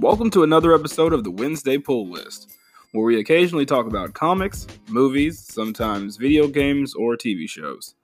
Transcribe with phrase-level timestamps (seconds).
[0.00, 2.56] Welcome to another episode of the Wednesday Pull List,
[2.92, 7.96] where we occasionally talk about comics, movies, sometimes video games, or TV shows.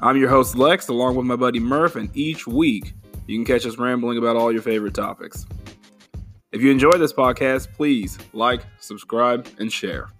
[0.00, 2.94] I'm your host, Lex, along with my buddy Murph, and each week
[3.26, 5.44] you can catch us rambling about all your favorite topics.
[6.52, 10.10] If you enjoy this podcast, please like, subscribe, and share.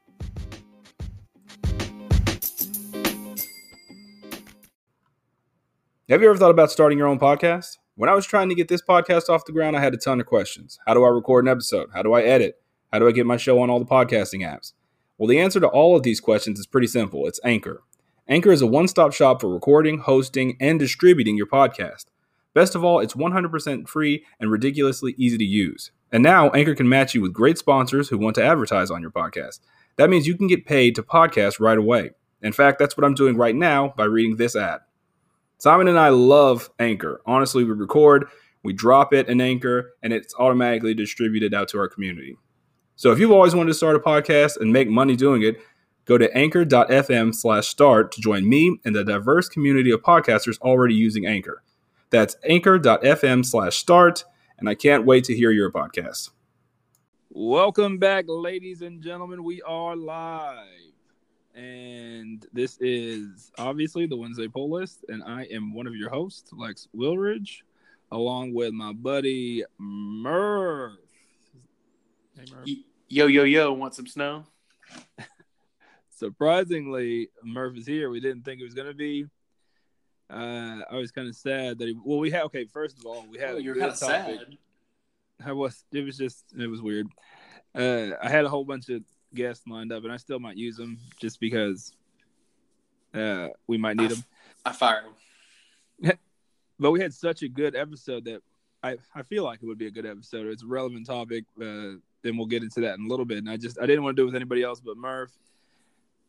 [6.09, 7.77] Have you ever thought about starting your own podcast?
[7.99, 10.21] When I was trying to get this podcast off the ground, I had a ton
[10.21, 10.79] of questions.
[10.87, 11.89] How do I record an episode?
[11.95, 12.61] How do I edit?
[12.93, 14.75] How do I get my show on all the podcasting apps?
[15.17, 17.85] Well, the answer to all of these questions is pretty simple it's Anchor.
[18.29, 22.05] Anchor is a one stop shop for recording, hosting, and distributing your podcast.
[22.53, 25.91] Best of all, it's 100% free and ridiculously easy to use.
[26.13, 29.11] And now, Anchor can match you with great sponsors who want to advertise on your
[29.11, 29.61] podcast.
[29.97, 32.11] That means you can get paid to podcast right away.
[32.43, 34.81] In fact, that's what I'm doing right now by reading this ad.
[35.59, 37.21] Simon and I love Anchor.
[37.25, 38.27] Honestly, we record,
[38.63, 42.37] we drop it in Anchor, and it's automatically distributed out to our community.
[42.95, 45.57] So if you've always wanted to start a podcast and make money doing it,
[46.05, 50.95] go to anchor.fm slash start to join me and the diverse community of podcasters already
[50.95, 51.63] using Anchor.
[52.11, 54.25] That's anchor.fm slash start,
[54.59, 56.31] and I can't wait to hear your podcast.
[57.31, 59.43] Welcome back, ladies and gentlemen.
[59.43, 60.96] We are live.
[61.57, 66.51] And this is obviously the Wednesday pull list, and I am one of your hosts,
[66.53, 67.65] Lex Wilridge,
[68.13, 70.99] along with my buddy Murph.
[72.37, 72.69] Hey, Murph.
[73.09, 74.45] Yo, yo, yo, want some snow?
[76.11, 78.11] Surprisingly, Murph is here.
[78.11, 79.25] We didn't think it was going to be.
[80.29, 81.97] Uh, I was kind of sad that he.
[82.05, 82.67] Well, we had okay.
[82.67, 83.55] First of all, we had.
[83.55, 84.59] Oh, you're kind of sad.
[85.43, 85.85] I was.
[85.91, 86.45] It was just.
[86.59, 87.07] It was weird.
[87.75, 89.03] Uh, I had a whole bunch of
[89.35, 91.93] guests lined up, and I still might use them just because
[93.15, 94.25] uh, we might need them.
[94.65, 96.13] I fired them.
[96.79, 98.43] but we had such a good episode that
[98.83, 100.47] I, I feel like it would be a good episode.
[100.47, 101.45] It's a relevant topic.
[101.61, 103.39] Uh, then we'll get into that in a little bit.
[103.39, 105.33] And I just I didn't want to do it with anybody else but Murph.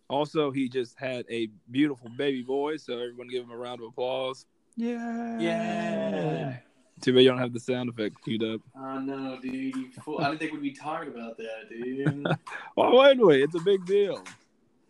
[0.09, 3.87] Also, he just had a beautiful baby boy, so everyone give him a round of
[3.87, 4.45] applause.
[4.77, 5.39] Yeah.
[5.39, 6.57] Yeah.
[7.01, 8.61] Too bad you don't have the sound effect queued up.
[8.75, 9.75] Oh know, dude!
[9.75, 12.27] I didn't think we'd be talking about that, dude.
[12.75, 13.43] Why wouldn't we?
[13.43, 14.23] It's a big deal.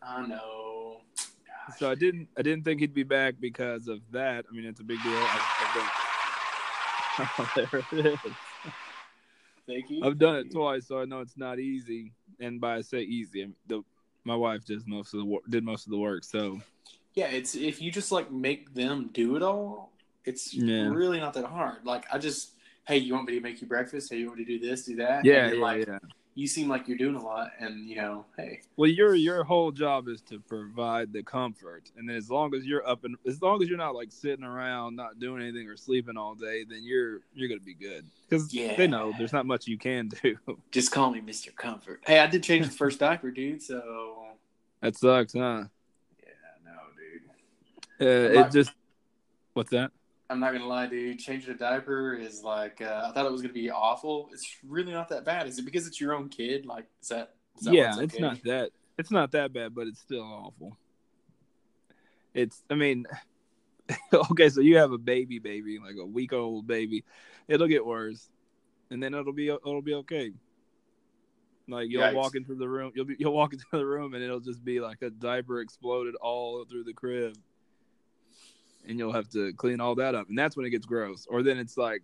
[0.01, 1.01] I know.
[1.17, 1.79] Gosh.
[1.79, 2.29] So I didn't.
[2.37, 4.45] I didn't think he'd be back because of that.
[4.49, 5.11] I mean, it's a big deal.
[5.11, 5.89] Done...
[7.19, 8.19] oh, there it is.
[9.67, 10.01] Thank you.
[10.05, 12.13] I've done it twice, so I know it's not easy.
[12.39, 13.83] And by I say easy, I mean, the
[14.23, 15.43] my wife does most of the work.
[15.49, 16.23] did most of the work.
[16.23, 16.61] So
[17.15, 19.91] yeah, it's if you just like make them do it all,
[20.27, 20.89] it's yeah.
[20.89, 21.85] really not that hard.
[21.85, 22.51] Like I just,
[22.87, 24.11] hey, you want me to make you breakfast?
[24.11, 25.25] Hey, you want me to do this, do that?
[25.25, 25.99] Yeah, yeah, like, yeah.
[26.35, 28.61] You seem like you're doing a lot, and you know, hey.
[28.75, 32.63] Well, your your whole job is to provide the comfort, and then as long as
[32.63, 35.75] you're up and as long as you're not like sitting around not doing anything or
[35.75, 38.75] sleeping all day, then you're you're gonna be good because yeah.
[38.75, 40.37] they know there's not much you can do.
[40.69, 42.03] Just call me Mister Comfort.
[42.05, 43.63] Hey, I did change the first diaper, dude.
[43.63, 44.25] So
[44.81, 45.63] that sucks, huh?
[46.19, 46.29] Yeah,
[46.63, 46.77] no,
[47.97, 48.37] dude.
[48.39, 48.73] Uh, it just
[49.53, 49.89] what's that?
[50.29, 51.19] I'm not gonna lie, dude.
[51.19, 54.29] Changing a diaper is like uh, I thought it was gonna be awful.
[54.33, 55.47] It's really not that bad.
[55.47, 56.65] Is it because it's your own kid?
[56.65, 57.35] Like, is that?
[57.57, 58.21] Is that yeah, it's, okay?
[58.21, 58.71] not that.
[58.97, 60.77] It's not that bad, but it's still awful.
[62.33, 62.61] It's.
[62.69, 63.05] I mean,
[64.31, 67.05] okay, so you have a baby, baby, like a week old baby.
[67.47, 68.29] It'll get worse,
[68.91, 70.31] and then it'll be it'll be okay.
[71.69, 72.15] Like you'll Yikes.
[72.15, 74.81] walk into the room, you'll be you'll walk into the room, and it'll just be
[74.81, 77.37] like a diaper exploded all through the crib
[78.87, 81.27] and you'll have to clean all that up, and that's when it gets gross.
[81.29, 82.01] Or then it's like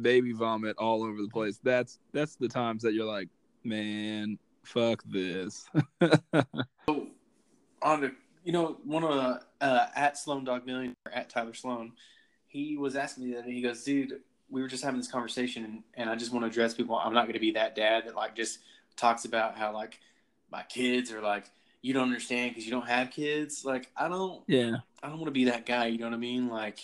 [0.00, 1.60] baby vomit all over the place.
[1.62, 3.28] That's that's the times that you're like,
[3.64, 5.68] man, fuck this.
[6.88, 7.06] so,
[7.82, 8.12] on the,
[8.44, 11.92] you know, one of the uh, at Sloan Dog Million at Tyler Sloan,
[12.46, 13.44] he was asking me that.
[13.44, 16.48] He goes, dude, we were just having this conversation, and, and I just want to
[16.48, 16.96] address people.
[16.96, 18.60] I'm not going to be that dad that like just
[18.96, 19.98] talks about how like
[20.50, 21.44] my kids are like
[21.82, 23.64] you don't understand because you don't have kids.
[23.64, 24.42] Like I don't.
[24.46, 24.76] Yeah.
[25.02, 25.86] I don't want to be that guy.
[25.86, 26.48] You know what I mean?
[26.48, 26.78] Like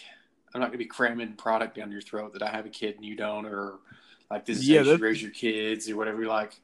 [0.55, 3.05] I'm not gonna be cramming product down your throat that I have a kid and
[3.05, 3.75] you don't, or
[4.31, 6.21] like this is yeah, how you raise your kids or whatever.
[6.21, 6.59] You're like,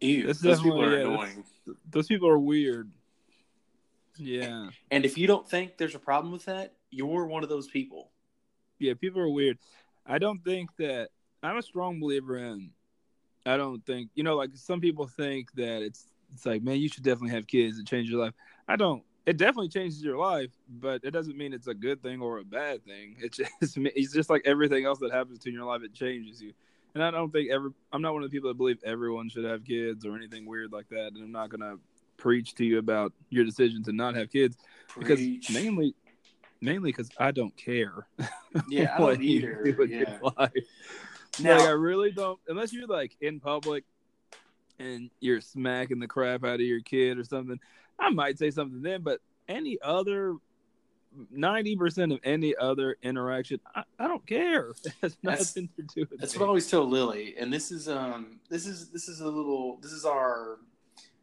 [0.00, 1.44] ew, those people are yeah, annoying.
[1.90, 2.90] Those people are weird.
[4.16, 4.68] Yeah.
[4.90, 8.10] And if you don't think there's a problem with that, you're one of those people.
[8.78, 9.58] Yeah, people are weird.
[10.06, 11.08] I don't think that
[11.42, 12.70] I'm a strong believer in.
[13.46, 16.88] I don't think you know, like some people think that it's it's like, man, you
[16.88, 18.34] should definitely have kids and change your life.
[18.68, 19.02] I don't.
[19.26, 22.44] It definitely changes your life, but it doesn't mean it's a good thing or a
[22.44, 23.16] bad thing.
[23.20, 25.82] It's just it's just like everything else that happens to in your life.
[25.82, 26.52] It changes you,
[26.94, 27.72] and I don't think ever.
[27.92, 30.72] I'm not one of the people that believe everyone should have kids or anything weird
[30.72, 31.12] like that.
[31.14, 31.76] And I'm not gonna
[32.16, 34.56] preach to you about your decision to not have kids
[34.88, 35.46] preach.
[35.46, 35.94] because mainly,
[36.60, 38.06] mainly because I don't care.
[38.68, 39.86] Yeah, I don't either.
[39.88, 40.18] Yeah.
[41.38, 43.84] Now, like I really don't unless you're like in public
[44.80, 47.60] and you're smacking the crap out of your kid or something.
[47.98, 50.36] I might say something then, but any other
[51.30, 54.70] ninety percent of any other interaction, I, I don't care.
[54.84, 56.40] It has That's- nothing to do with That's me.
[56.40, 59.76] what I always tell Lily, and this is um this is this is a little
[59.82, 60.58] this is our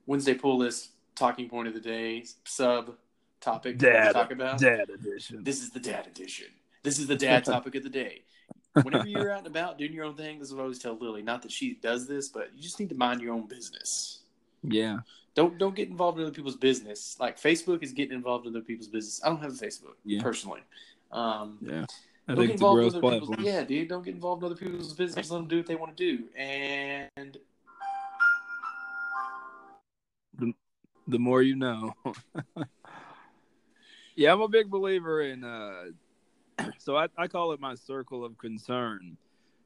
[0.05, 2.95] Wednesday pull list talking point of the day sub
[3.41, 4.59] topic Dad, talk about.
[4.59, 5.43] Dad edition.
[5.43, 6.47] This is the dad edition.
[6.83, 8.21] This is the dad topic of the day.
[8.83, 10.97] Whenever you're out and about doing your own thing, this is what I always tell
[10.97, 11.21] Lily.
[11.21, 14.19] Not that she does this, but you just need to mind your own business.
[14.63, 14.99] Yeah.
[15.35, 17.17] Don't don't get involved in other people's business.
[17.19, 19.21] Like Facebook is getting involved in other people's business.
[19.23, 20.21] I don't have a Facebook Yeah.
[20.21, 20.61] personally.
[21.11, 21.85] Um, Yeah.
[22.29, 23.87] I don't think get involved in other people's, yeah, dude.
[23.87, 25.31] Don't get involved in other people's business.
[25.31, 26.23] Let them do what they want to do.
[26.35, 27.37] And
[31.07, 31.93] the more you know.
[34.15, 35.85] yeah, I'm a big believer in uh
[36.77, 39.17] so I, I call it my circle of concern.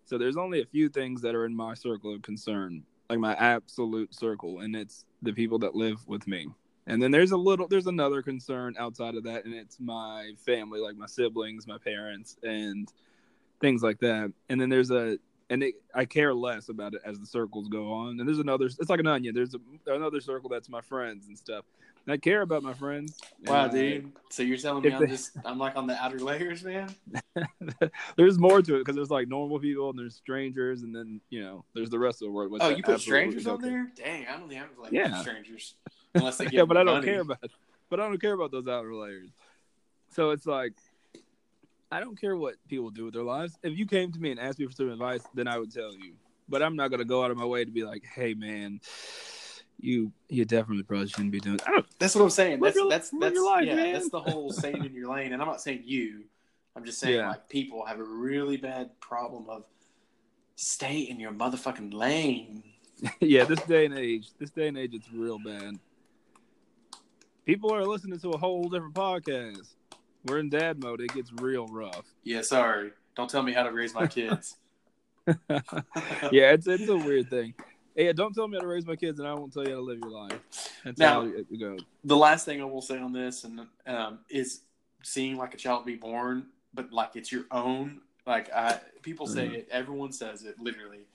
[0.05, 3.35] So there's only a few things that are in my circle of concern, like my
[3.35, 6.47] absolute circle, and it's the people that live with me.
[6.87, 10.79] And then there's a little there's another concern outside of that, and it's my family,
[10.79, 12.91] like my siblings, my parents, and
[13.61, 14.33] things like that.
[14.49, 15.17] And then there's a
[15.51, 18.19] and it, I care less about it as the circles go on.
[18.19, 18.65] And there's another.
[18.65, 19.35] It's like an onion.
[19.35, 21.65] There's a, another circle that's my friends and stuff.
[22.07, 23.17] I care about my friends.
[23.45, 24.11] wow, And uh, dude.
[24.29, 26.93] So you're telling me I'm they- just I'm like on the outer layers, man.
[28.17, 31.41] there's more to it because there's like normal people and there's strangers and then you
[31.43, 32.57] know there's the rest of the world.
[32.59, 33.87] Oh, you put strangers on there?
[33.95, 35.21] Dang, I don't think I'm like Yeah.
[35.21, 35.75] strangers
[36.15, 37.07] unless they give yeah, but I don't money.
[37.07, 37.39] care about.
[37.89, 39.29] But I don't care about those outer layers.
[40.13, 40.73] So it's like,
[41.91, 43.57] I don't care what people do with their lives.
[43.63, 45.93] If you came to me and asked me for some advice, then I would tell
[45.93, 46.13] you.
[46.49, 48.79] But I'm not gonna go out of my way to be like, "Hey, man,
[49.81, 51.85] you you definitely probably shouldn't be doing." Don't.
[51.99, 52.59] That's what I'm saying.
[52.59, 53.93] That's your- that's that's life, yeah, man.
[53.93, 55.33] that's the whole staying in your lane.
[55.33, 56.23] And I'm not saying you.
[56.75, 57.29] I'm just saying Yeah.
[57.29, 59.63] like people have a really bad problem of
[60.55, 62.63] stay in your motherfucking lane.
[63.19, 65.79] yeah, this day and age, this day and age, it's real bad.
[67.45, 69.73] People are listening to a whole different podcast.
[70.25, 71.01] We're in dad mode.
[71.01, 72.05] It gets real rough.
[72.23, 72.91] Yeah, sorry.
[73.15, 74.57] Don't tell me how to raise my kids.
[75.49, 77.53] yeah, it's it's a weird thing.
[77.95, 79.75] Yeah, don't tell me how to raise my kids, and I won't tell you how
[79.77, 80.39] to live your life.
[80.83, 81.79] That's Now- how it goes.
[82.03, 84.61] the last thing I will say on this and um, is
[85.03, 88.01] seeing like a child be born, but like it's your own.
[88.25, 89.53] Like I, people say Mhm.
[89.55, 90.59] it, everyone says it.
[90.59, 91.05] Literally,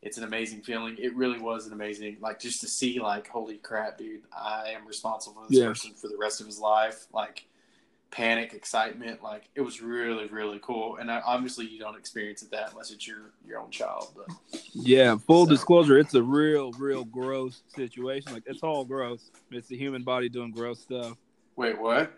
[0.00, 0.96] it's an amazing feeling.
[0.98, 4.22] It really was an amazing, like just to see, like, holy crap, dude!
[4.32, 5.68] I am responsible for this Yeah.
[5.68, 7.06] person for the rest of his life.
[7.12, 7.46] Like
[8.12, 10.98] panic, excitement, like it was really, really cool.
[10.98, 14.12] And I, obviously, you don't experience it that unless it's your your own child.
[14.16, 14.28] But
[14.72, 18.32] Yeah, full So- disclosure, it's a real, real gross situation.
[18.32, 19.30] Like it's all gross.
[19.50, 21.16] It's the human body doing gross stuff.
[21.56, 22.12] wait, what?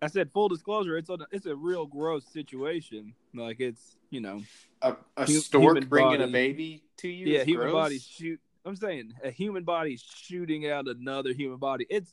[0.00, 0.96] I said full disclosure.
[0.96, 3.14] It's a it's a real gross situation.
[3.34, 4.42] Like it's you know
[4.82, 7.26] A, a Hu- stork bringing a baby to you?
[7.34, 7.82] yeah human gross?
[7.84, 8.40] body shoot.
[8.64, 11.86] I'm saying a human body shooting out another human body.
[11.88, 12.12] It's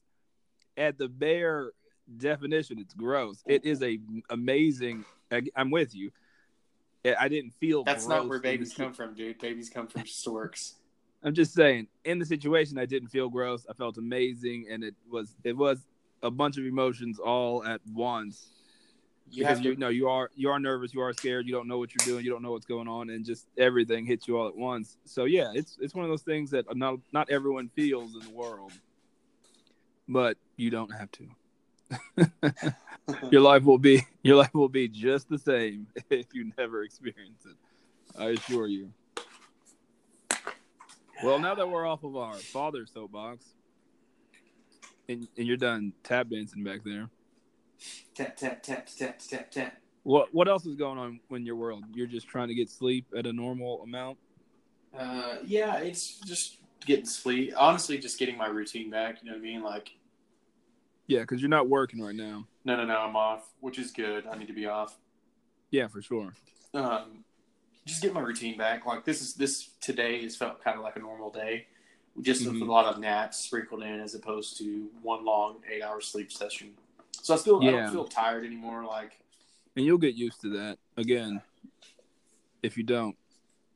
[0.77, 1.71] at the bare
[2.17, 2.79] definition.
[2.79, 3.43] It's gross.
[3.45, 5.05] It is a amazing.
[5.31, 6.11] I, I'm with you.
[7.05, 7.83] I- didn't feel.
[7.83, 9.39] That's not where babies come from, dude.
[9.39, 10.75] Babies come from storks.
[11.23, 13.65] I'm just saying, in the situation, I didn't feel gross.
[13.69, 15.79] I felt amazing, and it was it was
[16.23, 18.47] a bunch of emotions all at once.
[19.31, 21.53] You because have you to, know you are you are nervous, you are scared, you
[21.53, 24.27] don't know what you're doing, you don't know what's going on, and just everything hits
[24.27, 24.97] you all at once.
[25.05, 28.31] So yeah, it's it's one of those things that not not everyone feels in the
[28.31, 28.71] world,
[30.07, 31.27] but you don't have to.
[33.31, 37.45] your life will be your life will be just the same if you never experience
[37.45, 37.55] it.
[38.17, 38.91] I assure you.
[41.23, 43.45] Well, now that we're off of our father soapbox,
[45.09, 47.09] and, and you're done tap dancing back there,
[48.15, 49.77] tap tap tap tap tap tap.
[50.03, 51.83] what what else is going on in your world?
[51.93, 54.17] You're just trying to get sleep at a normal amount.
[54.97, 57.53] Uh, yeah, it's just getting sleep.
[57.57, 59.21] Honestly, just getting my routine back.
[59.21, 59.61] You know what I mean?
[59.61, 59.91] Like,
[61.09, 62.45] Yeah, because you're not working right now.
[62.65, 64.27] no, no, no, I'm off, which is good.
[64.27, 64.95] I need to be off.
[65.71, 66.33] Yeah, for sure.
[66.75, 67.23] Um,
[67.83, 68.85] just get my routine back.
[68.85, 71.65] Like this is this today has felt kind of like a normal day,
[72.21, 72.61] just with Mhm.
[72.61, 76.75] a lot of naps sprinkled in as opposed to one long eight hour sleep session.
[77.11, 78.85] So I still I don't feel tired anymore.
[78.85, 79.19] Like
[79.75, 80.77] And you'll get used to that.
[80.95, 81.41] Again,
[82.61, 83.17] if you don't,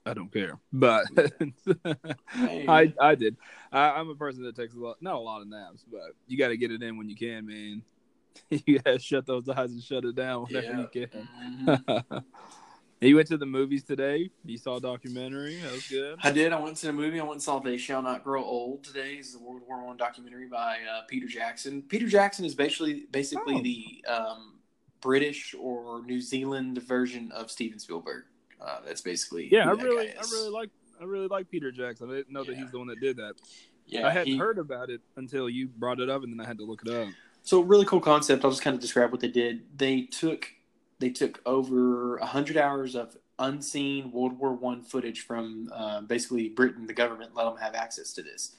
[0.06, 0.60] I don't care.
[0.72, 1.06] But
[2.36, 3.38] I I did.
[3.72, 6.38] I, I'm a person that takes a lot, not a lot of naps, but you
[6.38, 7.82] got to get it in when you can, man.
[8.50, 11.28] you got to shut those eyes and shut it down whenever you can.
[13.04, 13.10] Mhm.
[13.10, 14.30] you went to the movies today.
[14.46, 15.58] You saw a documentary.
[15.62, 16.18] That was good.
[16.24, 16.52] I did.
[16.54, 17.20] I went to the movie.
[17.20, 19.98] I went and saw "They Shall Not Grow Old." Today is the World War One
[19.98, 21.82] documentary by uh, Peter Jackson.
[21.82, 23.62] Peter Jackson is basically basically Oh.
[23.62, 24.54] the um,
[25.02, 28.24] British or New Zealand version of Steven Spielberg.
[28.64, 30.70] Uh, that's basically Yeah, I that really, guy I really like,
[31.02, 32.10] I really like Peter Jackson.
[32.10, 33.34] I didn't know that he's the one that did that.
[33.88, 36.48] Yeah, I hadn't he- heard about it until you brought it up, and then I
[36.48, 37.10] had to look it up.
[37.44, 38.46] So really cool concept.
[38.46, 39.78] I'll just kind of describe what they did.
[39.78, 40.48] They took
[41.00, 46.88] they took over hundred hours of unseen World War One footage from uh, basically Britain.
[46.88, 48.56] The government let them have access to this,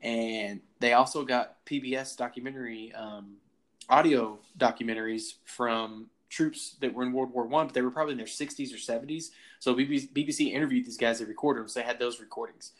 [0.00, 3.38] and they also got PBS documentary um,
[3.88, 8.18] audio documentaries from troops that were in World War One, but they were probably in
[8.18, 9.32] their sixties or seventies.
[9.58, 12.72] So BBC, BBC interviewed these guys that recorded them, so they had those recordings.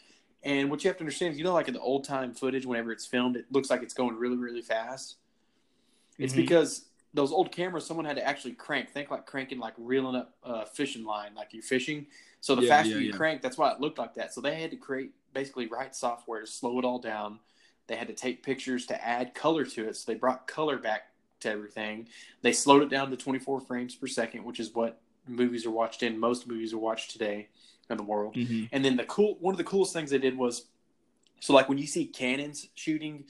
[0.43, 2.65] And what you have to understand is, you know, like in the old time footage,
[2.65, 5.17] whenever it's filmed, it looks like it's going really, really fast.
[6.17, 6.37] It's Mhm.
[6.37, 8.91] because those old cameras, someone had to actually crank.
[8.91, 12.07] Think like cranking, like reeling up a fishing line, like you're fishing.
[12.41, 13.17] So the Yeah, faster yeah, you yeah.
[13.17, 14.33] crank, that's why it looked like that.
[14.33, 17.41] So they had to create basically write software to slow it all down.
[17.89, 19.97] They had to take pictures to add color to it.
[19.97, 21.10] So they brought color back
[21.41, 22.09] to everything.
[22.43, 26.03] They slowed it down to 24 frames per second, which is what movies are watched
[26.03, 26.19] in.
[26.19, 27.49] Most movies are watched today
[27.89, 28.35] in the world.
[28.35, 28.69] Mhm.
[28.73, 30.67] And then the cool one of the coolest things they did was
[31.41, 33.25] so like when you see cannons shooting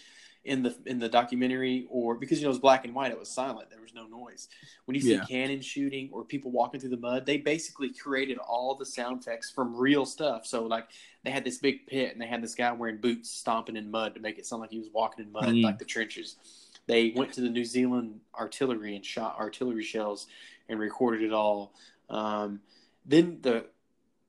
[0.45, 3.19] in the in the documentary or because you know it was black and white, it
[3.19, 4.49] was silent, there was no noise.
[4.87, 5.25] When you see Yeah.
[5.27, 9.51] cannons shooting or people walking through the mud, they basically created all the sound effects
[9.51, 10.47] from real stuff.
[10.47, 10.89] So like
[11.25, 14.15] they had this big pit and they had this guy wearing boots stomping in mud
[14.15, 15.63] to make it sound like he was walking in mud, Mm.
[15.63, 16.37] like the trenches.
[16.87, 20.27] They went to the New Zealand artillery and shot artillery shells
[20.69, 21.73] and recorded it all.
[22.09, 22.61] Um,
[23.07, 23.67] then the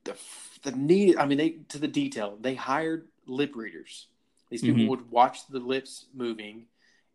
[0.03, 0.15] the
[0.63, 2.38] the need I mean they to the detail.
[2.39, 4.08] They hired lip readers.
[4.50, 4.89] These people Mhm.
[4.89, 6.67] would watch the lips moving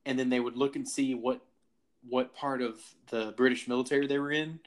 [0.05, 1.41] and then they would look and see what
[2.09, 4.61] what part of the British military they were in.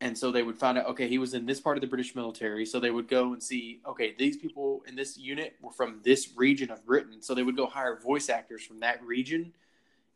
[0.00, 2.14] And so they would find out, okay, he was in this part of the British
[2.14, 2.64] military.
[2.64, 6.36] So they would go and see, okay, these people in this unit were from this
[6.36, 7.20] region of Britain.
[7.20, 9.52] So they would go hire voice actors from that region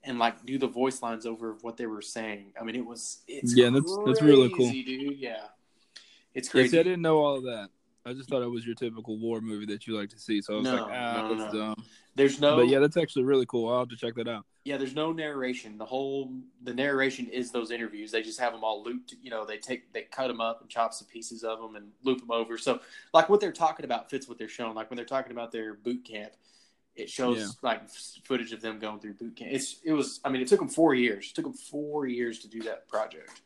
[0.05, 2.53] and like do the voice lines over of what they were saying.
[2.61, 4.71] I mean, it was it's Yeah, that's- that's really cool.
[4.71, 5.19] dude.
[5.19, 5.47] Yeah,
[6.35, 6.69] it's Yeah, crazy.
[6.71, 7.71] see, I didn't know all of that.
[8.05, 10.43] I just thought it was your typical war movie that you like to see.
[10.43, 11.61] So I was No, like, ah, no, that's no.
[11.61, 11.85] dumb.
[12.17, 13.69] There's no, But yeah, that's actually really cool.
[13.73, 14.45] I'll have to check that out.
[14.65, 15.79] yeah, there's no narration.
[15.79, 16.33] The whole
[16.65, 18.11] the narration is those interviews.
[18.11, 19.15] They just have them all looped.
[19.23, 21.93] You know, they take they cut them up and chop some pieces of them and
[22.03, 22.59] loop them over.
[22.59, 22.81] So
[23.15, 24.75] like what they're talking about fits what they're showing.
[24.75, 26.33] Like when they're talking about their boot camp,
[26.97, 27.47] it shows Yeah.
[27.63, 27.89] like
[28.25, 29.53] footage of them going through boot camp.
[29.53, 30.21] It's it was.
[30.25, 31.31] I mean, it took them four years.
[31.31, 33.41] It took them four years to do that project.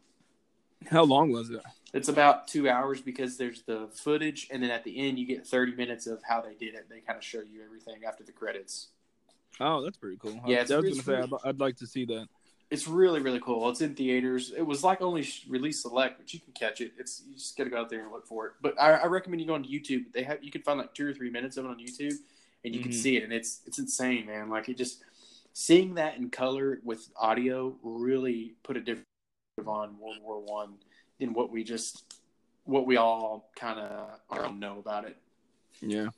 [0.90, 1.62] How long was it?
[1.94, 5.46] It's about two hours because there's the footage, and then at the end you get
[5.46, 6.88] 30 minutes of how they did it.
[6.88, 8.88] They kind of show you everything after the credits.
[9.58, 10.38] Oh, that's pretty cool.
[10.46, 12.28] Yeah, I, it's- I was it's gonna say really- I'd, I'd like to see that.
[12.68, 13.68] It's really really cool.
[13.70, 14.52] It's in theaters.
[14.56, 16.92] It was like only release select, but you can catch it.
[16.98, 18.52] It's you just gotta go out there and look for it.
[18.60, 20.12] But I, I recommend you go on YouTube.
[20.12, 22.14] They have you can find like two or three minutes of it on YouTube,
[22.66, 22.94] and you can Mhm.
[23.02, 24.50] see it, and it's it's insane, man.
[24.50, 25.02] Like it just
[25.54, 29.06] seeing that in color with audio really put a different
[29.64, 30.74] on World War One
[31.18, 32.20] than what we just
[32.64, 35.16] what we all kind of know about it.
[35.80, 36.08] Yeah,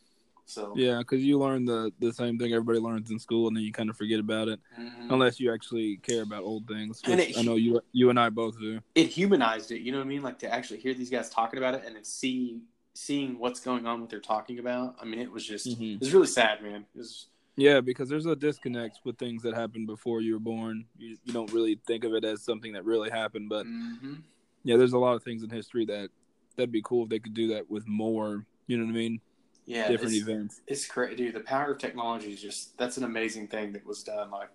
[0.46, 3.62] So yeah, because you learn the the same thing everybody learns in school, and then
[3.64, 5.10] you kind of forget about it Mhm.
[5.10, 7.02] unless you actually care about old things.
[7.06, 8.80] It- I know you you and I both do.
[8.94, 9.80] it humanized it.
[9.82, 10.22] You know what I mean?
[10.22, 12.62] Like to actually hear these guys talking about it and then see
[12.98, 14.96] seeing what's going on, what they're talking about.
[15.00, 15.94] I mean, it was just Mhm.
[15.94, 16.84] it was really sad, man.
[16.94, 20.84] It was Yeah, because there's a disconnect with things that happened before you were born.
[20.96, 24.22] You, you don't really think of it as something that really happened, but Mhm.
[24.64, 26.10] yeah, there's a lot of things in history that
[26.56, 28.44] that'd be cool if they could do that with more.
[28.66, 29.20] You know what I mean?
[29.66, 30.62] yeah, Different it's, events.
[30.66, 31.34] It's crazy, dude.
[31.34, 34.30] The power of technology is just that's an amazing thing that was done.
[34.30, 34.50] Like,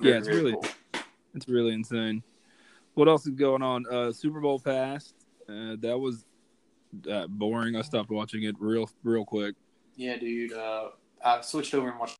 [0.00, 0.64] Yeah, it's really- cool.
[1.34, 2.22] It's really insane.
[2.94, 3.86] What else is going on?
[3.86, 5.14] Uh, Super Bowl passed.
[5.48, 6.24] Uh, that was
[7.10, 7.76] uh, boring.
[7.76, 9.54] I stopped watching it real real quick.
[9.96, 10.52] yeah, dude.
[10.52, 10.88] Uh,
[11.24, 12.16] I switched over and watched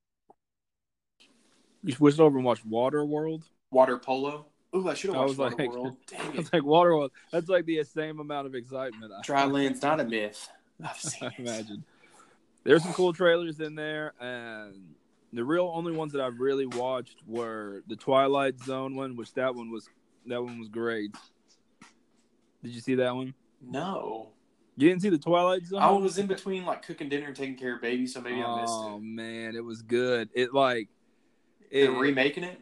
[1.82, 3.44] You switched over and watched Water World.
[3.70, 4.46] water polo.
[4.74, 5.96] Ooh, I should have I watched Water like- World.
[6.06, 6.36] Dang I it.
[6.36, 7.12] was like, Water World.
[7.30, 9.12] That's like the same amount of excitement.
[9.12, 10.48] I- Dry land's not a myth.
[10.84, 11.84] I've seen I imagine.
[12.64, 14.94] There's some cool trailers in there, and
[15.32, 19.54] the real only ones that I've really watched were the Twilight Zone one, which that
[19.54, 19.88] one was
[20.26, 21.12] that one was great.
[22.62, 23.34] Did you see that one?
[23.60, 24.30] No,
[24.76, 25.82] You didn't see the Twilight Zone?
[25.82, 28.60] I was in between like cooking dinner and taking care of baby, so maybe I
[28.62, 28.76] missed it.
[28.76, 30.30] oh man, it was good.
[30.34, 30.88] It like
[31.70, 32.58] They're remaking it,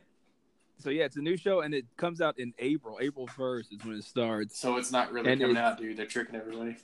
[0.79, 2.99] so yeah, it's a new show and it comes out in April.
[3.01, 4.59] April first is when it starts.
[4.59, 5.97] so it's not really And coming out, dude.
[5.97, 6.77] They're tricking everybody.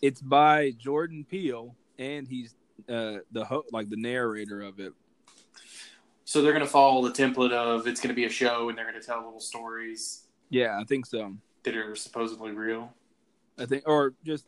[0.00, 2.54] It's by Jordan Peele and he's
[2.88, 4.94] uh the ho- like the narrator of it.
[6.24, 9.02] So they're gonna follow the template of it's gonna be a show, and they're gonna
[9.02, 11.36] tell little stories Yeah, I think so.
[11.64, 12.94] that are supposedly real.
[13.58, 14.46] I think, or just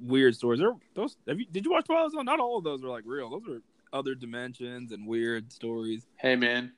[0.00, 0.60] weird stories.
[0.60, 1.16] Or those?
[1.26, 1.46] Have you?
[1.50, 2.24] Did you watch Twilight Zone?
[2.24, 3.30] Not all of those are like real.
[3.30, 3.62] Those are
[3.92, 6.06] other dimensions and weird stories.
[6.16, 6.72] Hey, man,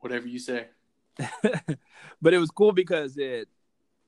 [0.00, 0.66] whatever you say.
[2.22, 3.48] but it was cool because it,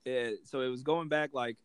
[0.05, 0.41] it.
[0.45, 1.57] So it was going back like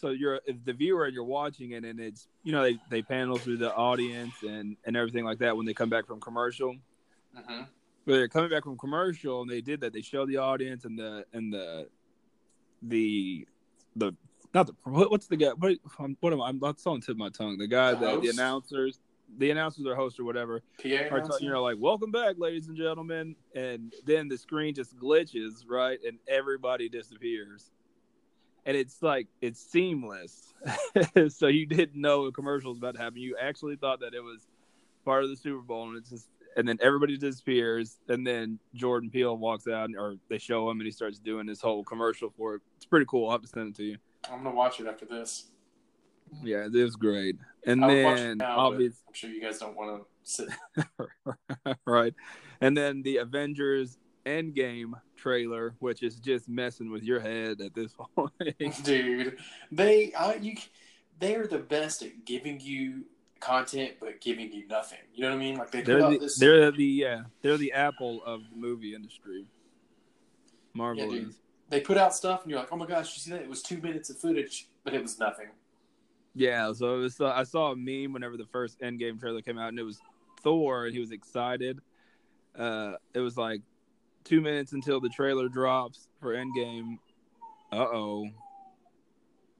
[0.00, 3.02] so you're if the viewer and you're watching it, and it's you know they they
[3.02, 6.74] panel through the audience and and everything like that when they come back from commercial.
[7.36, 7.62] Mm-hmm.
[8.06, 9.92] But they're coming back from commercial, and they did that.
[9.92, 11.88] They show the audience and the and the
[12.82, 13.46] the
[13.96, 14.14] the
[14.54, 15.50] not the what, what's the guy?
[15.50, 16.48] What, um, what am I?
[16.48, 17.58] I'm on the tip of my tongue.
[17.58, 18.98] The guy, The the, the, announcers,
[19.38, 22.76] the announcers or host or whatever, PA are you know, like "Welcome back, ladies and
[22.76, 27.70] gentlemen," and then the screen just glitches, right, and everybody disappears,
[28.66, 30.52] and it's like it's seamless.
[31.28, 33.18] so you didn't know a commercial was about to happen.
[33.18, 34.48] You actually thought that it was
[35.04, 39.10] part of the Super Bowl, and it's just, and then everybody disappears, and then Jordan
[39.10, 42.56] Peele walks out, or they show him, and he starts doing this whole commercial for
[42.56, 42.62] it.
[42.76, 43.26] It's pretty cool.
[43.26, 43.96] I'll have to send it to you.
[44.30, 45.46] I'm gonna watch it after this.
[46.42, 47.36] Yeah, it was great.
[47.66, 50.06] And I would watch it then now, obviously I'm sure you guys don't want to
[50.22, 50.48] sit.
[51.86, 52.14] right.
[52.60, 57.92] And then the Avengers Endgame trailer, which is just messing with your head at this
[58.16, 58.84] point.
[58.84, 59.38] Dude,
[59.72, 60.56] they uh, you
[61.18, 63.04] they are the best at giving you
[63.40, 64.98] content but giving you nothing.
[65.14, 65.56] You know what I mean?
[65.56, 66.38] Like they they're the, this.
[66.38, 69.46] they're the yeah, they're the Apple of the movie industry.
[70.74, 71.40] Marvel Yeah, is.
[71.70, 73.42] They put out stuff and you're like, oh my gosh, you see that?
[73.42, 75.46] It was two minutes of footage, but it was nothing.
[76.34, 79.58] Yeah, so it was, uh, I saw a meme whenever the first Endgame trailer came
[79.58, 80.00] out, and it was
[80.42, 81.80] Thor, and he was excited.
[82.58, 83.62] Uh, it was like
[84.24, 86.98] two minutes until the trailer drops for Endgame.
[87.72, 88.28] Uh oh.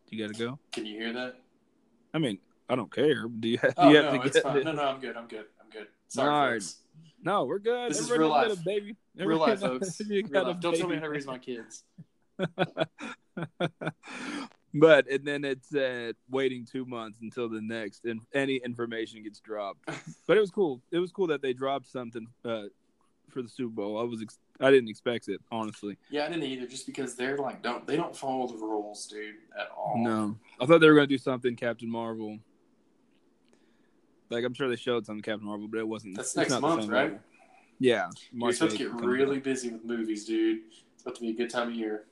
[0.08, 0.58] You gotta go.
[0.72, 1.36] Can you hear that?
[2.12, 2.38] I mean,
[2.68, 3.26] I don't care.
[3.28, 3.74] Do you have?
[3.76, 4.56] Do Oh you have no, to it's get fine.
[4.58, 4.64] it?
[4.64, 5.16] No, no, I'm good.
[5.16, 5.44] I'm good.
[6.10, 6.78] Sorry, folks.
[7.22, 7.90] No, we're good.
[7.90, 8.52] This is real life.
[8.52, 8.96] a baby.
[9.16, 10.00] Real life, folks.
[10.08, 10.60] Real life.
[10.60, 11.84] Don't tell me how to raise my kids.
[14.74, 19.40] but and then it said waiting two months until the next and any information gets
[19.40, 19.80] dropped.
[20.26, 20.82] but it was cool.
[20.90, 22.64] It was cool that they dropped something uh,
[23.28, 24.00] for the Super Bowl.
[24.00, 25.96] I was ex- I didn't expect it honestly.
[26.10, 26.66] Yeah, I didn't either.
[26.66, 29.94] Just because they're like don't they don't follow the rules, dude, at all.
[29.98, 32.38] No, I thought they were gonna do something Captain Marvel.
[34.30, 36.16] Like I'm sure they showed something Captain Marvel, but it wasn't.
[36.16, 37.02] That's next not the month, same right?
[37.04, 37.20] level.
[37.78, 39.42] Yeah, You're supposed to get really out.
[39.42, 40.60] busy with movies, dude.
[40.92, 42.04] It's about to be a good time of year.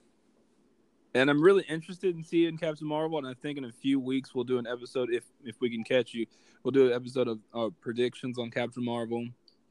[1.14, 4.34] And I'm really interested in seeing Captain Marvel, and I think in a few weeks
[4.34, 6.26] we'll do an episode if if we can catch you.
[6.62, 9.26] We'll do an episode of uh, predictions on Captain Marvel,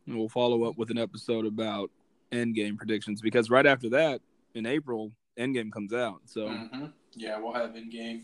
[0.06, 1.90] and we'll follow up with an episode about
[2.32, 4.22] Endgame predictions because right after that,
[4.56, 6.22] in April, Endgame comes out.
[6.26, 8.24] So, hmm Yeah, we'll have in game.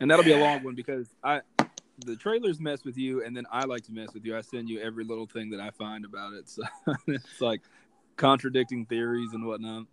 [0.00, 1.40] and that'll be a long one because I
[2.04, 4.36] the trailers mess with you, and then I like to mess with you.
[4.36, 6.62] I send you every little thing that I find about it, so
[7.06, 7.60] it's like
[8.16, 9.86] contradicting theories and whatnot.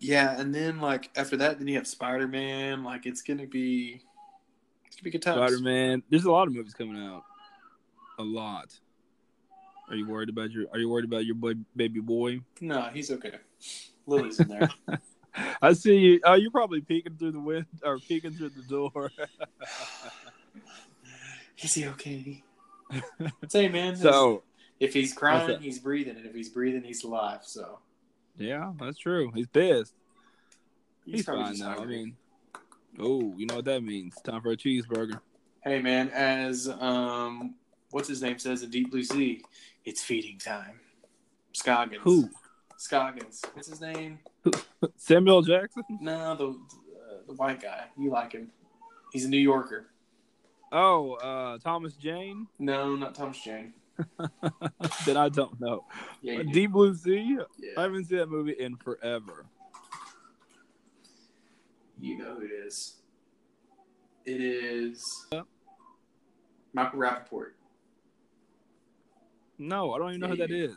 [0.00, 2.84] Yeah, and then like after that, then you have Spider Man.
[2.84, 4.02] Like it's gonna be,
[4.86, 5.36] it's gonna be good times.
[5.36, 6.02] Spider Man.
[6.10, 7.24] There's a lot of movies coming out.
[8.18, 8.78] A lot.
[9.88, 12.40] Are you worried about your Are you worried about your boy, baby boy?
[12.60, 13.38] No, he's okay.
[14.06, 14.68] Lily's in there.
[15.62, 16.20] I see you.
[16.24, 19.10] Oh, you're probably peeking through the window or peeking through the door.
[21.60, 22.42] Is he okay?
[23.48, 23.96] Say, man.
[23.96, 24.42] so
[24.80, 25.60] if he's crying, that?
[25.60, 27.40] he's breathing, and if he's breathing, he's alive.
[27.42, 27.80] So
[28.36, 29.32] yeah, that's true.
[29.34, 29.94] He's pissed.
[31.04, 31.78] He's, probably fine just now.
[31.78, 32.16] I mean,
[33.00, 34.14] oh, you know what that means?
[34.22, 35.20] Time for a cheeseburger.
[35.64, 36.10] hey, man.
[36.10, 37.54] As um,
[37.90, 39.42] what's his name says in Deep Blue Sea,
[39.84, 40.80] it's feeding time.
[41.52, 42.02] Scoggins.
[42.04, 42.28] Who?
[42.76, 43.42] Scoggins.
[43.54, 44.20] What's his name?
[44.96, 45.82] Samuel Jackson?
[46.00, 47.86] No, the uh, the white guy.
[47.98, 48.50] You like him?
[49.12, 49.88] He's a New Yorker.
[50.70, 52.46] Oh, uh, Thomas Jane?
[52.58, 53.72] No, not Thomas Jane.
[55.06, 55.84] then I don't know.
[56.22, 56.42] Yeah.
[56.42, 57.38] Deep Blue Sea?
[57.76, 59.46] I haven't seen that movie in forever.
[62.00, 62.96] You know who it is.
[64.24, 65.02] It is
[65.32, 65.42] Yeah.
[66.72, 67.52] Michael Rapaport.
[69.58, 70.76] No, I don't even know Yeah, who that is.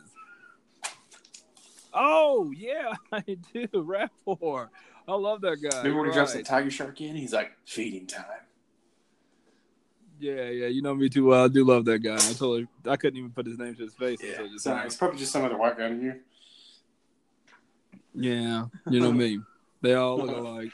[1.94, 3.20] Oh yeah, I
[3.52, 3.68] do.
[3.68, 4.70] Rapaport.
[5.06, 5.78] I love that guy.
[5.82, 7.14] Remember when he drops that tiger shark in?
[7.14, 8.24] He's like, feeding time.
[10.22, 10.66] Yeah, yeah.
[10.68, 11.46] You know me too well.
[11.46, 12.14] I do love that guy.
[12.14, 12.68] I totally.
[12.86, 14.20] I couldn't even put his name to his face.
[14.22, 14.30] Yeah.
[14.30, 16.20] until just Sorry, it's probably just some other white guy in here.
[18.14, 19.40] Yeah, you know me.
[19.80, 20.70] They all look alike.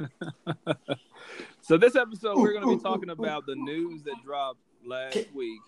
[1.60, 5.28] so this episode, we're going to be talking about the news that dropped last Okay.
[5.34, 5.60] week.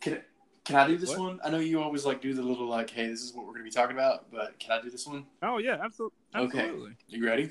[0.00, 0.22] Can,
[0.64, 1.18] can I do this What?
[1.20, 1.40] one?
[1.44, 3.64] I know you always like do the little like, hey, this is what we're going
[3.64, 5.24] to be talking about, but can I do this one?
[5.40, 6.16] Oh yeah, absolutely.
[6.34, 6.72] Okay.
[7.06, 7.50] You ready?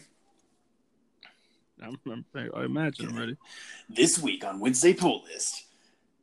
[1.81, 3.37] I'm, I'm, I imagine I'm ready.
[3.89, 5.65] This week on Wednesday Pull List,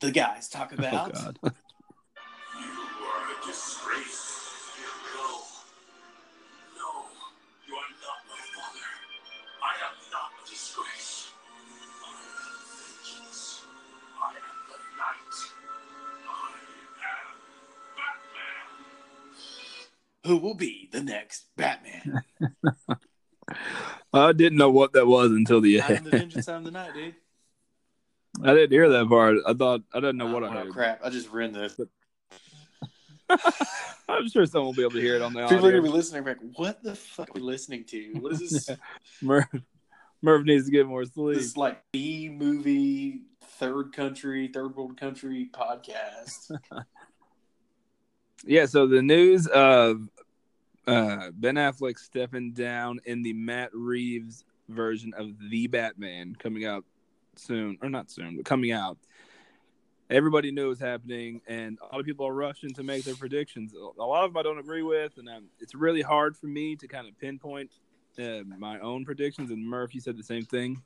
[0.01, 1.39] the guys talk oh, about Oh God.
[1.43, 4.43] You are a disgrace.
[5.17, 5.43] No.
[6.77, 6.91] No,
[7.67, 8.89] you are not my father.
[9.65, 11.33] I am not a disgrace.
[12.05, 13.65] I am vengeance.
[14.23, 15.37] I am the night.
[16.29, 16.55] I
[17.11, 17.35] am
[20.23, 20.31] Batman.
[20.31, 22.23] who will be the next Batman.
[24.13, 26.11] I didn't know what that was until the end.
[26.45, 27.15] Time the dude.
[28.43, 29.39] I didn't hear that part.
[29.47, 30.73] I thought I didn't know oh, what I oh, heard.
[30.73, 31.01] crap.
[31.05, 31.79] I just ruined this.
[34.09, 35.91] I'm sure someone will be able to hear it on the People are going to
[35.91, 38.13] be listening like, what the fuck are we listening to?
[38.21, 38.71] What is this?
[39.23, 39.47] Murph,
[40.23, 41.37] Murph needs to get more sleep.
[41.37, 46.57] this like B movie, third country, third world country podcast.
[48.45, 50.09] Yeah, so the news of
[50.89, 56.85] uh, Ben Affleck stepping down in the Matt Reeves version of The Batman coming out
[57.37, 58.99] soon, or not soon, but coming out.
[60.11, 63.15] Everybody knew it was happening, and a lot of people are rushing to make their
[63.15, 63.75] predictions.
[63.75, 66.77] A lot of them I don't agree with, and um, it's really hard for me
[66.77, 67.71] to kind of pinpoint
[68.19, 69.51] uh, my own predictions.
[69.51, 70.83] And Murph, you said the same thing,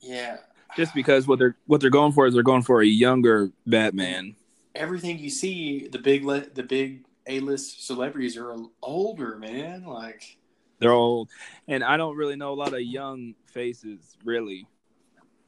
[0.00, 0.38] yeah.
[0.76, 4.34] just because what they're what they're going for is they're going for a younger Batman.
[4.74, 9.84] Everything you see, the big le- the big A list celebrities are older, man.
[9.84, 10.36] Like,
[10.78, 11.30] They're old,
[11.68, 14.16] and I don't really know a lot of young faces.
[14.24, 14.66] Really,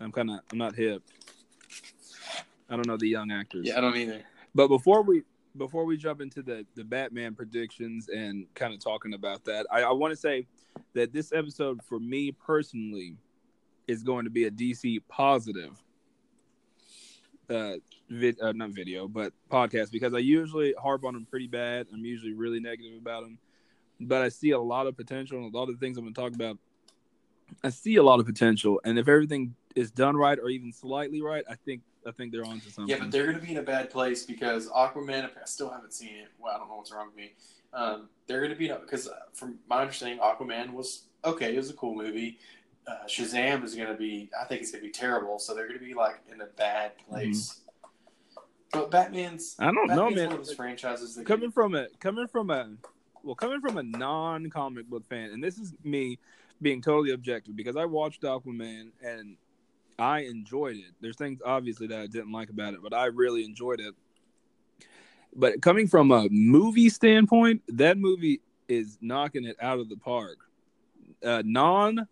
[0.00, 1.02] I'm kind of I'm not hip.
[2.68, 3.66] I don't know the young actors.
[3.66, 4.22] yeah, I don't either.
[4.54, 5.22] But before we
[5.56, 9.82] before we jump into the the Batman predictions and kind of talking about that, I,
[9.82, 10.46] I want to say
[10.94, 13.16] that this episode for me personally
[13.86, 15.82] is going to be a DC positive.
[17.48, 17.74] Uh,
[18.08, 21.86] vid, uh, not video, but podcast because I usually harp on them pretty bad.
[21.92, 23.38] I'm usually really negative about them,
[24.00, 26.14] but I see a lot of potential and a lot of the things I'm going
[26.14, 26.58] to talk about.
[27.62, 31.22] I see a lot of potential, and if everything is done right or even slightly
[31.22, 32.88] right, I think I think they're onto something.
[32.88, 35.24] Yeah, but they're going to be in a bad place because Aquaman.
[35.24, 36.28] I still haven't seen it.
[36.38, 37.32] Well, I don't know what's wrong with me.
[37.72, 41.54] Um, they're going to be because, from my understanding, Aquaman was okay.
[41.54, 42.38] It was a cool movie.
[42.86, 44.30] Uh, Shazam is going to be.
[44.40, 45.38] I think it's going to be terrible.
[45.38, 47.60] So they're going to be like in a bad place.
[48.72, 49.57] But Batman's.
[49.59, 50.31] I don't know, man.
[50.31, 52.76] One of those franchises that coming from a coming from a
[53.26, 56.18] well coming from a non comic book fan and this is me
[56.62, 59.37] being totally objective because i watched aquaman and
[59.98, 63.44] i enjoyed it there's things obviously that i didn't like about it but i really
[63.44, 63.94] enjoyed it
[65.35, 70.38] but coming from a movie standpoint that movie is knocking it out of the park
[71.24, 72.07] uh, non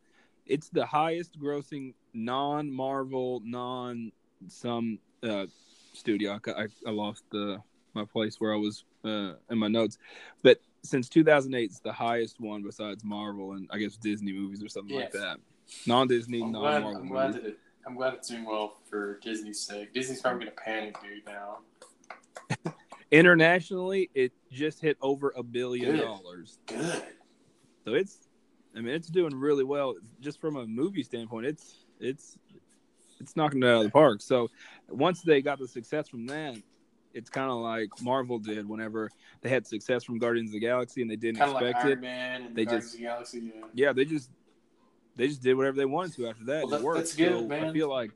[0.46, 4.10] it's the highest grossing non marvel non
[4.48, 5.46] some uh,
[5.94, 7.62] studio I, I, I lost the
[7.94, 9.98] my place where I was uh, in my notes.
[10.42, 14.68] But since 2008, it's the highest one besides Marvel and I guess Disney movies or
[14.68, 15.38] something like that.
[15.86, 17.00] Non-Disney, I'm glad, non-Marvel.
[17.00, 17.58] I'm glad it.
[17.86, 19.92] I'm glad it's doing well for Disney's sake.
[19.92, 21.24] Disney's probably going to panic, dude.
[21.26, 22.74] Now.
[23.10, 26.00] Internationally, it just hit over a billion Good.
[26.00, 26.58] dollars.
[26.66, 27.02] Good.
[27.84, 28.28] So it's,
[28.74, 29.96] I mean, it's doing really well.
[30.20, 32.38] Just from a movie standpoint, it's it's
[33.20, 34.20] it's knocking it out of the park.
[34.20, 34.48] So
[34.88, 36.56] once they got the success from that,
[37.12, 39.08] it's kind of like Marvel did whenever
[39.40, 41.84] they had success from Guardians of the Galaxy and they didn't Kind of like expect
[41.86, 42.00] Iron it.
[42.00, 43.52] Man and They Guardians just- of the Galaxy.
[43.54, 43.86] Yeah.
[43.86, 44.30] yeah, they just
[45.16, 46.64] they just did whatever they wanted to after that.
[46.64, 46.98] Well, it worked.
[46.98, 47.66] that's good, so man.
[47.66, 48.10] I feel like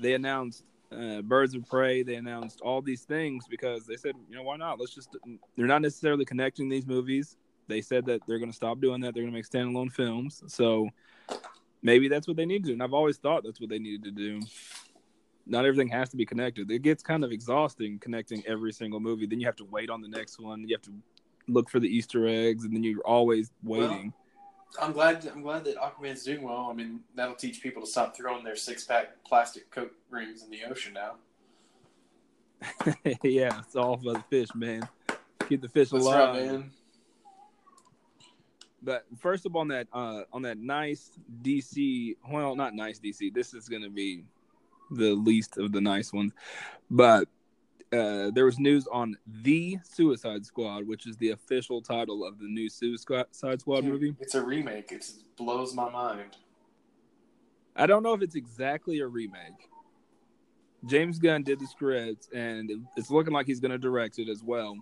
[0.00, 2.04] they announced uh, Birds of Prey.
[2.04, 4.78] They announced all these things because they said, you know, why not?
[4.78, 5.16] Let's just.
[5.56, 7.36] They're not necessarily connecting these movies.
[7.66, 9.14] They said that they're going to stop doing that.
[9.14, 10.44] They're going to make standalone films.
[10.46, 10.88] So
[11.84, 12.72] maybe that's what they need to do.
[12.72, 14.40] And I've always thought that's what they needed to do.
[15.46, 16.70] Not everything has to be connected.
[16.70, 19.26] It gets kind of exhausting connecting every single movie.
[19.26, 20.66] Then you have to wait on the next one.
[20.66, 20.92] You have to
[21.46, 24.12] look for the Easter eggs, and then you're always waiting.
[24.80, 25.28] I'm glad.
[25.32, 26.68] I'm glad that Aquaman's doing well.
[26.70, 30.50] I mean, that'll teach people to stop throwing their six pack plastic coke rings in
[30.50, 31.16] the ocean now.
[33.22, 34.88] yeah, it's all for the fish, man.
[35.46, 36.34] Keep the fish That's alive.
[36.34, 36.70] right, man.
[38.84, 41.10] But first up on that uh on that nice
[41.42, 43.32] DC, well, not nice DC.
[43.32, 44.24] This is gonna be
[44.90, 46.32] the least of the nice ones.
[46.90, 47.28] But
[47.92, 52.46] uh, there was news on the Suicide Squad, which is the official title of the
[52.46, 54.14] new Suicide Squad movie.
[54.20, 54.90] It's a remake.
[54.90, 56.36] It blows my mind.
[57.76, 59.70] I don't know if it's exactly a remake.
[60.86, 64.42] James Gunn did the script, and it's looking like he's going to direct it as
[64.42, 64.76] well,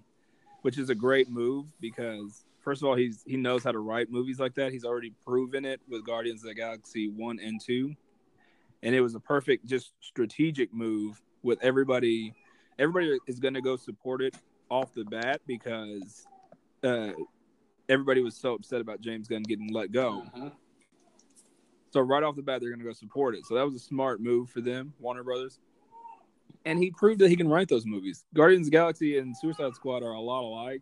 [0.62, 4.11] which is a great move because first of all, he's he knows how to write
[4.11, 4.72] movies like that.
[4.72, 7.94] He's already proven it with Guardians of the Galaxy one and two,
[8.83, 12.35] and it was a perfect, just strategic move with everybody.
[12.79, 14.35] Everybody is going to go support it
[14.70, 16.27] off the bat because
[16.83, 17.11] uh,
[17.88, 20.25] everybody was so upset about James Gunn getting let go.
[20.35, 20.53] Mhm.
[21.90, 23.44] So right off the bat, they're going to go support it.
[23.44, 25.59] So that was a smart move for them, Warner Brothers.
[26.64, 28.25] And he proved that he can write those movies.
[28.35, 30.81] Guardians of the Galaxy and Suicide Squad are a lot alike,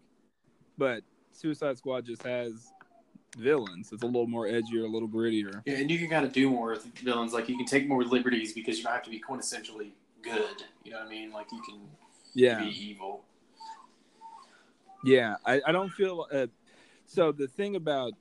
[0.78, 2.72] but Suicide Squad just has
[3.36, 3.90] villains.
[3.92, 5.62] It's a little more edgier, a little grittier.
[5.64, 7.32] Yeah, and you can kind of do more with villains.
[7.32, 9.90] Like you can take more liberties because you don't have to be quintessentially
[10.22, 10.64] good.
[10.84, 11.32] You know what I mean?
[11.32, 11.80] Like you can
[12.34, 13.24] Yeah, be evil.
[15.04, 15.36] yeah.
[15.46, 16.26] I, I don't feel.
[16.32, 16.46] Uh,
[17.06, 18.12] so the thing about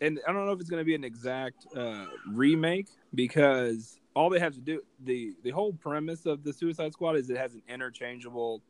[0.00, 4.30] and I don't know if it's going to be an exact uh, remake because all
[4.30, 7.54] they have to do the the whole premise of the Suicide Squad is it has
[7.54, 8.62] an interchangeable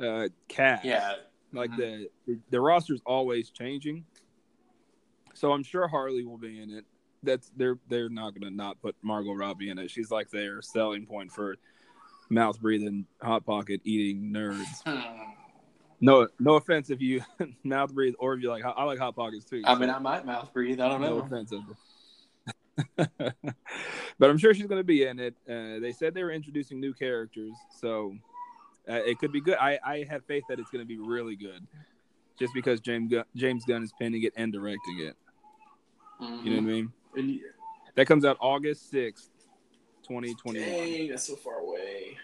[0.00, 0.84] uh, cast.
[0.84, 1.14] Yeah.
[1.52, 2.08] Like Mhm.
[2.26, 4.04] the the roster's always changing.
[5.34, 6.84] So I'm sure Harley will be in it.
[7.22, 9.90] That's they're they're not going to not put Margot Robbie in it.
[9.90, 11.56] She's like their selling point for
[12.30, 14.82] mouth breathing, hot pocket eating nerds.
[16.04, 17.22] No, no offense if you
[17.62, 18.64] mouth breathe or if you like.
[18.64, 19.62] I like hot pockets too.
[19.64, 20.80] I so mean, I might mouth breathe.
[20.80, 21.18] I don't no know.
[21.18, 21.52] No offense.
[24.18, 25.36] But I'm sure she's going to be in it.
[25.48, 28.16] Uh, they said they were introducing new characters, so
[28.88, 29.56] uh, it could be good.
[29.60, 31.66] I, I have faith that it's going to be really good,
[32.38, 35.16] just because James Gunn, James Gunn is penning it and directing it.
[36.42, 36.66] You know what I Mhm.
[36.66, 36.92] mean?
[37.16, 37.40] And
[37.94, 39.30] That comes out August sixth,
[40.02, 40.70] twenty twenty one.
[40.90, 42.16] Dang, that's so far away.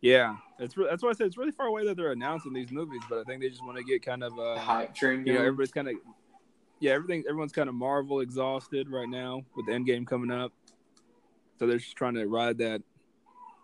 [0.00, 2.70] Yeah, that's re- that's why I said it's really far away that they're announcing these
[2.70, 5.26] movies, but I think they just want to get kind of uh, hype train.
[5.26, 5.96] you know everybody's kind of
[6.78, 10.52] yeah everything everyone's kind of marvel exhausted right now with the end game coming up
[11.58, 12.80] so they're just trying to ride that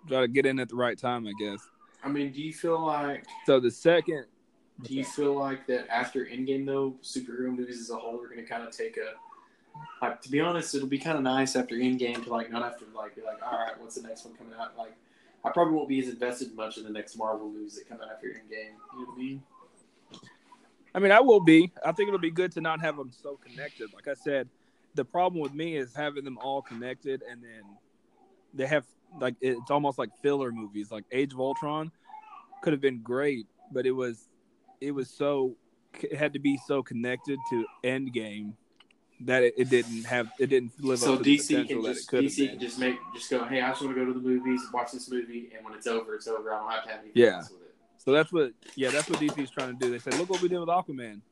[0.06, 1.58] try to get in at the right time i guess
[2.06, 4.26] I mean, do you feel like so the second
[4.82, 8.36] do you feel like that after Endgame though, superhero movies as a whole are going
[8.36, 9.14] to kind of take a
[10.00, 12.78] like to be honest, it'll be kind of nice after Endgame to like not have
[12.78, 14.78] to like be like, all right, what's the next one coming out?
[14.78, 14.94] Like,
[15.44, 18.10] I probably won't be as invested much in the next Marvel movies that come out
[18.12, 18.76] after Endgame.
[18.94, 19.42] You know what I mean?
[20.94, 23.38] i mean i will be i think it'll be good to not have them so
[23.46, 24.48] connected like i said
[24.94, 27.62] the problem with me is having them all connected and then
[28.54, 28.86] they have
[29.20, 31.90] like it's almost like filler movies like age of ultron
[32.62, 34.28] could have been great but it was
[34.80, 35.56] it was so
[36.00, 38.52] it had to be so connected to endgame
[39.20, 41.82] that it, it didn't have it didn't live so up to the DC potential can
[41.82, 44.00] that just it could DC can just make just go, hey, I just want to
[44.04, 46.52] go to the movies, and watch this movie, and when it's over, it's over.
[46.52, 47.38] I don't have to have anything Yeah.
[47.38, 47.74] with it.
[47.96, 49.90] So that's what yeah, that's what DC is trying to do.
[49.90, 51.22] They said, look what we did with Aquaman.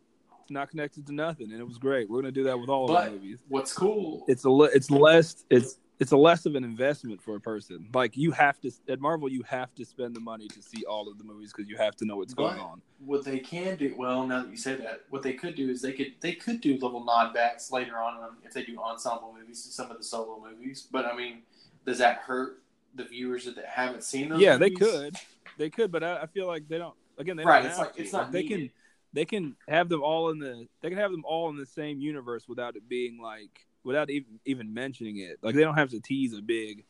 [0.41, 2.09] It's not connected to nothing, and it was great.
[2.09, 3.41] We're gonna do that with all of But- our movies.
[3.49, 4.25] What's cool?
[4.29, 7.89] It's a le- it's less it's it's a less of an investment for a person.
[7.95, 11.09] Like you have to at Marvel, you have to spend the money to see all
[11.09, 12.83] of the movies because you have to know what's going on.
[13.05, 15.81] what they can do well now that you say that what they could do is
[15.83, 19.65] they could they could do little nod backs later on if they do ensemble movies
[19.65, 21.43] to some of the solo movies but i mean
[21.87, 22.63] does that hurt
[22.95, 25.17] the viewers that haven't seen those Yeah, they could,
[25.59, 26.95] they could, but I, I feel like they don't.
[27.19, 28.03] Again, they right don't it's like to.
[28.03, 28.59] it's not they needed.
[28.59, 28.71] can
[29.13, 32.01] they can have them all in the they can have them all in the same
[32.01, 35.39] universe without it being like without even even mentioning it.
[35.43, 36.85] Like they don't have to tease a big.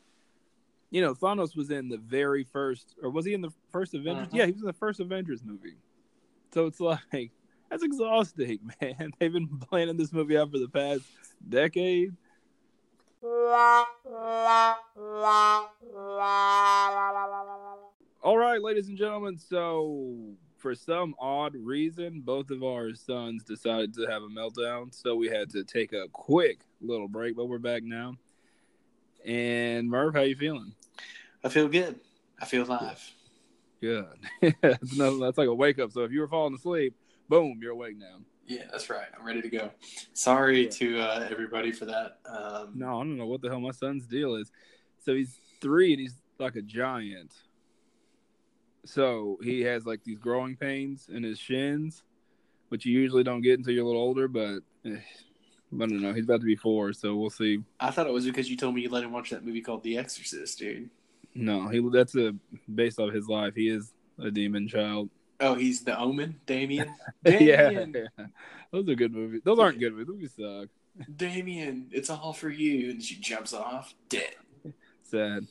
[0.90, 4.28] You know, Thanos was in the very first, or was he in the first Avengers?
[4.28, 4.34] Mhm.
[4.34, 5.76] Yeah, he was in the first Avengers movie.
[6.52, 7.32] So it's like
[7.68, 9.10] that's exhausting, man.
[9.18, 11.04] They've been planning this movie out for the past
[11.48, 12.14] decade.
[18.22, 19.38] All right, ladies and gentlemen.
[19.38, 24.94] So, for some odd reason, both of our sons decided to have a meltdown.
[24.94, 28.14] So, we had to take a quick little break, but we're back now.
[29.26, 30.72] And, Murph, how you feeling?
[31.44, 32.00] i feel good
[32.40, 32.98] i feel alive
[33.82, 34.06] Good.
[34.62, 35.92] that's, no, that's like a wake up.
[35.92, 36.94] So, if you were falling asleep,
[37.28, 38.16] boom, you're awake now.
[38.46, 39.70] yeah that's right i'm ready to go
[40.14, 40.70] sorry Yeah.
[40.70, 44.06] to uh, everybody for that um, No, I don't know what the hell my son's
[44.06, 44.50] deal is.
[45.04, 47.32] So, he's three and he's like a giant.
[48.84, 52.02] So, he has like these growing pains in his shins,
[52.68, 54.60] which you usually don't get until you're a little older, but.
[54.84, 54.96] eh,
[55.72, 56.12] I don't know.
[56.12, 57.58] He's about to be four, so we'll see.
[57.80, 59.82] i thought it was because you told me you let him watch that movie called
[59.82, 60.88] the exorcist dude
[61.34, 62.32] No, he that's a
[62.72, 63.54] based off his life.
[63.56, 65.10] He is a demon child.
[65.40, 66.94] oh he's the omen damien
[67.24, 68.08] yeah, damien
[68.72, 69.40] those are good movies.
[69.44, 70.32] Those aren't good movies.
[70.36, 70.68] Those movies
[71.00, 71.08] suck.
[71.16, 74.34] damien it's all for you and she jumps off dead
[75.02, 75.46] Sad.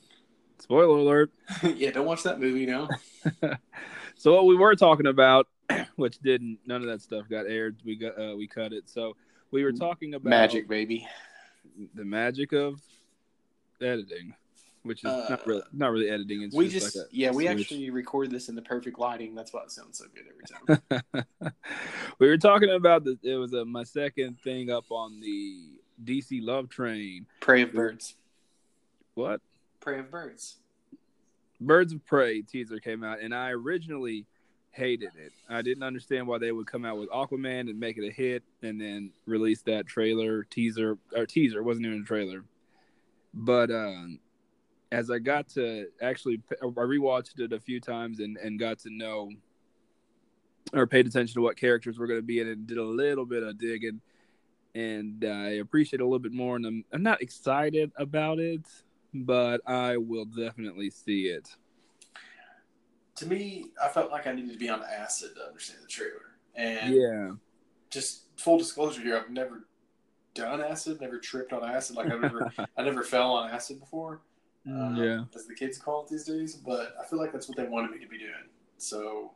[0.63, 1.32] Spoiler alert.
[1.76, 2.88] yeah, don't watch that movie now.
[4.15, 5.47] So what we were talking about,
[5.95, 7.76] which didn't, none of that stuff got aired.
[7.84, 8.88] We got uh, we cut it.
[8.88, 9.17] So
[9.52, 11.06] we were talking about Magic, baby.
[11.95, 12.80] the magic of
[13.82, 14.36] editing,
[14.84, 16.43] which is Uh, not really not really editing.
[16.43, 17.60] It's We just, just, like a yeah, we switch.
[17.62, 19.34] actually record this in the perfect lighting.
[19.36, 21.23] That's why it sounds so good every time.
[22.19, 26.39] we were talking about the it was uh my second thing up on the DC
[26.41, 27.26] Love Train.
[27.41, 28.15] Prey of Birds.
[29.15, 29.41] What?
[29.84, 30.58] Prey of Birds.
[31.60, 34.26] Birds of Prey teaser came out, and I originally
[34.72, 35.34] hated it.
[35.50, 38.43] I didn't understand why they would come out with Aquaman and make it a hit,
[38.62, 42.46] and then release that trailer teaser or teaser it wasn't even a trailer.
[43.34, 44.19] But um,
[44.91, 48.89] as I got to actually, I rewatched it a few times and and got to
[48.89, 49.32] know
[50.74, 52.84] or paid attention to what characters were going to be in it, and did a
[52.84, 54.00] little bit of digging,
[54.76, 56.56] and I appreciate it a little bit more.
[56.56, 58.65] And I'm I'm not excited about it
[59.13, 61.49] but I will definitely see it.
[63.17, 66.38] To me, I felt like I needed to be on acid to understand the trailer.
[66.56, 67.32] And Yeah,
[67.89, 69.67] just full disclosure here, I've never
[70.34, 71.95] done acid, never tripped on acid.
[71.95, 74.21] Like I never, I never fell on acid before.
[74.65, 75.23] um, yeah.
[75.36, 76.56] as the kids call it these days.
[76.56, 78.32] But I feel like that's what they wanted me to be doing.
[78.78, 79.32] So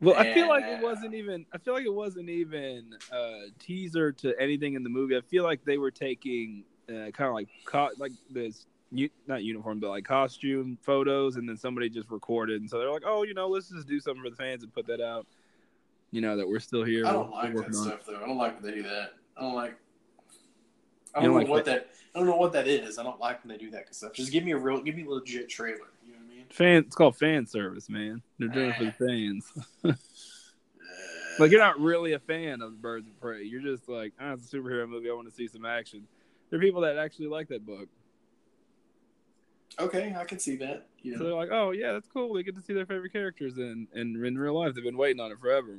[0.00, 1.46] Well, I feel like it wasn't even.
[1.52, 5.16] I feel like it wasn't even a teaser to anything in the movie.
[5.16, 9.42] I feel like they were taking uh, kind of like co- like this, u- not
[9.42, 13.22] uniform, but like costume photos, and then somebody just recorded, and so they're like, oh,
[13.22, 15.26] you know, let's just do something for the fans and put that out.
[16.10, 17.06] You know that we're still here.
[17.06, 17.90] I don't like that working on it.
[17.90, 18.16] stuff though.
[18.16, 19.12] I don't like when they do that.
[19.36, 19.76] I don't like.
[21.14, 21.90] I don't, don't know like what that.
[22.14, 22.98] I don't know what that is.
[22.98, 24.12] I don't like when they do that kind of stuff.
[24.14, 25.76] Just give me a real, give me a legit trailer.
[26.06, 26.44] You know what I mean?
[26.50, 28.22] Fan, it's called fan service, man.
[28.38, 29.52] They're doing it for the fans.
[30.90, 33.44] Uh, Like you're not really a fan of Birds of Prey.
[33.44, 35.08] You're just like, ah, it's a superhero movie.
[35.08, 36.04] I want to see some action.
[36.50, 37.88] There are people that actually like that book.
[39.80, 40.86] Okay, I can see that.
[41.02, 42.34] You So they're like, oh yeah, that's cool.
[42.34, 44.74] They get to see their favorite characters in, in in real life.
[44.74, 45.78] They've been waiting on it forever.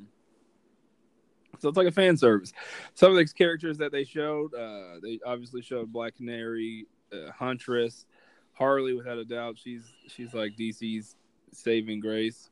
[1.60, 2.54] So it's like a fan service.
[2.94, 8.06] Some of the characters that they showed, uh, they obviously showed Black Canary, uh, Huntress,
[8.54, 9.58] Harley, without a doubt.
[9.58, 11.16] She's she's like DC's
[11.52, 12.50] saving grace,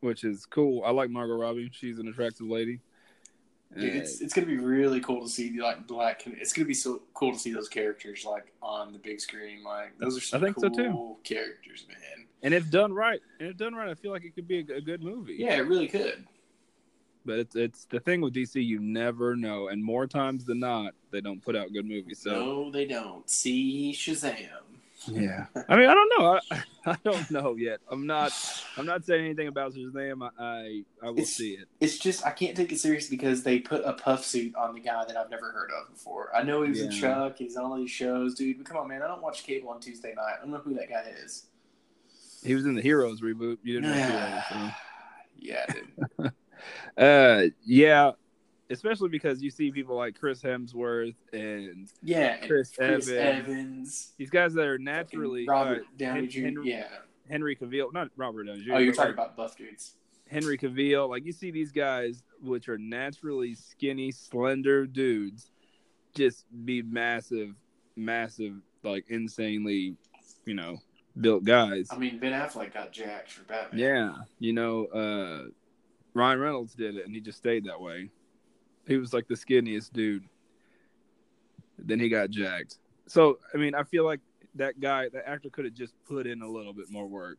[0.00, 0.82] which is cool.
[0.84, 1.70] I like Margot Robbie.
[1.72, 2.80] She's an attractive lady.
[3.74, 6.22] Dude, it's it's gonna be really cool to see like black.
[6.26, 9.64] It's gonna be so cool to see those characters like on the big screen.
[9.64, 11.16] Like those are some I think so, cool too.
[11.24, 12.26] characters, man.
[12.42, 14.76] and if done right, and if done right, I feel like it could be a,
[14.76, 15.36] a good movie.
[15.38, 16.26] Yeah, it really could.
[17.24, 20.92] But it's it's the thing with DC, you never know, and more times than not,
[21.10, 22.20] they don't put out good movies.
[22.20, 23.28] So no, they don't.
[23.30, 24.48] See Shazam.
[25.08, 26.38] Yeah, I mean, I don't know.
[26.50, 27.80] I, I don't know yet.
[27.90, 28.32] I'm not.
[28.76, 30.28] I'm not saying anything about Shazam.
[30.38, 31.68] I I, I will It's- see it.
[31.80, 34.80] It's just I can't take it serious because they put a puff suit on the
[34.80, 36.30] guy that I've never heard of before.
[36.34, 37.00] I know he was in Yeah.
[37.00, 38.58] Chuck, he's on all these shows, dude.
[38.58, 40.34] But come on, man, I don't watch cable on Tuesday night.
[40.38, 41.46] I don't know who that guy is.
[42.44, 43.58] He was in the Heroes reboot.
[43.62, 44.70] You didn't know Heroes, so.
[45.38, 45.66] yeah,
[46.18, 46.32] dude.
[46.96, 48.12] Uh, yeah,
[48.72, 53.10] especially because you see people like Chris Hemsworth and Yeah, Chris Chris, Evans.
[53.10, 56.40] Evans, these guys that are naturally Robert uh, Downey Jr.
[56.40, 56.88] Henry, yeah.
[57.28, 58.74] Henry Cavill, not Robert Downey Jr.
[58.74, 59.94] Oh, you're talking like about buff dudes.
[60.30, 61.08] Henry Cavill.
[61.08, 65.50] Like you see these guys, which are naturally skinny, slender dudes,
[66.14, 67.54] just be massive,
[67.96, 69.96] massive, like insanely,
[70.46, 70.78] you know,
[71.20, 71.88] built guys.
[71.90, 73.78] I mean, Ben Affleck got jacked for Batman.
[73.80, 75.48] Yeah, you know, uh,
[76.14, 78.10] Ryan Reynolds did it, and he just stayed that way.
[78.86, 80.24] He was like the skinniest dude.
[81.78, 82.78] Then he got jacked.
[83.06, 84.20] So I mean, I feel like
[84.54, 87.38] that guy, that actor, could have just put in a little bit more work.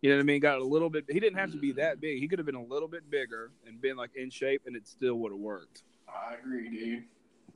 [0.00, 0.40] You know what I mean?
[0.40, 1.04] Got a little bit.
[1.08, 2.20] He didn't have to be that big.
[2.20, 4.86] He could have been a little bit bigger and been like in shape, and it
[4.86, 5.82] still would have worked.
[6.08, 7.04] I agree, dude.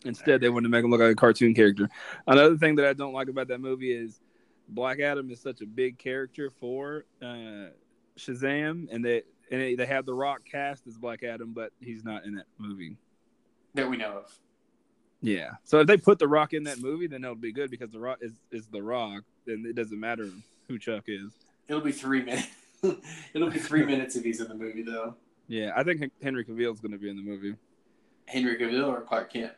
[0.05, 1.89] Instead, they wanted to make him look like a cartoon character.
[2.27, 4.21] Another thing that I don't like about that movie is
[4.69, 7.69] Black Adam is such a big character for uh,
[8.19, 12.05] Shazam, and they and they, they have the Rock cast as Black Adam, but he's
[12.05, 12.97] not in that movie.
[13.75, 14.39] That we know of.
[15.21, 15.51] Yeah.
[15.63, 18.01] So if they put the Rock in that movie, then it'll be good because the
[18.01, 20.29] Rock is is the Rock, and it doesn't matter
[20.67, 21.33] who Chuck is.
[21.69, 22.49] It'll be three minutes.
[23.35, 25.15] It'll be three minutes if he's in the movie, though.
[25.47, 27.55] Yeah, I think Henry Cavill is going to be in the movie.
[28.27, 29.53] Henry Cavill or Clark Kent.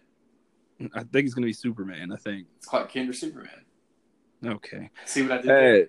[0.94, 2.12] I think he's going to be Superman.
[2.12, 2.46] I think.
[2.58, 3.64] It's Clark Kent or Superman.
[4.44, 4.90] Okay.
[5.06, 5.74] See what I did there?
[5.74, 5.86] Hey,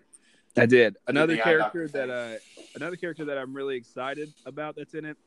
[0.58, 0.98] I did.
[1.08, 2.38] Another character that uh,
[2.76, 5.18] another character that I'm really excited about that's in it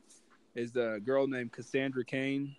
[0.55, 2.55] is a girl named Cassandra Cain.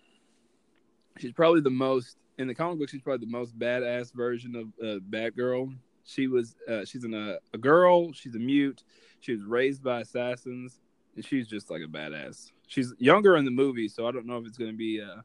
[1.17, 2.89] She's probably the most in the comic book.
[2.89, 5.75] She's probably the most badass version of uh, Batgirl.
[6.05, 8.13] She was uh, she's in a, a girl.
[8.13, 8.83] She's a mute.
[9.19, 10.79] She was raised by assassins,
[11.15, 12.51] and she's just like a badass.
[12.67, 15.21] She's younger in the movie, so I don't know if it's going to be uh,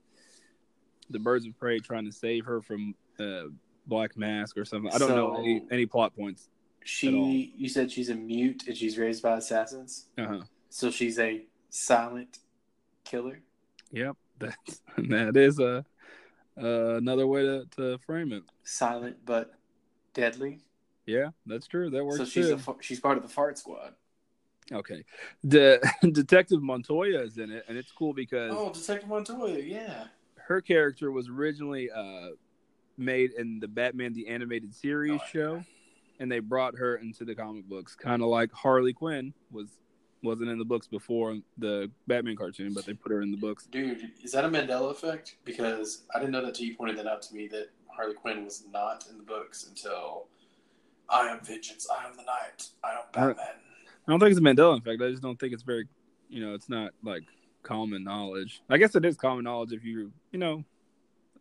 [1.11, 3.45] the Birds of Prey trying to save her from uh,
[3.87, 4.93] Black Mask or something.
[4.93, 6.49] I don't know any, any plot points.
[6.87, 10.07] She, you said she's a mute and she's raised by assassins.
[10.17, 10.43] Uh-huh.
[10.71, 12.39] So she's a silent
[13.05, 13.41] killer.
[13.93, 15.85] Yep, that's that is a
[16.61, 18.43] uh, another way to, to frame it.
[18.65, 19.53] Silent but
[20.15, 20.61] deadly.
[21.07, 21.91] Yeah, that's true.
[21.91, 22.55] That works So she's too.
[22.69, 23.95] a she's part of the fart squad.
[24.73, 25.05] okay,
[25.45, 25.81] the
[26.13, 30.05] Detective Montoya is in it, and it's cool because Oh, Detective Montoya, yeah.
[30.37, 32.29] her character was originally uh,
[32.97, 35.65] made in the Batman the Animated Series Oh, show,
[36.19, 39.69] and they brought her into the comic books, kind of like Harley Quinn was
[40.23, 43.67] wasn't in the books before the Batman cartoon, but they put her in the books.
[43.67, 45.37] Dude, is that a Mandela effect?
[45.45, 48.45] Because I didn't know that till you pointed that out to me that Harley Quinn
[48.45, 50.27] was not in the books until
[51.09, 53.47] I am vengeance, I am the night, I am Batman.
[54.07, 55.03] I don't think it's a Mandela effect.
[55.03, 55.87] I just don't think it's very,
[56.29, 57.23] you know, it's not like
[57.63, 58.63] common knowledge.
[58.69, 60.65] I guess it is common knowledge if you, you know,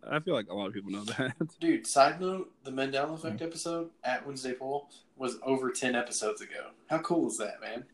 [0.09, 1.35] I feel like a lot of people know that.
[1.59, 6.71] Dude, side note, the Mandela effect episode at Wednesday Pull was over 10 episodes ago.
[6.89, 7.85] How cool is that, man?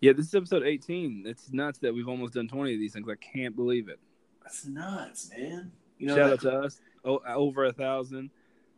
[0.00, 1.24] yeah, this is episode 18.
[1.26, 3.06] It's nuts that we've almost done 20 of these things.
[3.08, 4.00] I can't believe it.
[4.42, 5.72] That's nuts, man.
[5.98, 6.80] You know, Shout out to us.
[7.04, 8.30] Oh, over a thousand,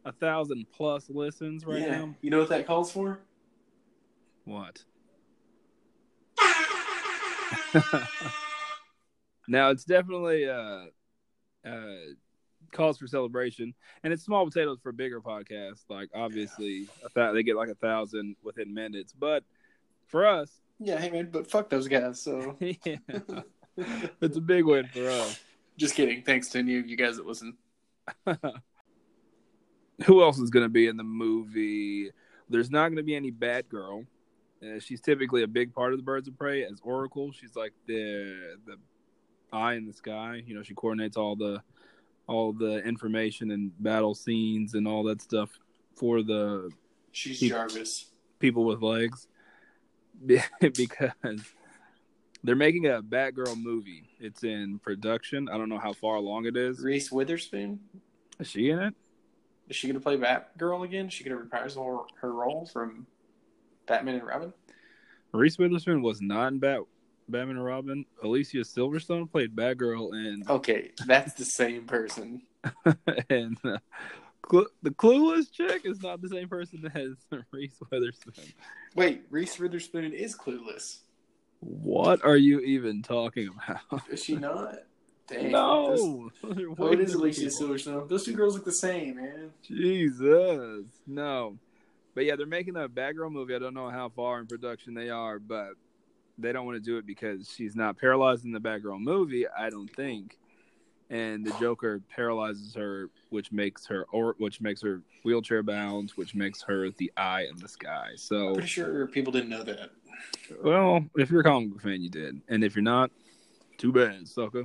[0.05, 1.99] a thousand plus listens right yeah.
[1.99, 2.15] now.
[2.21, 3.21] You know what that calls for?
[4.45, 4.83] What?
[9.49, 10.87] now it's definitely uh,
[11.65, 11.95] uh,
[12.73, 15.85] calls for celebration, and it's small potatoes for bigger podcasts.
[15.89, 19.45] Like obviously, a thou- they get like a thousand within minutes, but
[20.09, 22.21] for us, Yeah, hey man, but fuck those guys.
[22.21, 22.97] So yeah,
[24.21, 25.41] it's a big win for us.
[25.77, 26.23] just kidding.
[26.23, 27.57] Thanks to any of you guys that listen.
[30.07, 32.11] Who else is going to be in the movie?
[32.49, 34.05] There's not going to be any Batgirl.
[34.63, 37.31] Uh, she's typically a big part of the Birds of Prey as Oracle.
[37.33, 38.77] She's like the the
[39.53, 40.43] eye in the sky.
[40.45, 41.63] You know, she coordinates all the
[42.27, 45.51] all the information and battle scenes and all that stuff
[45.97, 46.71] for the
[47.11, 48.07] She's He- Jarvis.
[48.39, 49.27] people with legs
[50.27, 51.11] because
[52.45, 54.09] they're making a Batgirl movie.
[54.21, 55.49] It's in production.
[55.49, 56.81] I don't know how far along it is.
[56.81, 57.81] Reese Witherspoon.
[58.39, 58.95] Is she in it?
[59.69, 61.07] Is she gonna play Batgirl again?
[61.07, 63.07] Is she gonna reprise her, her role from
[63.87, 64.53] Batman and Robin?
[65.33, 66.81] Reese Witherspoon was not in Bat
[67.29, 68.05] Batman and Robin.
[68.23, 72.43] Alicia Silverstone played Batgirl in Okay, that's the same person.
[73.31, 73.79] and uh,
[74.43, 78.53] Clu- the Clueless chick is not the same person as Reese Witherspoon.
[78.95, 80.99] Wait, Reese Witherspoon is clueless.
[81.61, 84.03] What are you even talking about?
[84.11, 84.75] Is she not?
[85.29, 88.09] Dang, no, Oh, it is Alicia Silverstone.
[88.09, 89.53] Those two girls look the same, man.
[89.63, 91.57] Jesus, no.
[92.15, 93.55] But yeah, they're making a Batgirl movie.
[93.55, 95.71] I don't know how far in production they are, but
[96.43, 99.47] they don't want to do it because she's not paralyzed in the Batgirl movie.
[99.49, 100.39] I don't think.
[101.11, 106.35] And the Joker paralyzes her, which makes her or which makes her wheelchair bound, which
[106.35, 108.09] makes her the eye in the sky.
[108.13, 109.91] I'm So, pretty sure people didn't know that.
[110.63, 113.11] well, if you're a comic book fan, you did, and if you're not,
[113.77, 114.65] too bad, sucker.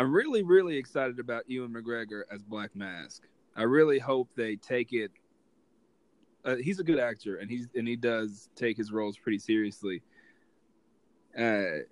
[0.00, 3.22] I'm really, really excited about Ewan McGregor as Black Mask.
[3.56, 5.10] I really hope they take it.
[6.48, 10.00] Uh, he's a good actor, and he's and he does take his roles pretty seriously.
[11.36, 11.84] Uh,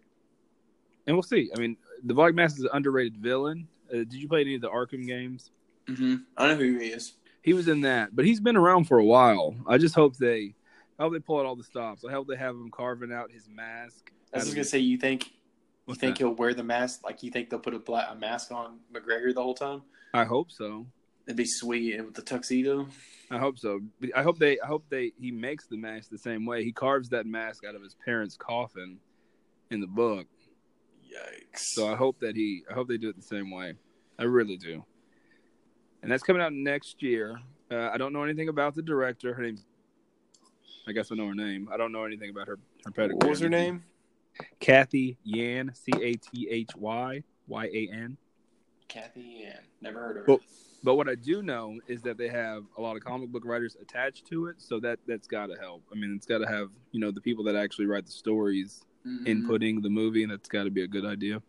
[1.06, 1.50] and we'll see.
[1.54, 3.68] I mean, the Black Mask is an underrated villain.
[3.92, 5.50] Uh, did you play any of the Arkham games?
[5.86, 6.16] Mm-hmm.
[6.36, 7.12] I don't know who he is.
[7.42, 9.54] He was in that, but he's been around for a while.
[9.68, 10.54] I just hope they,
[10.98, 12.04] I hope they pull out all the stops.
[12.04, 14.10] I hope they have him carving out his mask.
[14.32, 15.32] I was out just of gonna say, you think
[15.86, 16.24] you think that?
[16.24, 17.04] he'll wear the mask?
[17.04, 19.82] Like you think they'll put a black a mask on McGregor the whole time?
[20.14, 20.86] I hope so.
[21.26, 22.86] It'd be sweet with the tuxedo.
[23.30, 23.80] I hope so.
[24.14, 24.60] I hope they.
[24.60, 25.12] I hope they.
[25.20, 26.62] He makes the mask the same way.
[26.62, 28.98] He carves that mask out of his parents' coffin
[29.70, 30.26] in the book.
[31.04, 31.58] Yikes!
[31.58, 32.62] So I hope that he.
[32.70, 33.74] I hope they do it the same way.
[34.18, 34.84] I really do.
[36.02, 37.40] And that's coming out next year.
[37.70, 39.34] Uh, I don't know anything about the director.
[39.34, 39.64] Her name's.
[40.86, 41.68] I guess I know her name.
[41.72, 42.58] I don't know anything about her.
[42.84, 43.16] Her pedigree.
[43.16, 43.82] what was her name?
[44.60, 45.72] Cathy Yan.
[45.74, 48.16] C A T H Y Y A N.
[48.88, 49.58] Cathy Yan.
[49.80, 50.32] Never heard of her.
[50.32, 50.40] Well,
[50.84, 53.76] But what I do know is that they have a lot of comic book writers
[53.80, 55.82] attached to it, so that that's got to help.
[55.90, 58.84] I mean, it's got to have you know the people that actually write the stories
[59.04, 59.26] Mhm.
[59.26, 61.42] inputting the movie, and that's got to be a good idea.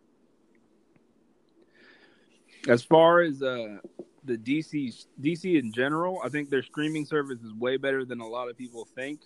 [2.67, 3.77] As far as uh,
[4.23, 8.27] the DC DC in general, I think their streaming service is way better than a
[8.27, 9.21] lot of people think.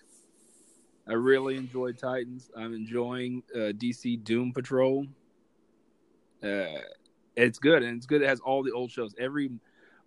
[1.08, 2.50] I really enjoyed Titans.
[2.56, 5.06] I'm enjoying uh, DC Doom Patrol.
[6.42, 6.78] Uh,
[7.36, 8.22] it's good, and it's good.
[8.22, 9.14] It has all the old shows.
[9.18, 9.50] Every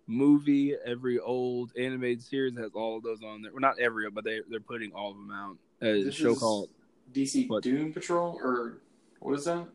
[0.06, 3.52] movie, every old animated series has all of those on there.
[3.52, 5.56] Well, not every, but they they're putting all of them out.
[5.82, 6.70] A This show called
[7.12, 7.62] DC What?
[7.62, 8.78] Doom Patrol or
[9.20, 9.66] what is that?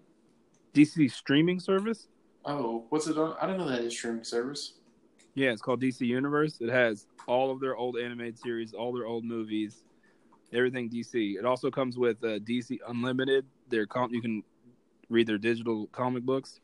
[0.74, 2.08] DC streaming service.
[2.46, 3.36] Oh, what's it on?
[3.42, 4.74] I don't know that is streaming service.
[5.36, 6.58] Yeah, it's called DC Universe.
[6.60, 9.84] It has all of their old animated series, all their old movies,
[10.52, 11.38] everything DC.
[11.38, 13.46] It also comes with uh, DC Unlimited.
[13.70, 14.44] Their com- you can
[15.10, 16.61] read their digital comic books,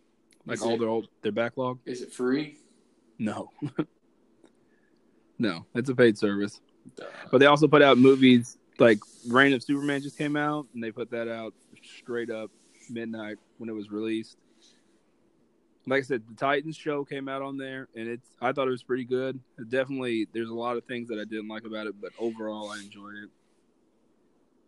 [0.47, 1.79] like Is all it- their old their backlog.
[1.85, 2.57] Is it free?
[3.19, 3.51] No,
[5.39, 6.59] no, it's a paid service.
[6.95, 7.05] Duh.
[7.31, 10.91] But they also put out movies like Reign of Superman just came out, and they
[10.91, 12.49] put that out straight up
[12.89, 14.37] midnight when it was released.
[15.85, 18.71] Like I said, the Titans show came out on there, and it's I thought it
[18.71, 19.39] was pretty good.
[19.57, 22.69] It definitely, there's a lot of things that I didn't like about it, but overall,
[22.69, 23.29] I enjoyed it.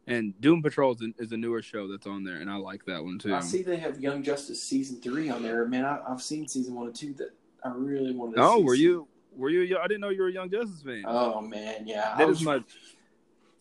[0.09, 2.83] And Doom Patrol is a, is a newer show that's on there, and I like
[2.85, 3.33] that one too.
[3.33, 5.65] I see they have Young Justice season three on there.
[5.65, 7.29] Man, I, I've seen season one and two that
[7.63, 8.37] I really wanted.
[8.37, 8.63] to Oh, see.
[8.63, 9.07] were you?
[9.35, 9.77] Were you?
[9.77, 11.03] I didn't know you were a Young Justice fan.
[11.05, 12.15] Oh man, yeah.
[12.17, 12.63] That was- is my.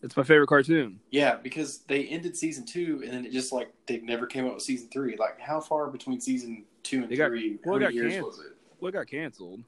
[0.01, 1.01] It's my favorite cartoon.
[1.11, 4.53] Yeah, because they ended season two and then it just like they never came up
[4.53, 5.17] with season three.
[5.17, 7.59] Like, how far between season two and They got- three?
[7.65, 8.25] well, how many got years canned.
[8.25, 8.53] was it?
[8.79, 9.59] Well, it got canceled.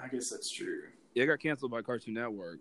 [0.00, 0.82] I guess that's true.
[1.14, 2.60] Yeah, it got canceled by Cartoon Network.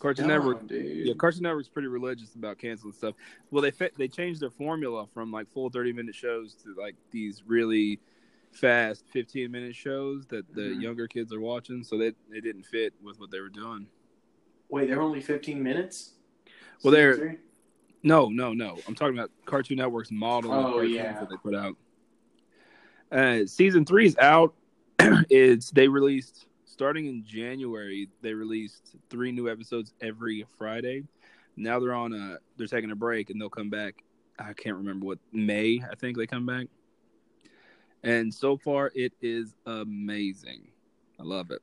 [0.00, 1.06] Cartoon Dumb, Network- dude.
[1.06, 3.14] Yeah, Cartoon Network's pretty religious about canceling stuff.
[3.50, 6.96] Well, they fa- they changed their formula from like full thirty minute shows to like
[7.10, 8.00] these really
[8.52, 10.82] fast fifteen minute shows that the Mhm.
[10.82, 11.84] younger kids are watching.
[11.84, 13.86] So they they didn't fit with what they were doing.
[14.68, 16.14] Wait, they're only 15 minutes?
[16.84, 17.36] Well, they're- three?
[18.04, 18.78] No, no, no.
[18.86, 21.12] I'm talking about Cartoon Network's model Oh, yeah.
[21.18, 21.76] that they put out.
[23.10, 24.54] Uh, season three is out.
[24.98, 26.46] it's they released
[26.80, 28.08] starting in January.
[28.22, 31.04] They released three new episodes every Friday.
[31.54, 34.02] Now they're on a they're taking a break and they'll come back.
[34.38, 36.68] I can't remember what May I think they come back.
[38.02, 40.68] And so far, it is amazing.
[41.18, 41.60] I love it.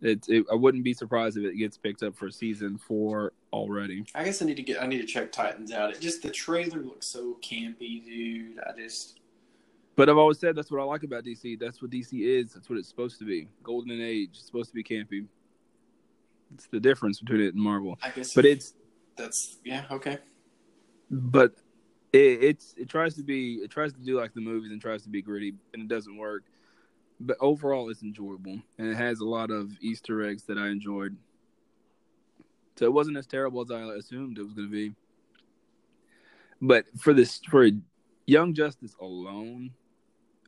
[0.00, 0.28] It's.
[0.28, 4.04] It, I wouldn't be surprised if it gets picked up for season four already.
[4.14, 4.80] I guess I need to get.
[4.80, 5.90] I need to check Titans out.
[5.90, 8.60] It just the trailer looks so campy, dude.
[8.60, 9.18] I just.
[9.96, 11.58] But I've always said that's what I like about DC.
[11.58, 12.52] That's what DC is.
[12.52, 13.48] That's what it's supposed to be.
[13.62, 14.30] Golden Age.
[14.32, 15.26] It's supposed to be campy.
[16.54, 17.98] It's the difference between it and Marvel.
[18.02, 18.34] I guess.
[18.34, 18.74] But it's
[19.16, 20.18] that's yeah okay.
[21.08, 21.52] but
[22.12, 25.02] it, it's it tries to be it tries to do like the movies and tries
[25.02, 26.44] to be gritty and it doesn't work.
[27.20, 31.16] But overall, it's enjoyable and it has a lot of Easter eggs that I enjoyed.
[32.76, 34.94] So it wasn't as terrible as I assumed it was going to be.
[36.60, 37.68] But for this for
[38.26, 39.70] Young Justice alone,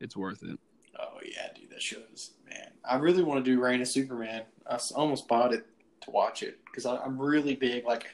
[0.01, 0.59] it's worth it.
[0.99, 2.71] Oh yeah, dude, that shows man.
[2.83, 4.43] I really want to do Reign of Superman.
[4.69, 5.65] I almost bought it
[6.01, 7.85] to watch it because I'm really big.
[7.85, 8.07] Like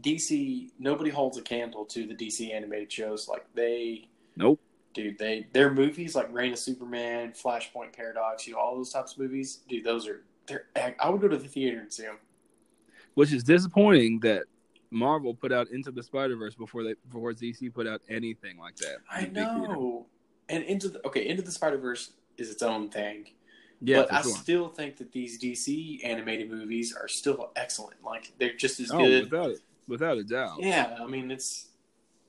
[0.00, 3.28] DC, nobody holds a candle to the DC animated shows.
[3.28, 4.60] Like they, Nope.
[4.94, 9.12] dude, they their movies like Reign of Superman, Flashpoint Paradox, you know, all those types
[9.12, 9.84] of movies, dude.
[9.84, 10.66] Those are they're.
[10.76, 12.18] I would go to the theater and see them.
[13.14, 14.44] which is disappointing that
[14.90, 18.76] Marvel put out Into the Spider Verse before they before DC put out anything like
[18.76, 18.98] that.
[19.10, 20.06] I know.
[20.48, 23.28] And into the okay, into the Spider Verse is its own thing.
[23.80, 24.32] Yeah, but I sure.
[24.32, 28.02] still think that these DC animated movies are still excellent.
[28.04, 29.30] Like they're just as oh, good.
[29.30, 30.58] without it, without a doubt.
[30.60, 31.66] Yeah, I mean it's.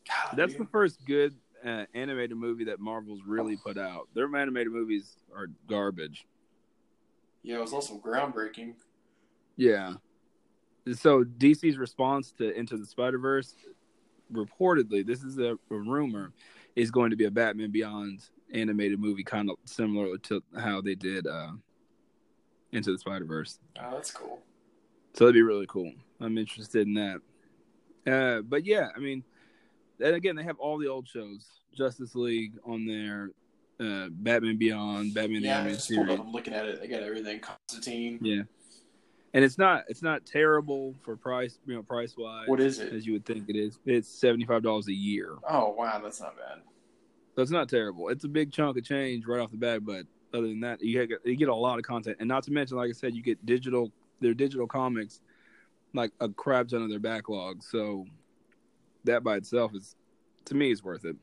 [0.07, 0.61] God, That's dude.
[0.61, 4.07] the first good uh, animated movie that Marvel's really put out.
[4.13, 6.25] Their animated movies are garbage.
[7.43, 7.57] yeah.
[7.57, 8.73] It was also groundbreaking.
[9.55, 9.93] Yeah.
[10.93, 13.55] So DC's response to Into the Spider Verse,
[14.31, 16.31] reportedly, this is a, a rumor,
[16.79, 18.23] is going to be a Batman Beyond
[18.53, 21.51] animated movie, kind of similar to how they did uh,
[22.71, 23.59] Into the Spider Verse.
[23.79, 24.39] Oh, that's cool.
[25.13, 25.91] So that'd be really cool.
[26.21, 27.21] I'm interested in that.
[28.11, 29.23] Uh, but yeah, I mean,
[29.99, 33.31] and again, they have all the old shows: Justice League on there,
[33.79, 36.19] uh, Batman Beyond, Batman yeah, the Animated Series.
[36.19, 36.79] I'm looking at it.
[36.79, 37.41] They got everything.
[37.41, 38.19] Constantine.
[38.21, 38.43] Yeah,
[39.33, 42.47] and it's not it's not terrible for price, you know, price wise.
[42.47, 42.93] What is it?
[42.93, 43.79] As you would think it is.
[43.85, 46.59] It's seventy five dollars a year, Oh wow, that's not bad.
[47.35, 48.09] so it's not terrible.
[48.09, 51.05] It's a big chunk of change right off the bat, but other than that, you
[51.07, 53.21] get you get a lot of content, and not to mention, like I said, you
[53.23, 55.21] get digital their digital comics,
[55.93, 57.63] like a crap ton of their backlog.
[57.63, 58.05] So
[59.05, 59.95] that by itself is,
[60.45, 61.15] to me, is worth it.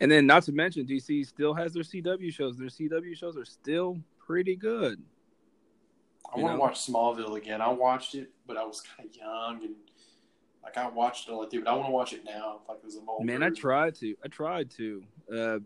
[0.00, 2.56] And then, not to mention, DC still has their CW shows.
[2.56, 5.02] Their CW shows are still pretty good.
[6.32, 7.60] I want to watch Smallville again.
[7.60, 9.74] I watched it, but I was kind of young and
[10.62, 11.64] like I watched it all the time.
[11.64, 12.60] But I want to watch it now.
[12.68, 14.14] Like was a Man, I tried to.
[14.24, 15.02] I tried to.
[15.34, 15.58] Uh,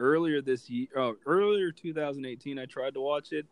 [0.00, 3.46] earlier this year, oh, earlier 2018, I tried to watch it,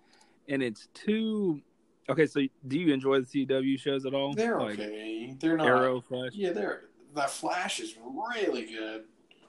[0.48, 1.61] and it's too.
[2.09, 4.34] Okay, so do you enjoy the CW shows at all?
[4.34, 5.36] They're Like okay.
[5.38, 5.66] They're not.
[5.66, 6.32] Arrow, Flash.
[6.34, 6.84] Yeah, they're.
[7.14, 9.05] The Flash is really good.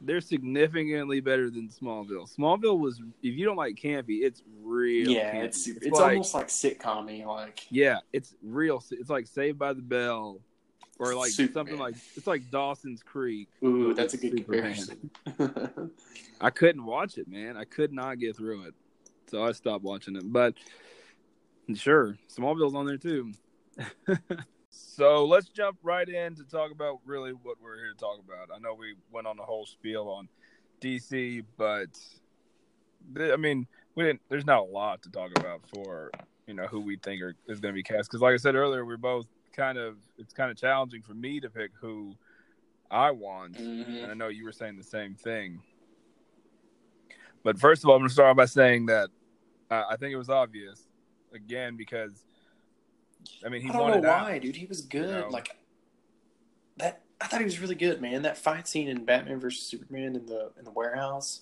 [0.06, 2.34] They're significantly better than Smallville.
[2.36, 5.10] Smallville was, if you don't like campy, it's real.
[5.10, 5.44] yeah, campy.
[5.46, 8.84] it's it's, like, almost like sitcom Like yeah, it's real.
[8.92, 10.42] It's like Saved by the Bell,
[11.00, 11.54] or like Superman.
[11.54, 13.48] something like it's like Dawson's Creek.
[13.64, 14.76] ooh, that's a good Superman.
[15.26, 15.92] comparison.
[16.42, 17.56] I couldn't watch it, man.
[17.56, 18.74] I could not get through it,
[19.28, 20.32] so I stopped watching it.
[20.32, 20.56] But
[21.74, 23.32] sure, Smallville's on there too.
[24.76, 28.50] so let's jump right in to talk about really what we're here to talk about.
[28.54, 30.28] I know we went on the whole spiel on
[30.82, 31.90] DC, but
[33.18, 34.22] I mean, we didn't.
[34.30, 36.10] There's not a lot to talk about for
[36.48, 38.10] you know who we think are, is going to be cast.
[38.10, 39.98] Because like I said earlier, we're both kind of.
[40.18, 42.16] It's kind of challenging for me to pick who
[42.90, 43.58] I want.
[43.58, 44.04] Mhm.
[44.04, 45.62] And I know you were saying the same thing.
[47.44, 49.10] But first of all, I'm going to start by saying that
[49.70, 50.88] uh, I think it was obvious,
[51.34, 52.24] again, because,
[53.46, 54.24] I mean, he I don't wanted know out.
[54.24, 54.56] why, dude.
[54.56, 55.10] He was good.
[55.26, 55.30] know?
[55.30, 55.50] Like
[56.78, 57.02] that.
[57.22, 58.24] I thought he was really good, man.
[58.24, 61.42] That fight scene in Batman versus Superman in the in the warehouse,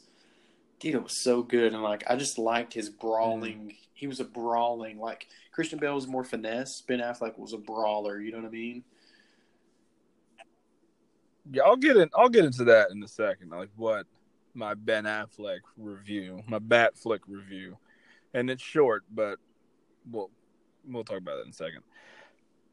[0.80, 1.74] dude, it was so good.
[1.74, 3.76] And like, I just liked his brawling.
[3.94, 5.00] He was a brawling.
[5.00, 6.82] Like Christian Bale was more finesse.
[6.82, 8.20] Ben Affleck was a brawler.
[8.20, 8.84] You know what I mean?
[11.52, 12.10] Yeah, I'll get in.
[12.16, 13.50] I'll get into that in a second.
[13.50, 14.06] Like what
[14.54, 17.78] my Ben Affleck review, my Batfleck review,
[18.34, 19.40] and it's short, but
[20.10, 20.30] well,
[20.88, 21.84] we'll talk about that in a second.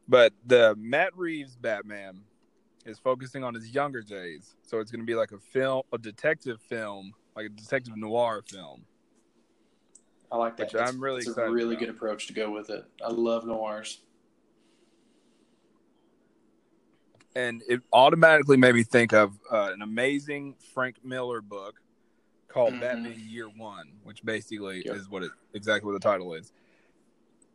[0.07, 2.21] But the Matt Reeves Batman
[2.85, 5.97] is focusing on his younger days, so it's going to be like a film, a
[5.97, 8.85] detective film, like a detective noir film.
[10.31, 10.67] I like that.
[10.67, 11.79] Which That's- I'm really excited a really about.
[11.79, 12.85] good approach to go with it.
[13.03, 14.01] I love noirs.
[17.35, 21.79] and it automatically made me think of uh, an amazing Frank Miller book
[22.47, 22.81] called Mhm.
[22.81, 24.95] Batman Year One, which basically Yep.
[24.95, 26.51] is what it exactly what the title is.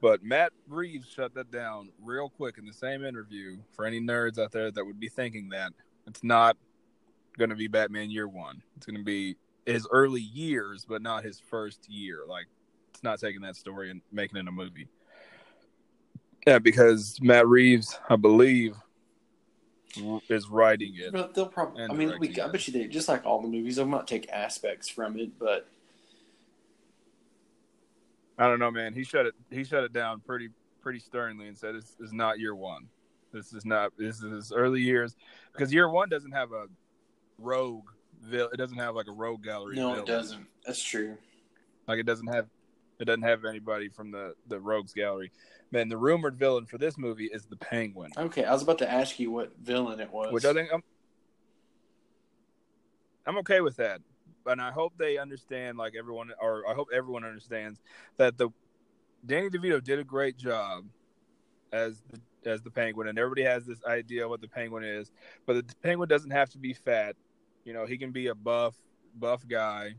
[0.05, 4.39] But Matt Reeves shut that down real quick in the same interview for any nerds
[4.39, 5.73] out there that would be thinking that
[6.07, 6.59] it's not
[7.39, 8.63] going to be Batman Year One.
[8.77, 12.19] It's going to be his early years, but not his first year.
[12.29, 12.45] Like
[12.91, 14.89] it's not taking that story and making it a movie.
[16.47, 18.77] Yeah, because Matt Reeves, I believe,
[20.29, 21.13] is writing it.
[21.13, 21.83] But they'll probably.
[21.83, 23.77] I mean, we, I bet you they just like all the movies.
[23.77, 25.67] They'll not take aspects from it, but
[28.39, 28.93] I don't know, man.
[28.95, 29.35] He shut it.
[29.51, 30.49] He shut it down pretty
[30.81, 32.89] pretty sternly and said, "This is not year one.
[33.33, 33.93] This is not.
[33.97, 35.15] This is his early years
[35.53, 36.67] because year one doesn't have a
[37.39, 37.85] rogue.
[38.23, 39.77] vil- It doesn't have like a rogue gallery.
[39.77, 40.01] no, villain.
[40.01, 40.47] it doesn't.
[40.67, 41.17] That's true.
[41.87, 42.47] Like it doesn't have.
[43.01, 45.31] It doesn't have anybody from the the rogues gallery.
[45.71, 48.91] Man, the rumored villain for this movie is the Penguin, Okay, I was about to
[48.91, 50.33] ask you what villain it was.
[50.33, 50.83] which I think I'm.
[53.27, 54.01] I'm okay with that,
[54.47, 57.81] and I hope they understand, like everyone, or I hope everyone understands
[58.17, 58.51] that the
[59.25, 60.85] Danny DeVito did a great job
[61.73, 65.11] as the as the penguin, and everybody has this idea what the penguin is,
[65.47, 67.17] but the penguin doesn't have to be fat.
[67.65, 68.75] You know, he can be a buff
[69.15, 69.95] buff guy,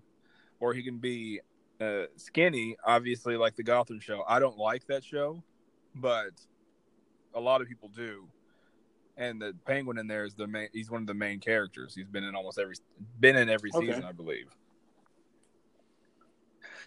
[0.59, 1.41] or he can be
[1.81, 2.77] uh, skinny.
[2.85, 4.23] Obviously, like the Gotham show.
[4.27, 5.43] I don't like that show,
[5.95, 6.31] but
[7.33, 8.27] a lot of people do.
[9.18, 10.68] And the penguin in there is the main.
[10.74, 11.95] He's one of the main characters.
[11.95, 12.76] He's been in almost every
[13.20, 13.88] been in every Okay.
[13.88, 14.47] season, I believe.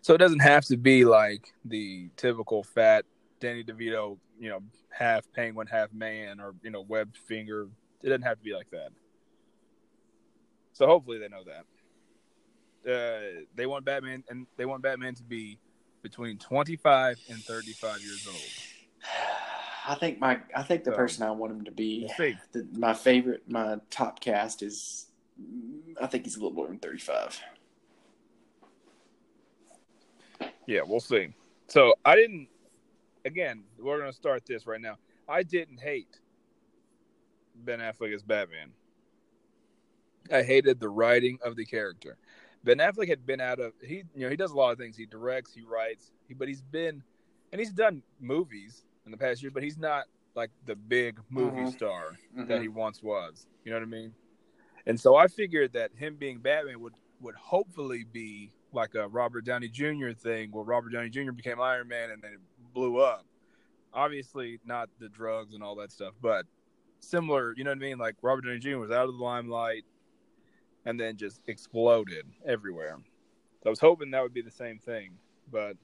[0.03, 3.05] So it doesn't have to be like the typical fat
[3.41, 4.61] Danny DeVito, you know,
[4.91, 7.69] half penguin, half man, or you know, webbed finger.
[8.03, 8.91] It doesn't have to be like that.
[10.73, 11.65] So hopefully they know that.
[12.87, 15.59] Uh, they want Batman, and they want Batman to be
[16.03, 18.53] between twenty-five and thirty-five years old.
[19.89, 20.39] I think my.
[20.55, 22.07] I think the So, person I want him to be.
[22.53, 25.07] The, my favorite, my top cast is.
[26.01, 27.41] I think he's a little more than thirty-five.
[30.67, 31.29] Yeah, we'll see.
[31.69, 32.49] So I didn't.
[33.25, 34.97] Again, we're going to start this right now.
[35.27, 36.21] I didn't hate
[37.55, 38.73] Ben Affleck as Batman.
[40.31, 42.19] I hated the writing of the character.
[42.63, 44.97] Ben Affleck had been out of he, you know, he does a lot of things.
[44.97, 47.03] He directs, he writes, he, but he's been,
[47.53, 50.05] and he's done movies in the past year, but he's not
[50.35, 51.73] like the big movie Mhm.
[51.73, 52.47] star Mm-hmm.
[52.47, 53.47] that he once was.
[53.65, 54.15] You know what I mean?
[54.87, 59.45] And so I figured that him being Batman would would hopefully be like a Robert
[59.45, 60.13] Downey Jr.
[60.13, 61.33] thing, where Robert Downey Jr.
[61.33, 62.41] became Iron Man and then it
[62.73, 63.27] blew up.
[63.93, 66.47] Obviously, not the drugs and all that stuff, but
[67.01, 67.55] similar.
[67.57, 67.99] You know what I mean?
[67.99, 68.77] Like Robert Downey Jr.
[68.79, 69.85] was out of the limelight
[70.85, 72.97] and then just exploded everywhere.
[73.63, 75.19] So I was hoping that would be the same thing,
[75.51, 75.77] but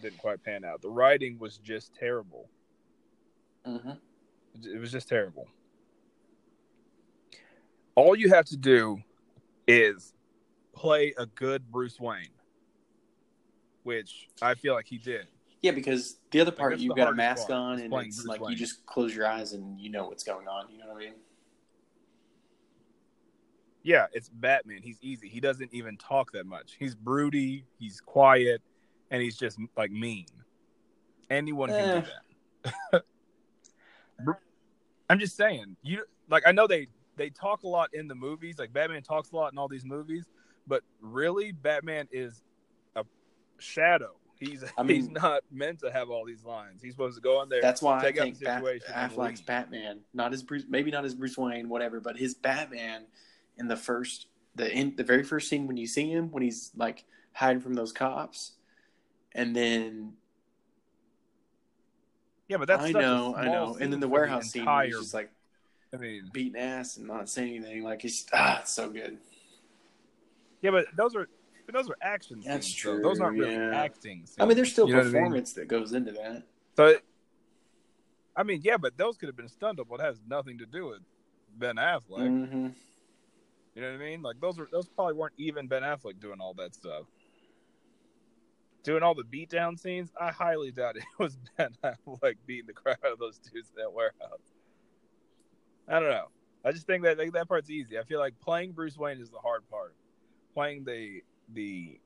[0.00, 0.82] didn't quite pan out.
[0.82, 2.48] The writing was just terrible.
[3.64, 3.90] hmm
[4.62, 5.46] It was just terrible.
[7.94, 8.98] All you have to do
[9.66, 10.14] is
[10.72, 12.30] play a good Bruce Wayne,
[13.82, 15.26] which I feel like he did.
[15.62, 18.40] Yeah, because the other part you've got a mask part, on, and it's Bruce like
[18.40, 18.52] Wayne.
[18.52, 20.70] you just close your eyes and you know what's going on.
[20.72, 21.14] You know what I mean?
[23.82, 24.80] Yeah, it's Batman.
[24.82, 25.28] He's easy.
[25.28, 26.76] He doesn't even talk that much.
[26.78, 28.62] He's broody, he's quiet,
[29.10, 30.26] and he's just like mean.
[31.28, 32.08] Anyone can do
[32.92, 33.04] that.
[35.08, 36.86] I'm just saying, you like I know they
[37.16, 39.84] they talk a lot in the movies, like Batman talks a lot in all these
[39.84, 40.24] movies,
[40.66, 42.42] but really Batman is
[42.94, 43.04] a
[43.58, 44.12] shadow.
[44.38, 46.80] He's I he's not meant to have all these lines.
[46.82, 47.60] He's supposed to go in there.
[47.60, 49.40] That's why I think Bat- Affleck's.
[49.40, 53.06] Batman, not his Bruce, maybe not his Bruce Wayne, whatever, but his Batman
[53.58, 56.70] in the first, the in the very first scene when you see him, when he's
[56.76, 58.52] like hiding from those cops,
[59.34, 60.12] and then
[62.48, 64.86] yeah, but that's I know, I know, and then the warehouse scene, where entire.
[64.88, 65.30] he's just like
[65.94, 69.18] I mean, beating ass and not saying anything, like it's ah, it's so good.
[70.62, 71.28] Yeah, but those are
[71.66, 72.82] but those are action That's scenes.
[72.82, 73.00] though.
[73.00, 73.70] Those aren't really yeah.
[73.82, 74.26] acting.
[74.26, 74.36] Scenes.
[74.40, 75.12] I mean, there's still You what I mean?
[75.12, 76.42] performance that goes into that.
[76.76, 77.04] So, it-
[78.36, 79.96] I mean, yeah, but those could have been stunt double.
[79.96, 81.00] It has nothing to do with
[81.56, 82.26] Ben Affleck.
[82.26, 82.68] hmm
[83.74, 84.22] You know what I mean?
[84.22, 87.04] Like those were those probably weren't even Ben Affleck doing all that stuff.
[88.82, 91.74] Doing all the beatdown scenes, I highly doubt it was Ben
[92.22, 94.40] like beating the crap out of those dudes in that warehouse.
[95.88, 96.28] I don't know.
[96.64, 97.98] I just think that like, that part's easy.
[97.98, 99.94] I feel like playing Bruce Wayne is the hard part.
[100.54, 101.22] Playing the
[101.52, 101.98] the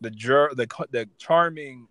[0.00, 1.88] the jur- the the charming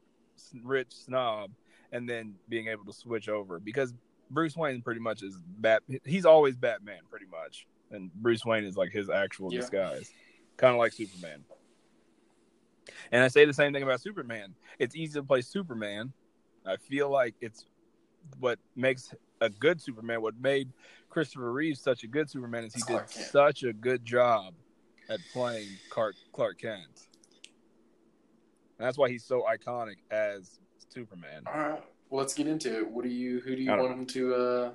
[0.63, 1.51] rich snob
[1.91, 3.93] and then being able to switch over because
[4.31, 5.83] Bruce Wayne pretty much is Bat.
[6.05, 9.61] He's always Batman, pretty much, and Bruce Wayne is like his actual Yeah.
[9.61, 10.11] disguise,
[10.57, 11.43] kind of like Superman.
[13.11, 14.55] And I say the same thing about Superman.
[14.77, 16.13] It's easy to play Superman.
[16.65, 17.65] I feel like it's
[18.39, 20.21] what makes a good Superman.
[20.21, 20.69] What made
[21.09, 23.09] Christopher Reeve such a good Superman is he did Kent.
[23.09, 24.53] such a good job
[25.09, 27.07] at playing Clark, Clark Kent.
[28.77, 30.59] And that's why he's so iconic as
[30.93, 31.43] Superman.
[31.47, 31.83] All right.
[32.09, 32.89] Well, let's get into it.
[32.89, 33.39] What do you?
[33.41, 34.35] Who do you want him to?
[34.35, 34.71] uh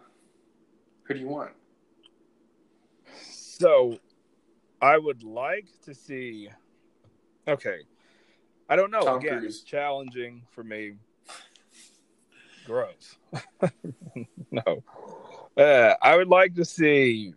[1.05, 1.53] Who do you want?
[3.31, 3.99] So,
[4.81, 6.49] I would like to see.
[7.47, 7.81] Okay,
[8.69, 9.03] I don't know.
[9.03, 9.57] Tom Again, Cruise.
[9.57, 10.95] it's challenging for me.
[12.67, 13.17] Gross.
[14.51, 14.83] no,
[15.57, 17.35] uh, I would like to see.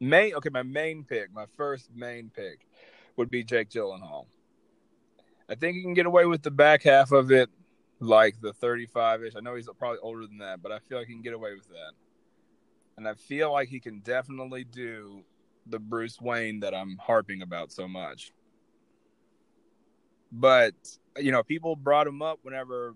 [0.00, 0.34] Main.
[0.34, 2.66] Okay, my main pick, my first main pick,
[3.16, 4.26] would be Jake Gyllenhaal.
[5.48, 7.48] I think he can get away with the back half of it,
[8.00, 9.36] like the thirty-five-ish.
[9.36, 11.54] I know he's probably older than that, but I feel like he can get away
[11.54, 11.92] with that
[12.96, 15.22] and I feel like he can definitely do
[15.66, 18.32] the Bruce Wayne that I'm harping about so much.
[20.34, 20.74] But
[21.16, 22.94] you know, people brought him up whenever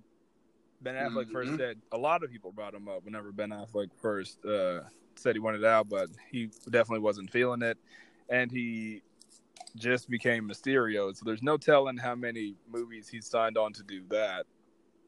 [0.80, 1.57] Ben Affleck first Mhm.
[1.57, 1.80] said.
[1.93, 4.80] A lot of people brought him up whenever Ben Affleck first uh,
[5.16, 7.78] said he wanted out, but he definitely wasn't feeling it,
[8.28, 9.03] and he
[9.76, 11.14] just became Mysterio.
[11.14, 14.47] So there's no telling how many movies he's signed on to do that.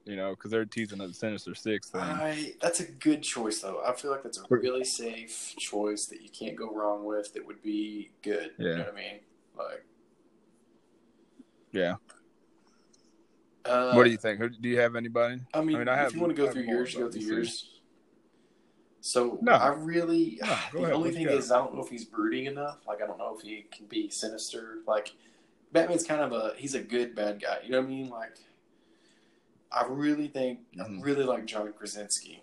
[0.04, 2.00] You know, because they're teasing the Sinister Six thing.
[2.00, 2.54] I.
[2.62, 3.82] That's a good choice, though.
[3.84, 7.34] I feel like that's a really safe choice that you can't go wrong with.
[7.34, 8.52] That would be good.
[8.58, 8.76] You Yeah.
[8.76, 9.20] know what I mean?
[9.56, 9.84] Like.
[11.72, 11.96] yeah.
[13.70, 14.40] Uh, what do you think?
[14.60, 15.40] Do you have anybody?
[15.54, 17.20] I mean, I mean, I if have- you want to go through yours, go through
[17.22, 17.78] yours.
[19.00, 19.52] So No.
[19.52, 21.34] I really, No, the ahead, only thing got?
[21.34, 22.86] is, I don't know if he's brooding enough.
[22.86, 24.78] Like, I don't know if he can be sinister.
[24.86, 25.12] Like,
[25.72, 27.60] Batman's kind of a he's a good bad guy.
[27.64, 28.10] You know what I mean?
[28.10, 28.36] Like,
[29.72, 31.02] I really think I Mhm.
[31.04, 32.42] really like John Krasinski.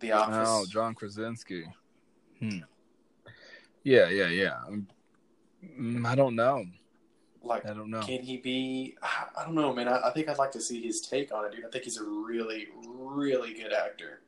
[0.00, 0.48] The Office.
[0.50, 1.64] Oh, John Krasinski.
[2.38, 2.58] Hmm.
[3.84, 4.56] Yeah, yeah, yeah.
[4.66, 4.88] Um,
[5.64, 6.64] mm, I don't know.
[7.42, 8.00] Like, I don't know.
[8.00, 8.96] can he be?
[9.02, 9.88] I I don't know, man.
[9.88, 11.64] I, I think I'd like to see his take on it, dude.
[11.64, 14.20] I think he's a really, really good actor.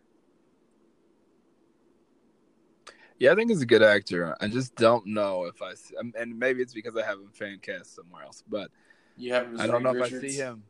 [3.19, 4.35] Yeah, I think he's a good actor.
[4.41, 7.29] I just don't know if I see, um, and maybe it's because I have him
[7.33, 8.69] fan cast somewhere else, but
[9.17, 10.65] You have him I don't know Reed if I see him.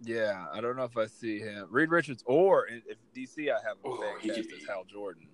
[0.00, 1.66] Yeah, I don't know if I see him.
[1.70, 4.84] Reed Richards or if DC, I have him Oh, fan he cast could as Hal
[4.84, 5.26] Jordan.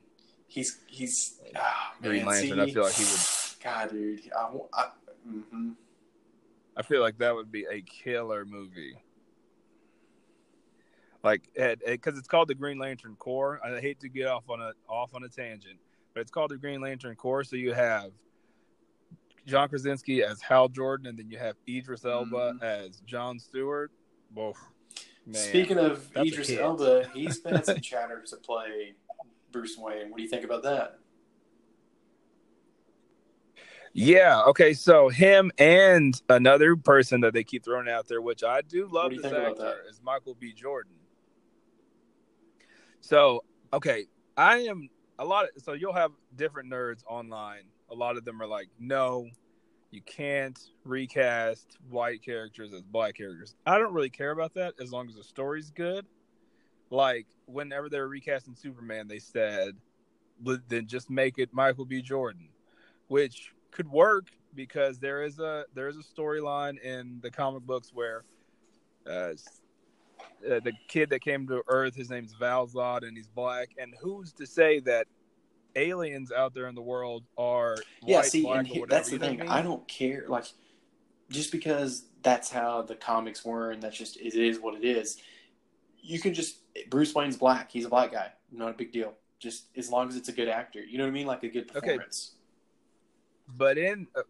[0.47, 4.50] He's he's ah, Green man, Lantern, see, I feel like he would- God, dude, I,
[4.74, 4.88] I,
[5.26, 5.70] hmm
[6.76, 8.96] I feel like that would be a killer movie.
[11.22, 13.60] Like, because it's called the Green Lantern Corps.
[13.64, 15.78] I hate to get off on a off on a tangent,
[16.12, 17.44] but it's called the Green Lantern Corps.
[17.44, 18.10] So you have
[19.46, 22.62] John Krasinski as Hal Jordan, and then you have Idris Elba Mhm.
[22.62, 23.90] as John Stewart.
[24.34, 24.54] Whoa.
[25.32, 26.50] Speaking of that's Idris.
[26.50, 28.94] Elba, he's been at some chatter to play
[29.50, 30.10] Bruce Wayne.
[30.10, 30.98] What do you think about that?
[33.95, 34.42] Yeah.
[34.49, 34.74] Okay.
[34.74, 39.12] So him and another person that they keep throwing out there, which I do love
[39.12, 40.53] do this actor, is Michael B.
[40.53, 40.92] Jordan.
[43.01, 44.88] So okay, I am
[45.18, 45.45] a lot.
[45.45, 47.62] Of, so you'll have different nerds online.
[47.90, 49.28] A lot of them are like, no,
[49.92, 53.55] you can't recast white characters as black characters.
[53.64, 56.05] I don't really care about that as long as the story's good.
[56.90, 59.76] Like whenever they were recasting Superman, they said,
[60.40, 62.03] "But then just make it Michael B.
[62.03, 62.49] Jordan,
[63.07, 67.90] which could work because there is a there is a storyline in the comic books
[67.92, 68.24] where
[69.06, 69.10] uh,
[70.50, 73.70] uh, the kid that came to Earth, his name's Val-Zod, and he's black.
[73.78, 75.06] And who's to say that
[75.76, 79.18] aliens out there in the world are Yeah, white, see, and he, that's the you
[79.18, 79.40] know what thing.
[79.40, 79.52] I mean?
[79.52, 80.24] I don't care.
[80.28, 80.46] Like,
[81.30, 85.18] just because that's how the comics were, and that's just it is what it is.
[86.00, 86.58] You can just
[86.90, 87.70] Bruce Wayne's black.
[87.70, 88.30] He's a black guy.
[88.52, 89.14] Not a big deal.
[89.38, 90.80] Just as long as it's a good actor.
[90.80, 91.26] You know what I mean?
[91.26, 91.98] Like a good Okay.
[93.49, 94.22] But in uh,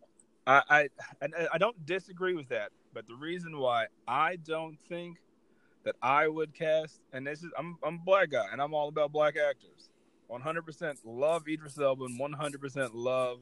[0.46, 0.88] I,
[1.22, 2.70] I I don't disagree with that.
[2.92, 5.18] But the reason why I don't think
[5.84, 8.88] that I would cast, and this is I'm I'm a black guy, and I'm all
[8.88, 9.90] about black actors.
[10.30, 13.40] 100% love Idris Elba, 100% love.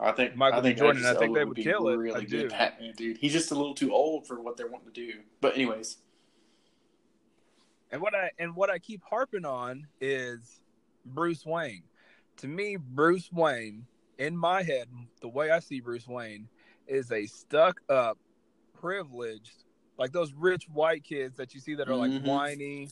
[0.00, 1.96] I think Michael I think Jordan, I think they would be kill it.
[1.96, 2.48] Really good.
[2.48, 3.18] Batman, dude.
[3.18, 5.20] He's just a little too old for what they're wanting to do.
[5.40, 5.98] But anyways,
[7.90, 10.62] And what I and what I keep harping on is
[11.04, 11.82] Bruce Wayne.
[12.38, 13.86] To me, Bruce Wayne,
[14.22, 14.88] in my head,
[15.20, 16.48] the way I see Bruce Wayne
[16.86, 18.18] is a stuck up,
[18.80, 19.64] privileged,
[19.98, 22.24] like those rich white kids that you see that are like Mhm.
[22.24, 22.88] whiny.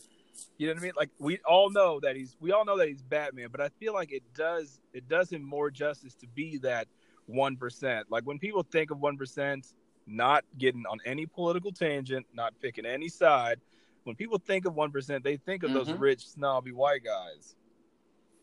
[0.57, 0.91] You know what I mean?
[0.95, 3.93] Like we all know that he's we all know that he's Batman, but I feel
[3.93, 6.87] like it does it does him more justice to be that
[7.27, 8.09] one percent.
[8.11, 9.73] Like when people think of one percent,
[10.07, 13.59] not getting on any political tangent, not picking any side.
[14.03, 15.99] When people think of one percent, they think of those Mhm.
[15.99, 17.55] rich, snobby white guys.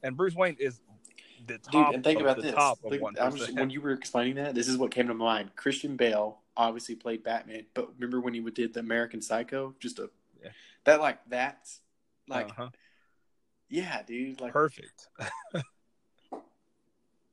[0.03, 0.81] And Bruce Wayne is
[1.49, 2.55] the Dude, and think about this.
[2.55, 5.57] top one just- when you were explaining that, this is what came to mind.
[5.57, 9.75] Christian Bale obviously played Batman, but remember when he did the American Psycho?
[9.81, 10.11] Just a
[10.43, 10.51] Yeah.
[10.85, 11.81] that like that's
[12.29, 12.71] like uh-huh.
[13.69, 14.41] yeah, dude.
[14.41, 15.09] Like perfect.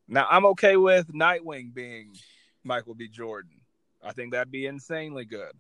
[0.08, 2.16] now I'm okay with Nightwing being
[2.64, 3.08] Michael B.
[3.08, 3.62] Jordan.
[4.04, 5.52] I think that'd be insanely good.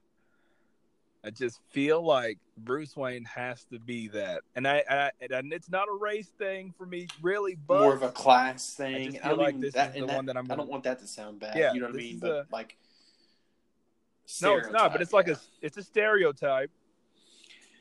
[1.26, 5.69] I just feel like Bruce Wayne has to be that, and I, I and it's
[5.69, 7.57] not a race thing for me, really.
[7.67, 9.19] But more of a class I thing.
[9.23, 10.99] I, don't like this that, is the that, one that I'm gonna- don't want that
[10.99, 11.57] to sound bad.
[11.57, 12.19] Yeah, you know what I mean?
[12.19, 12.78] But a- like,
[14.41, 14.91] no, it's not.
[14.91, 16.71] But it's like stereotype, a it's a stereotype.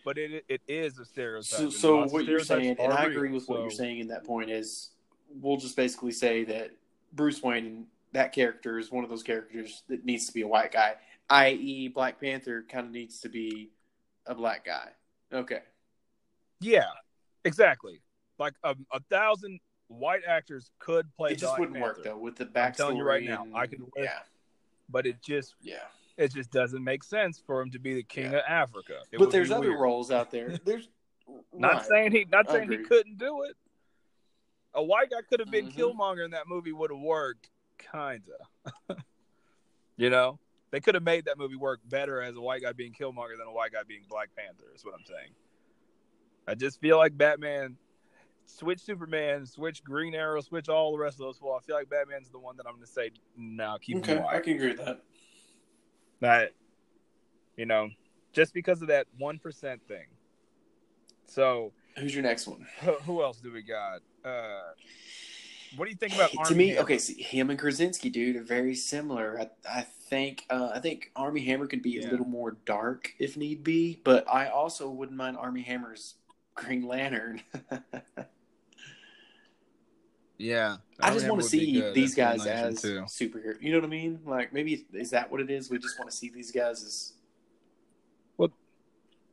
[0.07, 1.45] But it it is a stereotype.
[1.45, 4.25] So, so what you're saying, and I real, agree with what you're saying in that
[4.25, 4.91] point is,
[5.29, 6.71] we'll just basically say that
[7.13, 10.73] Bruce Wayne, that character is one of those characters that needs to be a white
[10.73, 10.95] guy,
[11.31, 13.71] i.e., Black Panther kind of needs to be
[14.27, 14.89] a black guy.
[15.33, 15.61] Okay.
[16.61, 16.85] Yeah,
[17.45, 18.01] exactly.
[18.39, 21.33] Like a, a thousand white actors could play.
[21.33, 22.67] it just Black wouldn't work though with the backstory.
[22.67, 24.19] I'm telling you right now, I could live- Yeah,
[24.89, 25.77] but it just yeah.
[26.17, 28.39] it just doesn't make sense for him to be the king Yeah.
[28.39, 29.01] of Africa.
[29.13, 29.81] It but there's other weird.
[29.81, 30.57] roles out there.
[30.65, 30.89] There's
[31.53, 31.87] Not right.
[31.87, 33.57] saying he not saying he couldn't do it.
[34.75, 35.75] A white guy could have been Mhm.
[35.77, 37.49] Killmonger, in that movie would have worked,
[37.79, 38.21] kinda.
[39.97, 40.39] you know,
[40.75, 43.47] they could have made that movie work better as a white guy being Killmonger than
[43.47, 44.65] a white guy being Black Panther.
[44.75, 45.31] Is what I'm saying.
[46.49, 47.77] I just feel like Batman,
[48.47, 51.57] switch Superman, switch Green Arrow, switch all the rest of those four.
[51.57, 54.41] I feel like Batman's the one that I'm going to say, no, keep Okay, I
[54.41, 55.03] can agree with that.
[56.19, 56.51] That,
[57.57, 57.91] you know,
[58.33, 60.07] just because of that one percent thing.
[61.27, 62.67] So Who's your next one?
[62.81, 64.01] who, who else do we got?
[64.25, 64.73] Uh,
[65.77, 66.81] what do you think about to me, Hammer?
[66.83, 69.41] okay, see, him and Krasinski, dude, are very similar.
[69.41, 73.37] I, I think, uh, I think Armie Hammer could be a little more dark if
[73.37, 76.15] need be, but I also wouldn't mind Armie Hammer's
[76.55, 77.43] Green Lantern.
[80.37, 83.03] Yeah, I just want to see these as guys as too.
[83.03, 83.63] superheroes.
[83.63, 84.19] You know what I mean?
[84.27, 85.71] Like maybe is that what it is?
[85.71, 87.13] We just want to see these guys as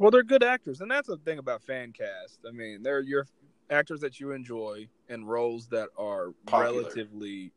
[0.02, 2.40] Well, they're good actors, and that's the thing about fan cast.
[2.48, 3.28] I mean, they're your
[3.72, 6.82] actors that you enjoy and roles that are Popular.
[6.82, 7.52] relatively,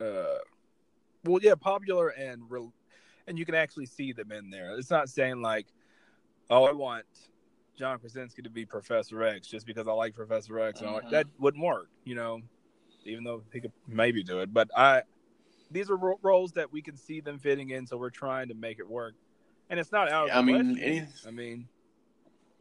[0.00, 0.38] uh,
[1.24, 2.72] well, yeah, popular and real,
[3.26, 4.76] and you can actually see them in there.
[4.76, 5.66] It's not saying like,
[6.48, 7.04] oh, I want
[7.78, 10.80] John Krasinski to be Professor X just because I like Professor X.
[10.80, 12.40] And I like, that wouldn't work, you know,
[13.04, 14.52] even though he could maybe do it.
[14.52, 15.02] But I,
[15.70, 18.54] these are ro- roles that we can see them fitting in, so we're trying to
[18.54, 19.14] make it work.
[19.68, 21.68] And it's not out of I mean, any- I mean,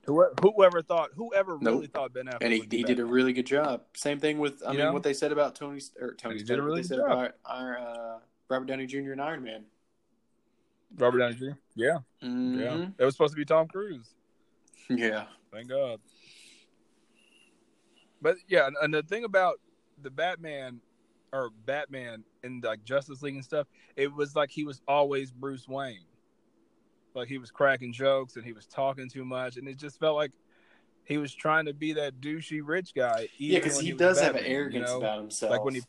[0.05, 1.73] whoever, whoever thought, whoever Nope.
[1.75, 3.81] really thought Ben Affleck, and he, he did a really good job.
[3.95, 4.93] Same thing with I You mean know?
[4.93, 7.11] what they said about Tony or Tony did a really good said job.
[7.11, 8.19] about our uh,
[8.49, 9.11] Robert Downey Jr.
[9.11, 9.63] and Iron Man.
[10.97, 11.45] Robert Downey Jr.
[11.75, 12.27] Yeah, yeah.
[12.27, 12.93] Mhm.
[12.97, 14.13] It was supposed to be Tom Cruise.
[14.89, 15.25] Yeah.
[15.51, 15.99] Thank God.
[18.21, 19.59] But yeah, and, and the thing about
[20.01, 20.81] the Batman
[21.31, 25.67] or Batman in like Justice League and stuff, it was like he was always Bruce
[25.67, 26.03] Wayne.
[27.15, 30.15] Like he was cracking jokes and he was talking too much, and it just felt
[30.15, 30.31] like
[31.05, 33.27] he was trying to be that douchey rich guy.
[33.39, 34.97] even Yeah, because he was does have an Batman, you arrogance know?
[34.97, 35.51] about himself.
[35.51, 35.81] Like when he,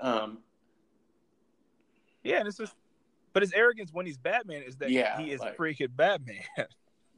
[0.00, 0.38] um,
[2.22, 2.74] yeah, and it's just,
[3.32, 6.42] but his arrogance when he's Batman is that Yeah, he is like- freaking Batman,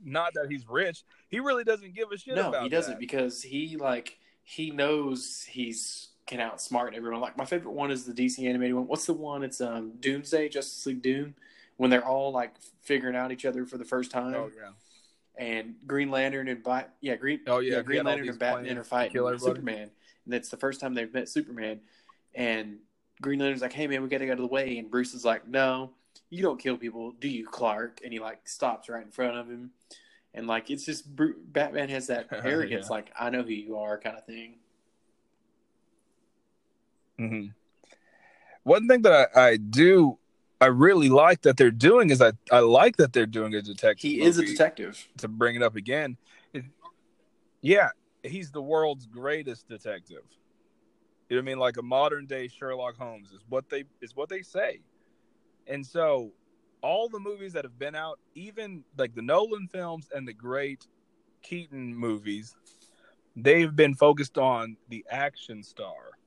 [0.05, 1.03] not that he's rich.
[1.29, 3.01] He really doesn't give a shit no, he doesn't that.
[3.01, 7.21] because he like he knows he's can outsmart everyone.
[7.21, 8.87] Like my favorite one is the DC animated one.
[8.87, 9.43] What's the one?
[9.43, 11.35] It's um Doomsday, Justice League Doom,
[11.81, 12.53] when they're all like
[12.83, 14.35] figuring out each other for the first time.
[14.35, 14.73] Oh yeah.
[15.39, 18.85] and Green Lantern and Bat, yeah, Green, Oh, yeah, he Green Lantern and Batman are
[18.85, 19.39] fighting.
[19.39, 19.91] Superman,
[20.27, 21.81] and it's the first time they've met Superman,
[22.35, 22.77] and
[23.23, 25.15] Green Lantern's like, "Hey man, we got to get out of the way," and Bruce
[25.15, 25.93] is like, "No,
[26.29, 29.49] you don't kill people, do you, Clark?" And he like stops right in front of
[29.49, 29.71] him,
[30.35, 32.95] and like it's just Bru- Batman has that arrogance, Yeah.
[32.97, 34.57] like I know who you are, kind of thing.
[37.17, 37.47] hmm
[38.65, 40.19] One thing that I, I do,
[40.61, 44.03] I really like that they're doing is I, I like that they're doing a detective.
[44.11, 45.07] He is a detective.
[45.19, 46.17] To bring it up again,
[46.53, 46.65] it-
[47.63, 47.89] yeah,
[48.23, 50.23] he's the world's greatest detective.
[51.29, 51.59] You know what I mean?
[51.59, 54.81] Like a modern day Sherlock Holmes is what they is what they say.
[55.67, 56.33] And so,
[56.83, 60.87] all the movies that have been out, even like the Nolan films and the great
[61.43, 62.55] Keaton movies,
[63.37, 66.19] they've been focused on the action star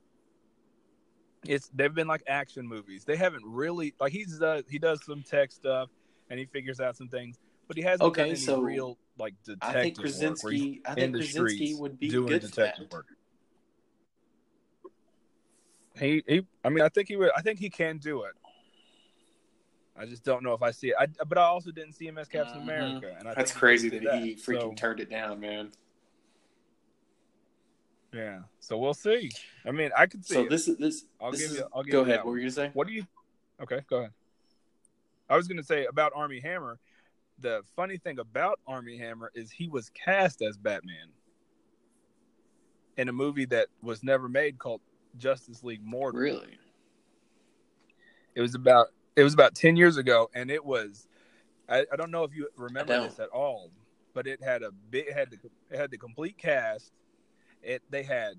[1.45, 3.03] it's they've been like action movies.
[3.05, 5.89] They haven't really like he's uh, he does some tech stuff
[6.29, 7.37] and he figures out some things,
[7.67, 10.61] but he hasn't Okay, done any so real like detective I think work where he's
[10.61, 10.81] Krasinski.
[10.85, 12.93] I in think the Krasinski would be doing good for detective that.
[12.93, 13.05] work.
[15.99, 18.33] He he I mean I think he would I think he can do it.
[19.95, 20.95] I just don't know if I see it.
[20.99, 22.63] I, but I also didn't see him as Captain Mhm.
[22.63, 25.71] America, and I That's crazy did that he freaking So, turned it down, man.
[28.13, 29.31] Yeah, so we'll see.
[29.65, 30.35] I mean, I could see.
[30.35, 30.49] So it.
[30.49, 31.05] this is this.
[31.19, 32.17] I'll this give is, you- I'll give go you ahead.
[32.19, 32.71] What were you gonna say?
[32.73, 33.05] What do you?
[33.61, 34.11] Okay, go ahead.
[35.29, 36.79] I was going to say about Armie Hammer.
[37.39, 41.09] The funny thing about Armie Hammer is he was cast as Batman
[42.97, 44.81] in a movie that was never made called
[45.17, 46.19] Justice League Mortal.
[46.19, 46.57] Really?
[48.35, 51.07] It was about it was about ten years ago, and it was.
[51.69, 53.71] I, I don't know if you remember this at all,
[54.13, 55.37] but it had a bit had the
[55.71, 56.91] it had the complete cast.
[57.63, 58.33] It they had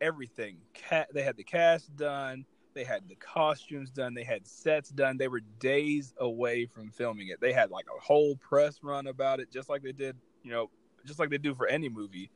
[0.00, 0.58] everything.
[0.74, 2.44] Cat they had the cast done.
[2.74, 4.14] They had the costumes done.
[4.14, 5.18] They had sets done.
[5.18, 7.40] They were days away from filming it.
[7.40, 10.70] They had like a whole press run about it, just like they did, you know,
[11.04, 12.30] just like they do for any movie.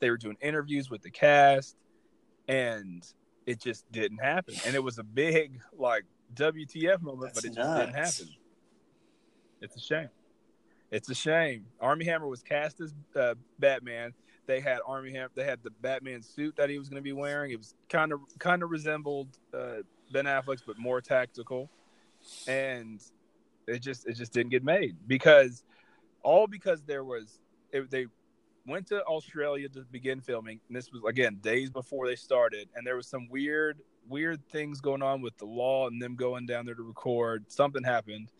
[0.00, 1.76] They were doing interviews with the cast,
[2.48, 3.06] and
[3.46, 4.54] it just didn't happen.
[4.66, 6.04] And it was a big like
[6.34, 8.28] WTF moment, That's but it just didn't happen.
[9.60, 10.08] It's a shame.
[10.90, 11.66] It's a shame.
[11.80, 14.12] Armie Hammer was cast as uh, Batman.
[14.46, 15.30] They had Armie Hammer.
[15.34, 17.52] They had the Batman suit that he was going to be wearing.
[17.52, 19.82] It was kind of kind of resembled uh,
[20.12, 21.70] Ben Affleck's, but more tactical.
[22.46, 23.00] And
[23.66, 25.64] it just it just didn't get made because
[26.22, 27.40] all because there was
[27.72, 28.06] it, they
[28.66, 30.60] went to Australia to begin filming.
[30.68, 33.78] And this was again days before they started, and there was some weird
[34.08, 37.44] weird things going on with the law and them going down there to record.
[37.48, 38.30] Something happened,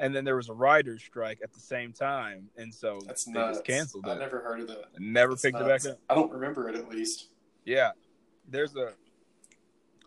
[0.00, 3.32] and then there was a writer's strike at the same time, and so That's they
[3.32, 3.58] nuts.
[3.58, 4.18] just canceled I it.
[4.18, 4.86] never heard of that.
[4.98, 5.84] never That's picked nuts.
[5.84, 6.00] it back up.
[6.10, 7.28] I don't remember it at least.
[7.64, 7.90] Yeah,
[8.48, 8.94] there's a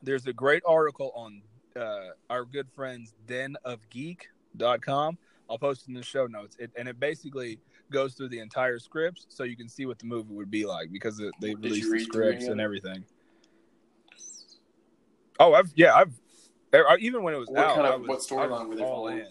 [0.01, 1.41] there's a great article on
[1.79, 5.17] uh, our good friends denofgeek.com.
[5.49, 7.59] I'll post it in the show notes, it, and it basically
[7.91, 10.91] goes through the entire script, so you can see what the movie would be like
[10.91, 13.03] because it, they Did released the read through any scripts and everything.
[15.39, 16.11] Oh, I've yeah, I've
[16.99, 19.07] even when it was What out, kind of- I was, what storyline were they all
[19.07, 19.27] in.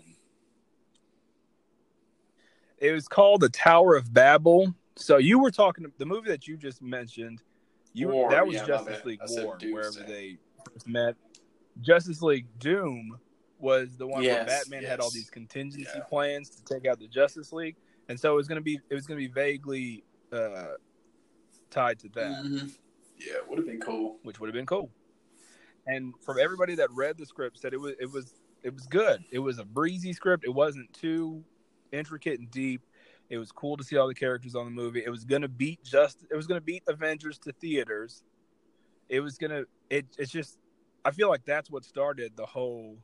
[2.83, 4.75] It was called the Tower of Babel.
[4.97, 7.41] So you were talking the movie that you just mentioned.
[7.95, 9.05] You War, that was yeah, Justice.
[9.05, 10.07] League War, wherever Doomsday.
[10.07, 11.15] they first met.
[11.81, 13.19] Justice League Doom
[13.61, 16.03] was the one where Yes, Batman had all these contingency Yeah.
[16.03, 17.77] plans to take out the Justice League,
[18.09, 20.03] and so it was going to be it was going to be vaguely
[20.33, 20.73] uh,
[21.71, 22.75] tied to that Mhm.
[23.19, 24.19] Yeah, it would have been cool.
[24.25, 24.91] which would have been cool.
[25.87, 29.23] And from everybody that read the script said it was it was it was good.
[29.31, 30.45] It was a breezy script.
[30.45, 31.45] It wasn't too
[31.93, 32.83] intricate and deep.
[33.31, 35.03] It was cool to see all the characters on the movie.
[35.05, 38.23] It was gonna beat just it was gonna beat Avengers to theaters.
[39.09, 40.59] It was gonna it it's just
[41.05, 42.99] I feel like that's what started the whole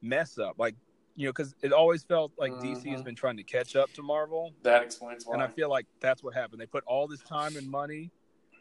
[0.00, 0.54] mess up.
[0.58, 0.76] Like
[1.14, 4.02] you know, because it always felt like DC has been trying to catch up to
[4.02, 5.34] Marvel, That explains why.
[5.34, 6.60] and I feel like that's what happened.
[6.60, 8.10] They put all this time and money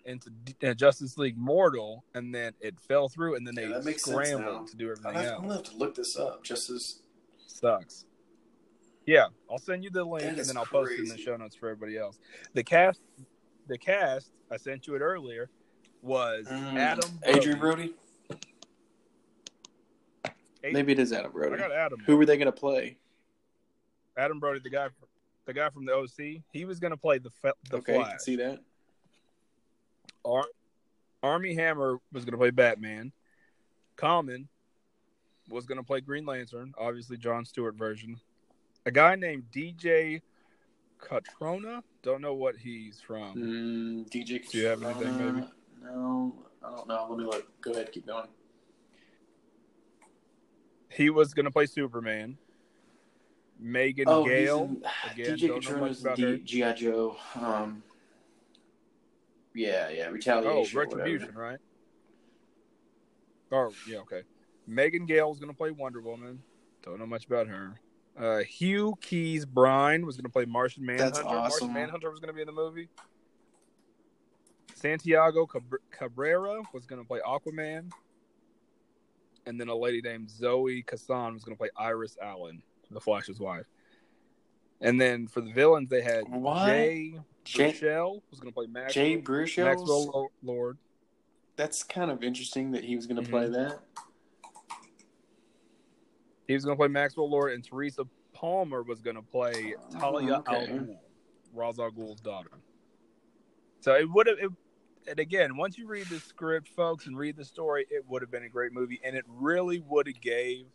[0.03, 3.72] into D- uh, Justice League Mortal, and then it fell through, and then Yeah, they
[3.76, 6.43] that makes scrambled to do I'm everything gonna, I'm gonna have to look this up
[6.43, 7.03] Justice
[7.47, 8.05] Sucks.
[9.06, 11.56] Yeah, I'll send you the link, and then I'll post it in the show notes
[11.56, 12.20] for everybody else.
[12.54, 13.02] The cast,
[13.68, 15.49] the cast, I sent you it earlier,
[16.02, 17.93] was Mm, Adam, Adrian Brody.
[18.28, 18.39] Brody.
[20.64, 21.56] Ad- Maybe it is Adam Brody.
[21.56, 21.99] I got Adam.
[22.06, 22.97] Who were they gonna play?
[24.16, 24.89] Adam Brody, the guy,
[25.45, 26.43] the guy from the OC.
[26.52, 27.32] He was going to play the
[27.70, 28.10] the okay, Flash.
[28.12, 28.60] can see that.
[30.26, 30.45] Ar-
[31.24, 33.12] Armie Hammer was going to play Batman.
[33.95, 34.47] Common
[35.49, 38.20] was going to play Green Lantern, obviously John Stewart version.
[38.86, 40.21] A guy named DJ
[40.99, 43.36] Cotrona, don't know what he's from.
[43.36, 44.49] Mm, DJ.
[44.49, 45.47] Do you have anything, maybe?
[45.84, 46.34] No,
[46.65, 47.07] I don't know.
[47.09, 47.61] Let me look.
[47.61, 48.27] Go ahead, keep going.
[50.89, 52.38] He was going to play Superman.
[53.59, 56.38] Megan Oh, Gale, in, again, DJ don't Cotrona is about in her.
[56.38, 57.17] D- GI Joe.
[57.39, 57.84] Um,
[59.53, 60.77] yeah, yeah, oh, retaliation.
[60.77, 61.59] or Retribution, right?
[63.51, 64.21] Oh, yeah, okay.
[64.65, 66.41] Megan Gale was going to play Wonder Woman.
[66.84, 67.79] Don't know much about her.
[68.18, 71.12] Uh, Hugh Keays-Byrne was going to play Martian Manhunter.
[71.12, 71.68] That's awesome.
[71.68, 72.89] Martian Manhunter was going to be in the movie.
[74.76, 75.47] Santiago
[75.91, 77.91] Cabrera was going to play Aquaman.
[79.45, 83.39] And then a lady named Zoe Kazan was going to play Iris Allen, the Flash's
[83.39, 83.66] wife.
[84.82, 86.66] And then for the villains, they had What?
[86.68, 89.64] Jay Jay, Baruchel was going to play Maxwell, Jay Baruchel.
[89.66, 90.78] Maxwell Lord.
[91.55, 93.32] That's kind of interesting that he was going to Mhm.
[93.32, 93.80] play that.
[96.52, 100.34] He was going to play Maxwell Lord, and Teresa Palmer was going to play Talia
[100.34, 100.54] Oh, okay.
[100.54, 100.97] Al Ghul,
[101.54, 102.52] Ra's al Ghul's daughter.
[103.80, 104.38] So it would have.
[105.08, 108.30] And again, once you read the script, folks, and read the story, it would have
[108.30, 110.66] been a great movie, and it really would have gave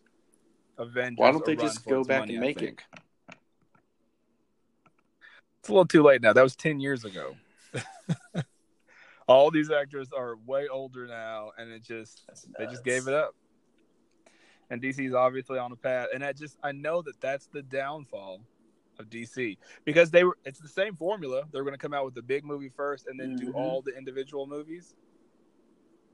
[0.79, 1.19] Avengers.
[1.19, 2.81] Why don't they just go back money, and make it?
[5.61, 6.33] It's a little too late now.
[6.33, 7.37] That was ten years ago.
[9.29, 12.23] All these actors are way older now, and it just
[12.59, 13.35] they just gave it up.
[14.71, 16.09] And DC's obviously on a path.
[16.15, 18.41] And I just I know that that's the downfall
[18.99, 21.43] of DC because they were it's the same formula.
[21.53, 23.55] They're going to come out with the big movie first and then do Mhm.
[23.55, 24.95] all the individual movies.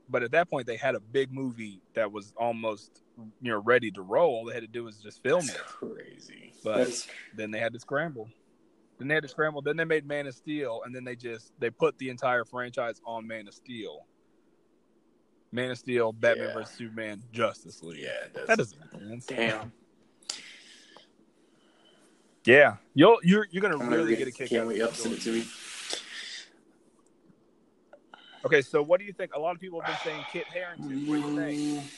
[0.09, 3.01] But at that point, they had a big movie that was almost
[3.41, 4.35] you know ready to roll.
[4.35, 5.65] All they had to do was just film That's it.
[5.65, 6.53] crazy.
[6.63, 8.29] But- That's- Then they had to scramble.
[8.97, 9.61] Then they had to scramble.
[9.61, 13.01] Then they made Man of Steel, and then they just they put the entire franchise
[13.05, 14.05] on Man of Steel.
[15.53, 16.53] Man of Steel, Batman Yeah.
[16.55, 18.01] vs Superman, Justice League.
[18.01, 18.47] yeah, it does.
[18.47, 18.79] That doesn't
[19.09, 19.25] make sense.
[19.27, 19.71] Damn.
[22.45, 24.81] Yeah, you'll you're you're gonna gonna really read get a kick Can't out wait.
[24.81, 25.45] of Up, send it to me.
[28.45, 29.33] Okay, so what do you think?
[29.35, 31.07] A lot of people have been saying Kit Harington.
[31.07, 31.35] What do you
[31.79, 31.91] think?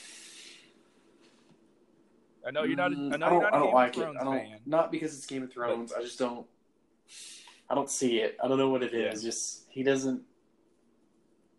[2.46, 2.92] I know you're not.
[2.92, 4.02] A, mm, I know I you're don't, not I don't like it.
[4.20, 4.38] I don't.
[4.38, 4.58] fan.
[4.66, 5.92] Not because it's Game of Thrones.
[5.92, 6.46] I just don't.
[7.68, 8.36] I don't see it.
[8.40, 9.24] I don't know what it is.
[9.24, 9.28] Yeah.
[9.30, 10.22] Just he doesn't.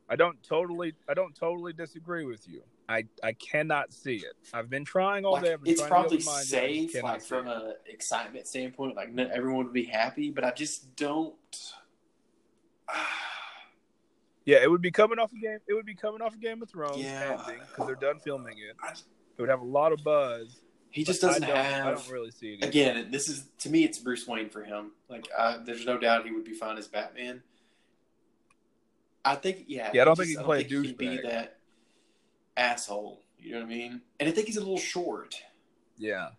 [0.10, 0.94] I don't totally.
[1.10, 2.62] I don't totally disagree with you.
[2.88, 4.34] I I cannot see it.
[4.54, 5.56] I've been trying all Like, day.
[5.66, 8.96] It's probably to get open-minded, I just safe, like from an excitement standpoint.
[8.96, 11.36] Like no, everyone would be happy, but I just don't.
[14.46, 15.58] Yeah, it would be coming off a game.
[15.68, 17.38] It would be coming off a Game of Thrones Yeah.
[17.46, 18.78] ending because they're done filming it.
[18.82, 20.62] I- It would have a lot of buzz.
[20.90, 21.86] He just doesn't I have.
[21.88, 22.60] I don't really see it.
[22.60, 22.68] either.
[22.70, 24.92] Again, this is to me, it's Bruce Wayne for him.
[25.10, 27.44] Like, uh, there's no doubt he would be fine as Batman.
[29.32, 30.98] I think, yeah, Yeah, I don't he think he just- can play a think he'd
[30.98, 31.60] be that
[32.56, 33.24] asshole.
[33.38, 34.02] You know what I mean?
[34.20, 35.36] And I think he's a little short.
[35.98, 36.30] Yeah,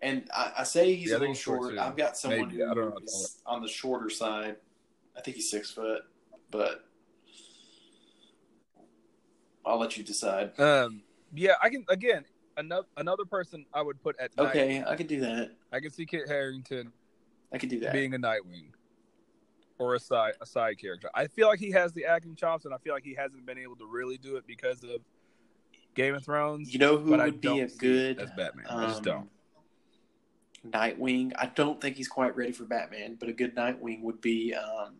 [0.00, 1.80] And I, I say he's Yeah, a little short, too.
[1.80, 2.62] I've got someone Maybe.
[2.62, 4.56] I don't know who what to call is on the shorter side.
[5.16, 6.02] I think he's six foot,
[6.50, 6.84] but
[9.64, 10.58] I'll let you decide.
[10.60, 11.02] um,
[11.34, 11.54] yeah.
[11.62, 12.24] I can again
[12.56, 14.48] another another person I would put at night.
[14.50, 15.50] Okay, I can do that.
[15.72, 16.92] I can see Kit Harington
[17.52, 17.92] I can do that.
[17.92, 18.68] being a Nightwing
[19.78, 21.10] or a side a side character.
[21.14, 23.58] I feel like he has the acting chops, and I feel like he hasn't been
[23.58, 25.00] able to really do it because of
[25.94, 26.72] Game of Thrones.
[26.72, 28.66] you know who but I would be a good as Batman.
[28.68, 29.28] I just um, don't.
[30.72, 31.32] Nightwing.
[31.36, 34.54] I don't think he's quite ready for Batman, but a good Nightwing would be.
[34.54, 34.96] Um,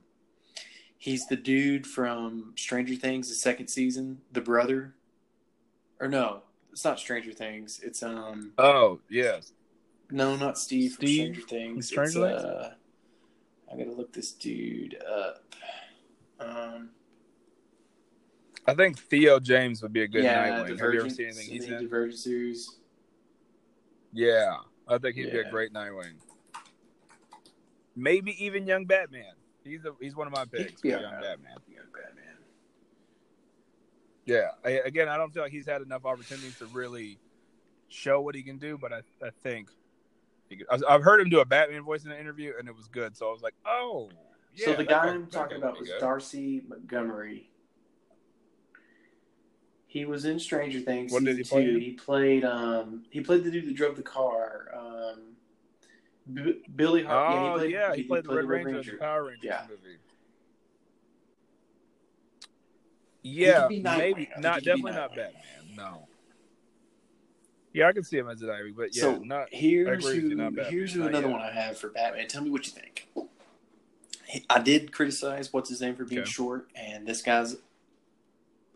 [0.98, 4.94] he's the dude from Stranger Things, the second season, the brother.
[6.00, 7.80] Or no, it's not Stranger Things.
[7.82, 9.52] It's um Oh yes,
[10.10, 11.86] no, not Steve, from Steve Stranger Things.
[11.86, 12.42] Stranger Things?
[12.44, 12.74] uh,
[13.72, 15.42] I gotta look this dude up.
[16.38, 16.90] Um,
[18.66, 20.78] I think Theo James would be a good yeah, Nightwing.
[20.80, 21.82] Have you ever seen anything he's the in?
[21.82, 22.76] Divergent series.
[24.12, 24.56] Yeah,
[24.88, 26.14] I think he'd be a great Nightwing.
[27.94, 29.32] Maybe even young Batman.
[29.64, 31.02] He's a, he's one of my picks be young.
[31.02, 31.56] Batman.
[31.68, 32.22] Yeah, Batman.
[34.26, 37.18] Yeah, I, again, I don't feel like he's had enough opportunities to really
[37.88, 39.86] show what he can do, but I, I think he could, I-
[40.88, 43.16] I've heard him do a Batman voice in an interview, and it was good.
[43.16, 44.11] So I was like, oh,
[44.55, 44.66] yeah.
[44.66, 46.01] so the guy guy- I'm talking about was good.
[46.01, 47.51] Dacre Montgomery.
[49.86, 51.11] He was in Stranger Things.
[51.12, 51.78] What did he play two.
[51.78, 52.44] He played.
[52.44, 54.68] Um, he played the dude that drove the car.
[54.76, 55.36] Um,
[56.32, 57.32] B- Billy Hart.
[57.32, 58.92] Oh yeah, he played, yeah, he, played, the Red Ranger, in Ranger.
[58.92, 59.66] the Power Rangers Yeah.
[59.68, 59.97] movie.
[63.22, 63.99] Yeah, maybe not.
[63.99, 65.32] he could be Definitely not Batman.
[65.76, 66.09] No.
[67.76, 69.48] Yeah, I can see him as a Nightwing, but yeah, so not.
[69.52, 71.32] here's who, not here's who not another yet.
[71.32, 72.26] one I have for Batman.
[72.26, 73.06] Tell me what you think.
[74.48, 76.30] I did criticize what's his name for being Okay.
[76.30, 77.56] short, and this guy's,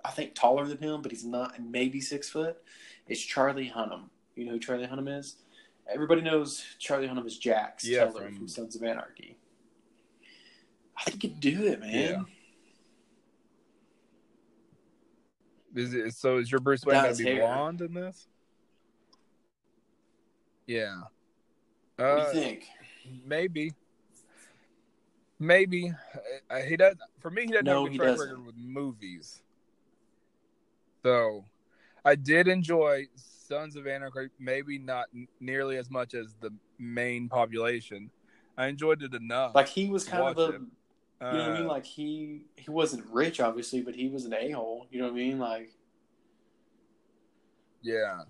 [0.04, 2.58] I think, taller than him, but he's not, maybe six foot.
[3.06, 4.10] It's Charlie Hunnam.
[4.36, 5.36] You know who Charlie Hunnam is?
[5.90, 8.48] Everybody knows Charlie Hunnam is Jax Yeah, Teller from- from...
[8.48, 9.38] Sons of Anarchy.
[10.98, 11.90] I think he could do it, man.
[15.74, 15.82] Yeah.
[15.82, 17.40] Is it, so is your Bruce Wayne gonna be hair.
[17.40, 18.26] blonde in this?
[20.70, 21.00] Yeah.
[21.96, 22.68] What Uh, do you think?
[23.26, 23.72] maybe.
[25.40, 25.92] Maybe
[26.48, 26.94] Uh, he does.
[27.18, 29.42] For me, he doesn't No, have a track record with movies.
[31.02, 31.44] So,
[32.04, 34.28] I did enjoy Sons of Anarchy.
[34.38, 38.10] Maybe not n- nearly as much as the main population.
[38.56, 39.56] I enjoyed it enough.
[39.56, 40.60] Like he was kind of a, it.
[41.32, 41.64] you know what I mean?
[41.64, 44.86] Uh, Like he he wasn't rich, obviously, but he was an a hole.
[44.90, 45.38] You know what I mean?
[45.40, 45.70] Like
[47.82, 48.22] Yeah.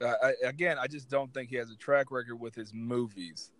[0.00, 3.50] I, again, I just don't think he has a track record with his movies.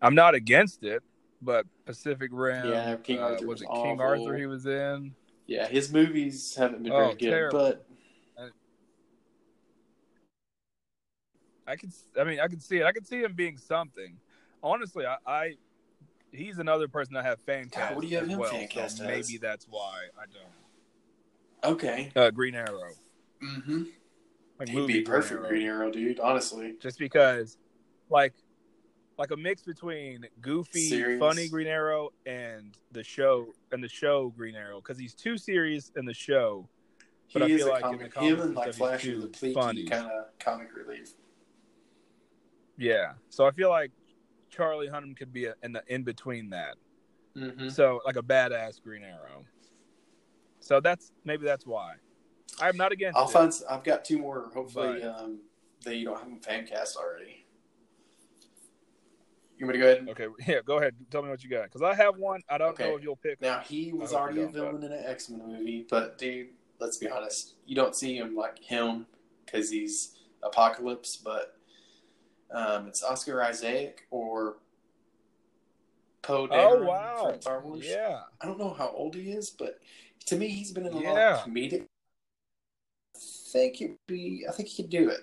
[0.00, 1.02] I'm not against it,
[1.40, 2.66] but Pacific Rim.
[2.66, 4.00] Yeah, King uh, Arthur was was it King awful.
[4.00, 5.14] Arthur he was in?
[5.46, 7.58] Yeah, his movies haven't been Oh, very good, terrible.
[7.58, 7.86] but
[11.66, 11.92] I can.
[12.18, 12.84] I mean, I can see it.
[12.84, 14.16] I can see him being something.
[14.62, 15.54] Honestly, I, I
[16.32, 17.94] he's another person I have fan God, cast.
[17.94, 19.06] what do you have him well, fan cast as?
[19.06, 21.72] maybe that's why I don't.
[21.74, 22.10] okay.
[22.16, 22.92] Uh, Green Arrow,
[23.42, 23.82] Mm-hmm.
[24.68, 25.80] Like He'd be perfect Green Green Arrow.
[25.82, 26.20] Arrow, dude.
[26.20, 27.58] Honestly, just because,
[28.10, 28.34] like,
[29.18, 31.18] like a mix between goofy, Serious.
[31.20, 35.92] funny Green Arrow and the show and the show Green Arrow because he's too serious
[35.96, 36.68] in the show,
[37.28, 37.98] He But I is feel a like in comic.
[38.14, 41.10] the Him comics and and like Flash are the pleaky kind of comic relief.
[42.78, 43.12] Yeah.
[43.28, 43.90] So I feel like
[44.50, 46.76] Charlie Hunnam could be a, in the in between that.
[47.36, 47.68] Mm-hmm.
[47.68, 49.44] So like a badass Green Arrow.
[50.60, 51.94] So that's maybe that's why.
[52.62, 53.32] I'm not against I'll it.
[53.32, 53.52] find.
[53.68, 54.50] I've got two more.
[54.54, 55.40] Hopefully, But- um,
[55.84, 57.44] that you don't have them fan cast already.
[59.58, 59.98] You want me to go ahead?
[59.98, 60.94] And, Okay, yeah, go ahead.
[61.10, 61.64] Tell me what you got.
[61.64, 62.40] Because I have one.
[62.48, 62.88] I don't Okay.
[62.88, 63.40] know if you'll pick.
[63.40, 66.48] Now he was already a villain in an X Men movie, but dude,
[66.78, 69.06] let's be honest, you don't see him like him
[69.44, 71.56] because he's Apocalypse, but
[72.50, 74.56] um, it's Oscar Isaac or
[76.22, 77.30] Poe Oh Dameron wow!
[77.30, 77.84] from Star Wars.
[77.86, 79.78] Yeah, I don't know how old he is, but
[80.26, 81.86] to me, he's been in a lot of comedic.
[83.54, 84.46] I think it be.
[84.48, 85.20] I think he could do it.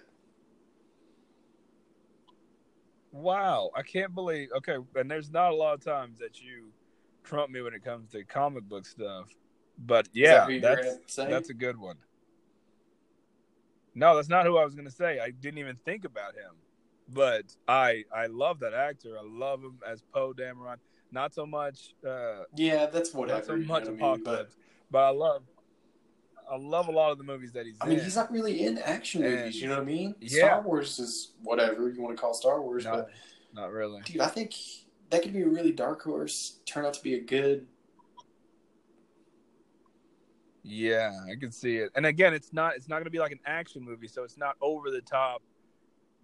[3.12, 3.72] wow!
[3.76, 4.50] I can't believe.
[4.58, 6.66] Okay, and there's not a lot of times that you
[7.24, 9.30] trump me when it comes to comic book stuff,
[9.80, 11.98] but yeah, that that's that's a good one.
[13.96, 15.20] No, that's not who I was going to say.
[15.20, 16.52] I didn't even think about him,
[17.12, 19.18] but I I love that actor.
[19.18, 20.78] I love him as Poe Dameron.
[21.12, 21.96] Not so much.
[22.08, 23.40] Uh, yeah, that's whatever.
[23.40, 24.00] not so you know much what I mean?
[24.00, 24.58] apocalypse,
[24.92, 25.42] but I love,
[26.52, 28.78] I love a lot of the movies that he's I mean, he's not really in
[28.80, 29.62] action And- movies.
[29.62, 30.16] You know what I mean?
[30.20, 30.46] Yeah.
[30.48, 33.10] Star Wars is whatever you want to call Star Wars, no, but
[33.54, 34.02] not really.
[34.02, 34.54] dude, I think
[35.10, 36.60] that could be a really dark horse.
[36.66, 37.68] Turn out to be a good.
[40.64, 41.92] Yeah, I can see it.
[41.96, 44.38] And again, it's not it's not going to be like an action movie, so it's
[44.38, 45.42] not over the top,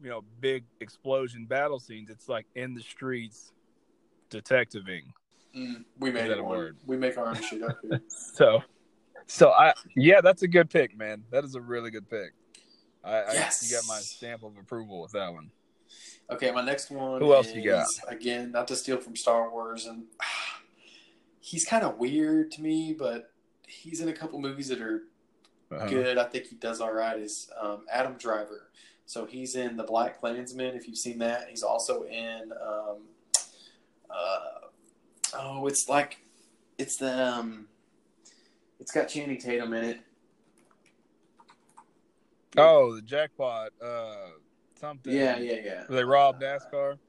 [0.04, 2.10] you know, big explosion battle scenes.
[2.10, 3.54] It's like in the streets,
[4.30, 5.04] detectiving.
[5.56, 6.58] Mm, we made that a one.
[6.58, 6.78] word?
[6.86, 8.02] We make our own shit up here.
[8.10, 8.62] So,
[9.28, 11.24] so I yeah, that's a good pick, man.
[11.32, 12.34] That is a really good pick.
[13.04, 13.64] I, Yes.
[13.64, 15.52] I you got my stamp of approval with that one.
[16.30, 17.22] Okay, my next one.
[17.22, 17.88] Who else is, you got?
[18.08, 20.06] Again, not to steal from Star Wars, and
[21.40, 23.32] he's kind of weird to me, but
[23.68, 25.04] he's in a couple movies that are
[25.72, 25.88] Uh-huh.
[25.88, 26.18] good.
[26.18, 27.20] I think he does all right.
[27.20, 28.70] Is um, Adam Driver?
[29.06, 30.76] So he's in the Black Klansman.
[30.76, 32.52] If you've seen that, he's also in.
[32.54, 32.98] Um,
[34.10, 34.68] uh,
[35.36, 36.18] oh, it's like
[36.80, 37.14] it's the.
[37.28, 37.68] Um,
[38.86, 40.00] it's got Channing Tatum in it.
[42.56, 43.72] Oh, the jackpot.
[43.84, 44.14] Uh,
[44.80, 45.12] something.
[45.12, 45.84] Yeah, yeah, yeah.
[45.88, 47.00] Where they robbed Uh, NASCAR.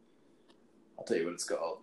[0.99, 1.81] I'll tell you what it's called.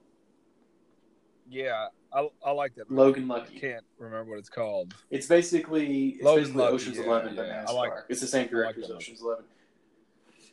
[1.47, 2.89] Yeah, I I like that.
[2.89, 3.59] Logan I Lucky.
[3.59, 4.95] can't remember what it's called.
[5.11, 7.63] It's basically it's Logan basically Lucky, Ocean's yeah, Eleven, but yeah.
[7.63, 7.69] NASCAR.
[7.69, 8.97] I like- it's the same director I as like.
[8.97, 9.45] Ocean's Eleven.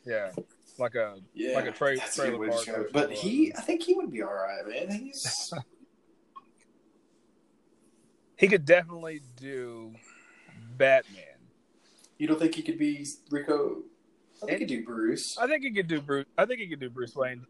[0.05, 0.31] Yeah,
[0.77, 4.21] like a Yeah, Like a tra- trailer park But he, I think he would be
[4.21, 4.91] all right, man.
[4.99, 5.51] He's
[8.41, 9.93] he could definitely do
[10.77, 11.23] Batman.
[12.17, 13.83] you don't think he could be Rico?
[14.41, 15.37] I think he could do Bruce.
[15.37, 16.25] I think he could do Bruce.
[16.37, 17.45] I think he could do Bruce Wayne.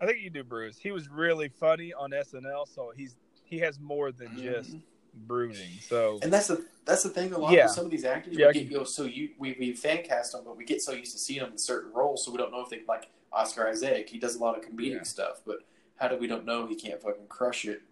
[0.00, 0.78] I think he could do Bruce.
[0.78, 4.82] He was really funny on SNL, so he's he has more than just Mhm.
[5.26, 5.70] brooding.
[5.80, 7.32] So And that's the that's the thing.
[7.32, 7.64] A lot Yeah.
[7.64, 10.02] with some of these actors, Yeah, we get you know, so you we, we fan
[10.04, 12.36] cast them, but we get so used to seeing them in certain roles, so we
[12.38, 14.08] don't know if they like Oscar Isaac.
[14.08, 15.02] He does a lot of comedic Yeah.
[15.02, 15.58] stuff, but
[15.96, 17.82] how do we don't know he can't fucking crush it?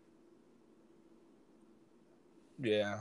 [2.61, 3.01] Yeah,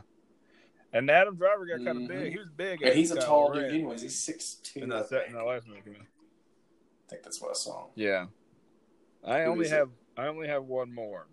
[0.93, 2.07] and Adam Driver got kind of Mhm.
[2.07, 2.31] big.
[2.33, 4.01] He was big, And he's a tall dude, anyways.
[4.01, 4.81] He's six two.
[4.81, 5.33] in I that, in think.
[5.33, 5.97] that last movie.
[5.99, 7.87] I think that's what I saw.
[7.95, 8.27] Yeah,
[9.23, 9.75] I Who only is it?
[9.75, 11.27] have I only have one more.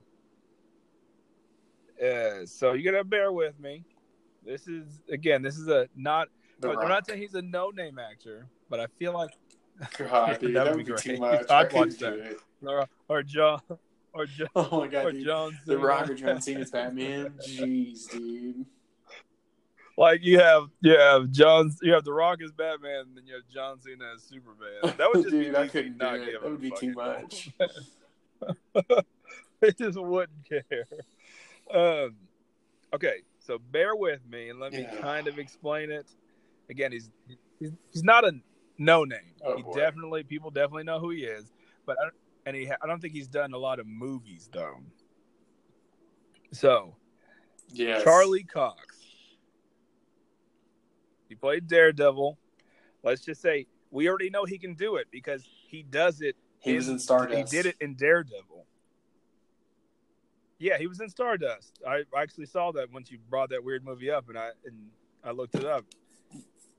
[2.02, 3.84] Uh, so you gotta bear with me.
[4.44, 6.28] This is again, this is a not.
[6.62, 9.30] I'm not saying he's a no-name actor, but I feel like
[9.98, 11.44] God, dude, That would be be too much.
[11.50, 12.36] I I'd watch do that.
[12.68, 13.60] or, or John
[14.18, 15.24] or John Oh my god, dude.
[15.24, 15.86] John The Cena.
[15.86, 17.34] Rock or John Cena's Batman.
[17.48, 18.64] Jeez, dude.
[19.96, 23.34] Like you have you have John you have The Rock as Batman, and then you
[23.34, 24.94] have John Cena as Superman.
[24.98, 26.26] That would just dude, be I couldn't not do it.
[26.32, 27.50] give That would be too much.
[29.60, 30.86] they just wouldn't care.
[31.72, 32.16] Um,
[32.92, 34.96] okay, so bear with me and let me Yeah.
[34.96, 36.06] kind of explain it.
[36.68, 37.10] Again, he's
[37.60, 38.32] he's, he's not a
[38.78, 39.20] no name.
[39.44, 39.74] Oh, he boy.
[39.74, 41.52] definitely people definitely know who he is,
[41.86, 42.14] but I, don't-
[42.46, 44.80] and he I don't think he's done a lot of movies though.
[46.52, 46.96] So
[47.68, 48.80] yeah, Charlie Cox.
[51.28, 52.38] He played Daredevil.
[53.02, 56.36] Let's just say we already know he can do it because he does it.
[56.60, 57.52] He was in Stardust.
[57.52, 58.66] He did it in Daredevil.
[60.58, 61.80] Yeah, he was in Stardust.
[61.86, 64.88] I actually saw that once you brought that weird movie up, and I and
[65.22, 65.84] I looked it up.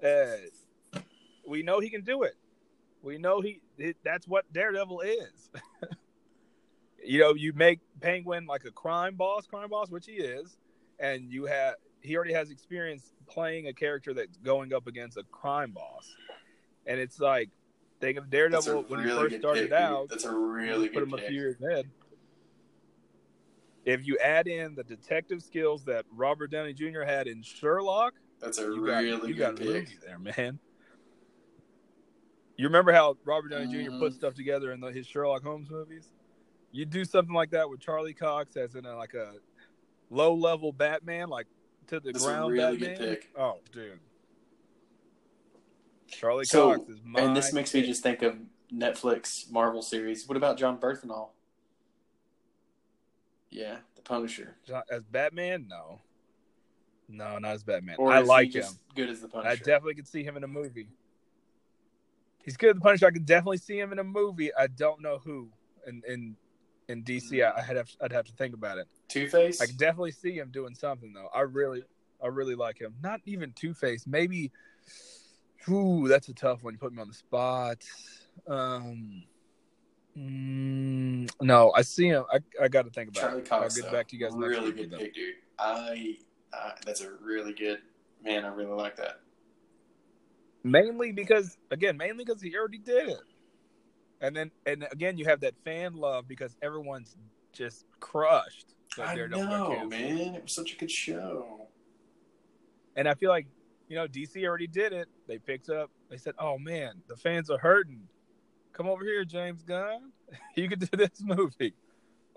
[0.03, 0.99] Uh,
[1.47, 2.35] we know he can do it.
[3.01, 3.61] We know he.
[3.77, 5.49] It, that's what Daredevil is.
[7.03, 10.57] you know, you make Penguin like a crime boss, crime boss, which he is,
[10.99, 15.23] and you have he already has experience playing a character that's going up against a
[15.31, 16.15] crime boss,
[16.85, 17.49] and it's like
[17.99, 20.09] think of a Daredevil when he first started pick, out.
[20.09, 21.27] That's a really put good him a pick.
[21.27, 21.85] few years ahead.
[23.85, 27.01] If you add in the detective skills that Robert Downey Jr.
[27.01, 29.67] had in Sherlock, That's a You got, really you good got a pick.
[29.67, 30.57] movie there, man.
[32.57, 33.91] You remember how Robert Downey Jr.
[33.91, 33.99] Mhm.
[33.99, 36.07] put stuff together in the, his Sherlock Holmes movies?
[36.71, 39.33] You do something like that with Charlie Cox as in a, like a
[40.09, 41.47] low level Batman, like
[41.87, 42.97] to the That's ground really Batman.
[42.97, 43.29] good pick.
[43.37, 43.99] Oh, dude.
[46.07, 48.37] Charlie So, Cox is my And this makes me just think of
[48.73, 50.27] Netflix Marvel series.
[50.27, 51.29] What about Jon Bernthal?
[53.49, 54.55] Yeah, the Punisher.
[54.89, 55.67] as Batman.
[55.69, 55.99] No,
[57.07, 57.95] no, not as Batman.
[57.99, 58.65] Or I like him.
[58.95, 59.49] good as the Punisher?
[59.49, 60.87] I definitely could see him in a movie.
[62.45, 63.07] He's good at the Punisher.
[63.07, 64.51] I could definitely see him in a movie.
[64.53, 65.49] I don't know who.
[65.87, 66.35] In in
[66.87, 68.87] in DC, I, I'd have I'd have to think about it.
[69.07, 69.61] Two Face.
[69.61, 71.29] I could definitely see him doing something though.
[71.33, 71.83] I really
[72.23, 72.93] I really like him.
[73.01, 74.05] Not even Two Face.
[74.07, 74.51] Maybe.
[75.67, 76.73] Ooh, that's a tough one.
[76.73, 77.83] You put me on the spot.
[78.47, 79.23] Um.
[80.15, 82.25] mm, no, I see him.
[82.31, 83.49] I, I got to think about Charlie it.
[83.49, 83.75] Cox.
[83.75, 83.97] I'll get though.
[83.97, 85.35] back to you guys Really good pick, dude.
[85.57, 86.17] I.
[86.53, 87.79] Uh, that's a really good
[88.23, 88.45] man.
[88.45, 89.21] I really like that.
[90.65, 93.21] Mainly because, again, mainly because he already did it.
[94.19, 97.15] And then, and again, you have that fan love because everyone's
[97.53, 98.73] just crushed.
[98.97, 100.33] that I know, man.
[100.33, 101.67] It was such a good show.
[102.95, 103.45] And I feel like,
[103.89, 105.07] you know, DC already did it.
[105.27, 108.01] They picked up, they said, oh man, the fans are hurting.
[108.73, 110.11] Come over here, James Gunn.
[110.55, 111.75] You could do this movie.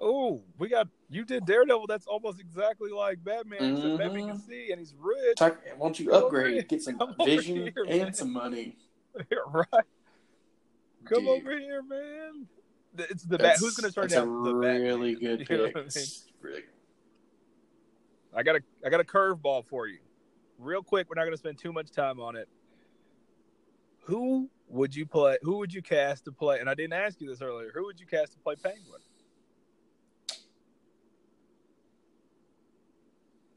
[0.00, 1.86] Oh, we got, you did Daredevil.
[1.88, 4.46] That's almost exactly like Batman, except Batman can Mhm.
[4.46, 5.36] see and he's rich.
[5.38, 6.48] Talk, why don't you Come over here.
[6.50, 6.68] upgrade?
[6.68, 8.12] Get some Come vision here, and man.
[8.14, 8.76] some money.
[9.52, 9.66] right.
[11.04, 12.46] Come Dude, over here, man.
[12.96, 13.56] It's the bat.
[13.58, 14.82] Who's going to turn that's down a the Batman?
[14.82, 15.76] really good You know pick.
[15.76, 16.06] I mean?
[16.40, 16.62] Really
[18.34, 19.98] I got a I got a curveball for you.
[20.58, 22.48] Real quick, we're not going to spend too much time on it.
[24.04, 25.38] Who would you play?
[25.42, 26.60] Who would you cast to play?
[26.60, 27.70] And I didn't ask you this earlier.
[27.74, 29.00] Who would you cast to play Penguin?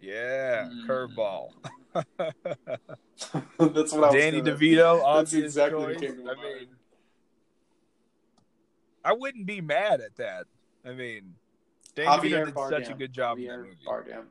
[0.01, 0.87] Yeah, Mm.
[0.87, 1.51] curveball.
[1.93, 6.01] That's what I was Danny gonna- DeVito, That's exactly what choice.
[6.01, 6.67] came to I mean,
[9.03, 10.45] I wouldn't be mad at that.
[10.85, 11.35] I mean,
[11.95, 13.85] Danny Javier DeVito did such a good job in that Javier movie.
[13.85, 14.25] Bardem.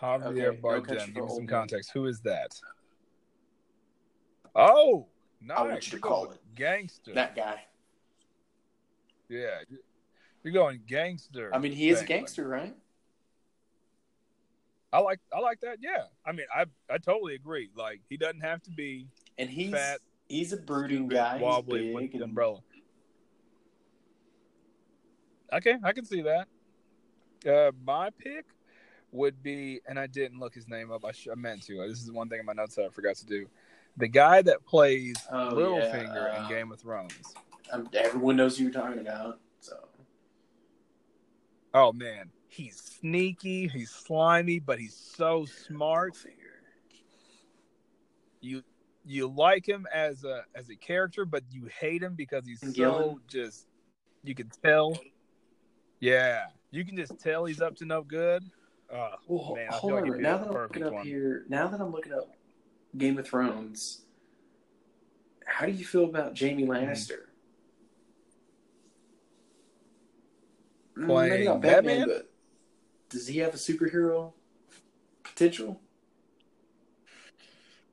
[0.00, 0.84] Javier Okay, Bardem.
[0.86, 1.90] Country Give me some context.
[1.92, 2.58] Who is that?
[4.54, 5.06] Oh,
[5.40, 5.58] nice.
[5.58, 6.38] I want you to call it.
[6.54, 7.12] gangster.
[7.14, 7.64] That guy.
[9.28, 9.60] Yeah,
[10.42, 11.54] you're going gangster.
[11.54, 12.74] I mean, he is a gangster, right?
[14.92, 15.78] I like I like that.
[15.80, 17.70] Yeah, I mean, I I totally agree.
[17.76, 19.06] Like he doesn't have to be
[19.36, 21.38] And he's Fat, he's a brooding guy.
[21.38, 22.60] Wobbly with the umbrella.
[25.52, 26.48] Okay, I can see that.
[27.46, 28.44] Uh, my pick
[29.12, 31.04] would be, and I didn't look his name up.
[31.04, 31.86] I, sh- I meant to.
[31.88, 33.46] This is one thing in my notes that I forgot to do.
[33.96, 37.34] The guy that plays Oh, Littlefinger yeah, in Game of Thrones.
[37.70, 39.40] Um, everyone knows who you're talking about.
[39.60, 39.76] So
[41.74, 46.16] Oh man, he's sneaky, he's slimy, but he's so smart.
[48.40, 48.62] You
[49.04, 52.72] you like him as a as a character, but you hate him because he's so
[52.72, 53.16] Gillen?
[53.28, 53.66] just
[54.22, 54.98] you can tell.
[56.00, 58.42] Yeah, you can just tell he's up to no good.
[58.92, 60.22] Uh, Well, Man, hold feel like on.
[60.22, 61.06] now that I'm looking up one.
[61.06, 62.30] here, now that I'm looking up
[62.96, 64.02] Game of Thrones,
[65.44, 66.72] how do you feel about Jamie Mm-hmm.
[66.72, 67.18] Lannister?
[70.96, 72.08] Mm, Playing Maybe not Batman, Batman?
[72.08, 72.27] but
[73.08, 74.32] does he have a superhero
[75.22, 75.80] potential?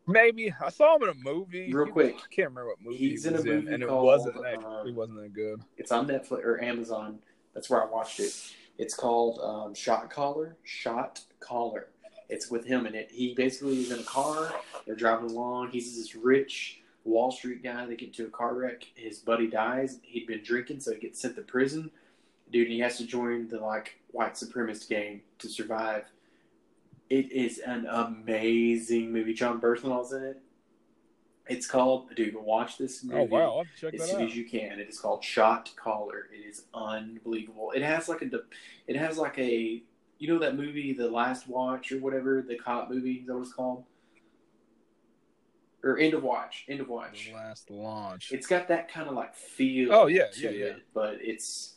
[0.08, 1.72] maybe I saw him in a movie.
[1.74, 2.16] Real quick.
[2.16, 4.84] I can't remember what movie He's he in a movie and it wasn't that, uh,
[4.86, 5.62] it wasn't that good.
[5.78, 7.20] It's on Netflix or Amazon.
[7.54, 8.34] That's where I watched it.
[8.78, 10.58] It's called um, Shot Caller.
[10.64, 11.88] Shot Caller.
[12.30, 13.10] It's with him in it.
[13.12, 14.52] He basically is in a car.
[14.86, 15.70] They're driving along.
[15.72, 17.86] He's this rich Wall Street guy.
[17.86, 18.84] They get into a car wreck.
[18.96, 20.00] His buddy dies.
[20.02, 21.92] He'd been drinking, so he gets sent to prison.
[22.52, 26.06] Dude, he has to join the like white supremacist gang to survive.
[27.10, 29.34] It is an amazing movie.
[29.34, 30.42] Jon Bernthal's in it.
[31.48, 32.36] It's called, dude.
[32.36, 34.30] Watch this oh, movie Oh wow, I'll check as that soon out.
[34.30, 34.80] as you can.
[34.80, 36.28] It is called Shot Caller.
[36.34, 37.72] It is unbelievable.
[37.76, 38.30] It has like a,
[38.88, 39.84] it has like a,
[40.18, 43.14] you know that movie, The Last Watch or whatever, the cop movie.
[43.14, 43.84] Is that what it's called?
[45.84, 46.66] Or End of Watch.
[46.68, 47.28] End of Watch.
[47.30, 48.32] The last launch.
[48.32, 49.94] It's got that kind of like feel.
[49.94, 50.66] Oh, yeah, to yeah, yeah.
[50.66, 51.75] it, but it's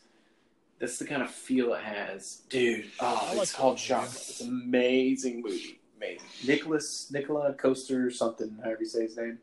[0.79, 2.87] that's the kind of feel it has, dude.
[3.01, 3.79] Oh, like it's called.
[3.79, 4.05] Shot.
[4.05, 5.81] It's an amazing movie.
[5.97, 6.27] Amazing.
[6.47, 9.39] Nicholas Nicola Coaster something, however you say his name.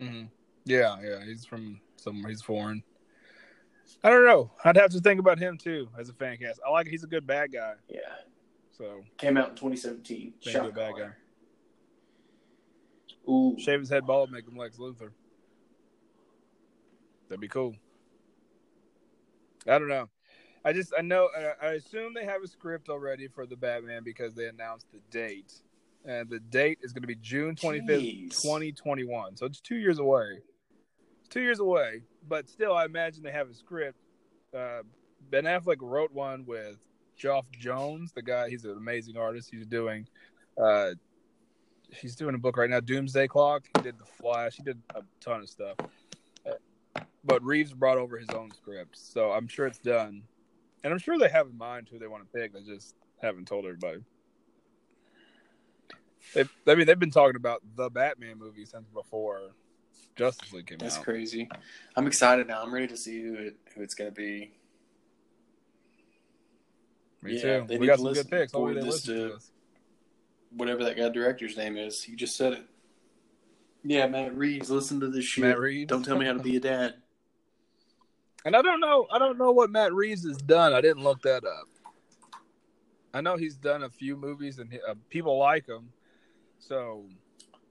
[0.00, 0.22] hmm
[0.64, 2.30] Yeah, yeah, he's from somewhere.
[2.30, 2.82] He's foreign.
[4.02, 4.50] I don't know.
[4.64, 6.60] I'd have to think about him too as a fan cast.
[6.66, 6.86] I like.
[6.86, 7.74] He's a good bad guy.
[7.88, 8.00] Yeah.
[8.76, 10.34] So Came out in 2017.
[10.42, 11.16] Think Shot bad caller.
[13.28, 13.56] Ooh.
[13.58, 15.10] shave his head bald, make him Lex Luthor.
[17.28, 17.74] That'd be cool.
[19.68, 20.08] I don't know.
[20.64, 24.02] I just I know I, I assume they have a script already for the Batman
[24.04, 25.52] because they announced the date,
[26.04, 29.36] and the date is going to be June twenty fifth, twenty twenty one.
[29.36, 30.38] So it's two years away.
[31.20, 33.98] It's two years away, but still, I imagine they have a script.
[34.56, 34.82] Uh,
[35.30, 36.78] ben Affleck wrote one with
[37.16, 38.48] Geoff Johns, the guy.
[38.48, 39.50] He's an amazing artist.
[39.50, 40.06] He's doing,
[40.60, 40.90] uh,
[41.90, 43.64] he's doing a book right now, Doomsday Clock.
[43.76, 44.56] He did the Flash.
[44.56, 45.76] He did a ton of stuff.
[47.26, 50.22] But Reeves brought over his own script, so I'm sure it's done,
[50.84, 52.52] and I'm sure they have in mind who they want to pick.
[52.52, 53.98] They just haven't told everybody.
[56.34, 59.50] They, I mean, they've been talking about the Batman movie since before
[60.16, 61.04] Justice League came That's out.
[61.04, 61.48] crazy.
[61.96, 62.62] I'm excited now.
[62.62, 64.52] I'm ready to see who it who it's gonna be.
[67.22, 67.64] Me Yeah, too.
[67.68, 68.52] they We got to some listen- good picks.
[68.52, 69.38] forward they this listen to- to.
[70.50, 72.66] Whatever that guy director's name is, he just said it.
[73.82, 74.70] Yeah, Matt Reeves.
[74.70, 75.42] Listen to this shit.
[75.44, 75.88] Matt Reeves?
[75.88, 76.94] Don't tell me how to be a dad.
[78.46, 79.08] And I don't know.
[79.12, 80.72] I don't know what Matt Reeves has done.
[80.72, 81.68] I didn't look that up.
[83.12, 85.90] I know he's done a few movies and he, uh, people like him.
[86.60, 87.06] So,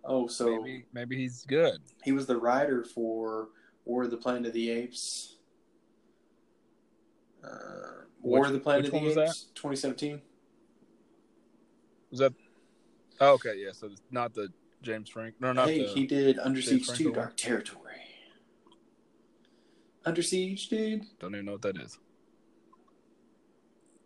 [0.03, 1.79] Oh, so maybe maybe he's good.
[2.03, 3.49] he was the writer for
[3.85, 5.37] War of the Planet of the Apes.
[7.41, 9.29] Uh, War Which- of the Planet of the that?
[9.29, 10.21] Apes, 2017.
[12.11, 12.33] Was that?
[13.21, 13.71] Oh, okay, yeah.
[13.71, 14.49] So it's not the
[14.81, 15.35] James Frank.
[15.39, 15.87] No, not hey, the.
[15.87, 17.13] he did Under Siege 2.
[17.13, 17.84] Dark Territory.
[20.05, 21.05] Under Siege, dude.
[21.19, 21.97] Don't even know what that is.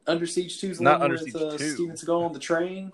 [0.08, 1.58] Under Siege 2 is the Not Under with Siege uh, 2.
[1.58, 2.92] Steven Seagal on the train.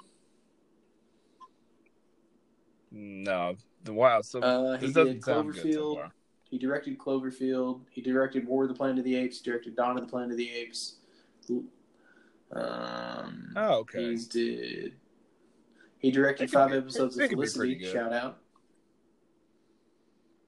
[2.91, 4.21] No, the wow.
[4.21, 6.09] So Uh, he did good so Cloverfield.
[6.49, 7.81] He directed Cloverfield.
[7.89, 9.39] He directed War of the Planet of the Apes.
[9.39, 10.95] He directed Dawn of the Planet of the Apes.
[12.51, 14.09] Um, Oh, okay.
[14.11, 14.93] He's did.
[15.99, 17.83] He directed five be- episodes of Felicity.
[17.85, 18.39] Shout out.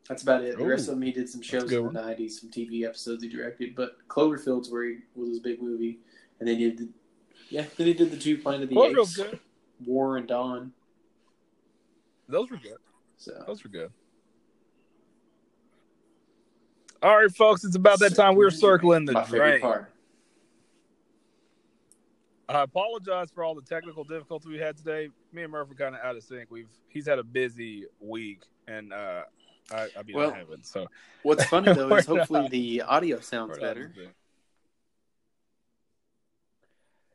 [0.07, 0.57] That's about it.
[0.57, 3.23] The Ooh, rest of them, he did some shows in the '90s, some TV episodes
[3.23, 3.75] he directed.
[3.75, 5.99] But Cloverfield's where he was his big movie,
[6.39, 6.89] and then he did, the,
[7.49, 9.19] yeah, then he did the two Planet of the Apes.
[9.85, 10.71] War and Dawn.
[12.27, 12.77] Those were good.
[13.17, 13.91] So Those were good.
[17.01, 17.63] All right, folks.
[17.63, 18.35] It's about that time.
[18.35, 19.61] We're circling the drain.
[19.61, 19.91] part.
[22.49, 25.09] I apologize for all the technical difficulty we had today.
[25.33, 26.49] Me and Murph are kind of out of sync.
[26.49, 29.23] We've he's had a busy week, and uh,
[29.71, 30.65] I, I mean Well, I haven't.
[30.65, 30.87] So
[31.23, 33.93] What's funny though is hopefully not- the audio we're sounds better.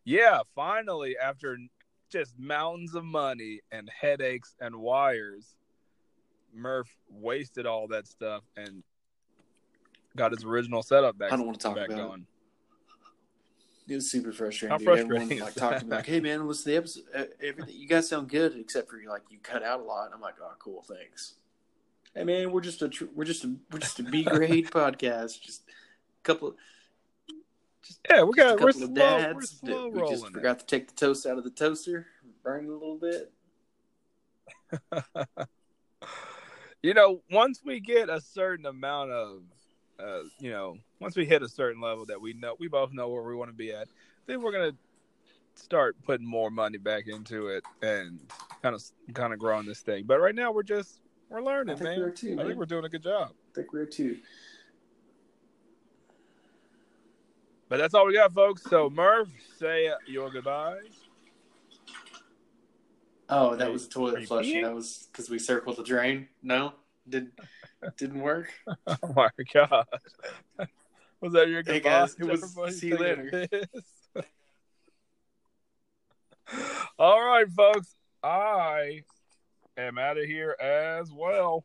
[0.04, 1.56] Yeah, finally, after
[2.10, 5.54] just mountains of money and headaches and wires,
[6.52, 8.82] Murph wasted all that stuff and
[10.16, 11.32] got his original setup back.
[11.32, 11.96] I don't want to talk about it.
[11.96, 12.26] going.
[13.88, 14.70] It was super frustrating.
[14.70, 14.86] How dude.
[14.86, 15.96] frustrating Everyone like talked to me that?
[15.96, 17.02] like, "Hey man, listen to the episode.
[17.14, 20.20] uh, Everything you guys sound good, except for like you cut out a lot." I'm
[20.20, 21.34] like, "Oh, cool, thanks."
[22.14, 25.40] Hey man, we're just a tr- we're just a we're just a B grade podcast.
[25.40, 26.48] Just a couple.
[26.48, 26.54] Of,
[27.82, 28.90] just, Yeah, we just a got we're couple slow, of
[29.34, 29.50] we're dads.
[29.60, 30.14] slow we rolling.
[30.14, 30.32] just it.
[30.32, 32.06] forgot to take the toast out of the toaster,
[32.42, 33.32] burn it a little bit.
[36.82, 39.42] you know, once we get a certain amount of,
[39.98, 43.08] uh, you know, once we hit a certain level that we know, we both know
[43.08, 43.88] where we want to be at,
[44.26, 44.72] then we're gonna
[45.54, 48.20] start putting more money back into it and
[48.62, 48.82] kind of,
[49.14, 50.04] kind of growing this thing.
[50.06, 51.00] But right now, we're just
[51.32, 51.98] we're I learning, think man.
[51.98, 52.32] we are too.
[52.32, 52.46] I Man.
[52.46, 53.30] think we're doing a good job.
[53.30, 54.18] I think we're too.
[57.68, 58.62] But that's all we got, folks.
[58.68, 59.28] So Murph,
[59.58, 60.82] say your goodbyes.
[63.30, 64.62] Oh, that was a toilet you flushing.
[64.62, 66.28] That was because we circled the drain.
[66.42, 66.74] No,
[67.08, 67.30] did
[67.96, 68.52] didn't work.
[68.86, 69.86] Oh my god.
[71.22, 73.48] Was that your Hey, guys, it was- Everybody see you later.
[76.98, 77.94] All right, folks.
[78.22, 79.02] I
[79.76, 81.64] am out of here as well.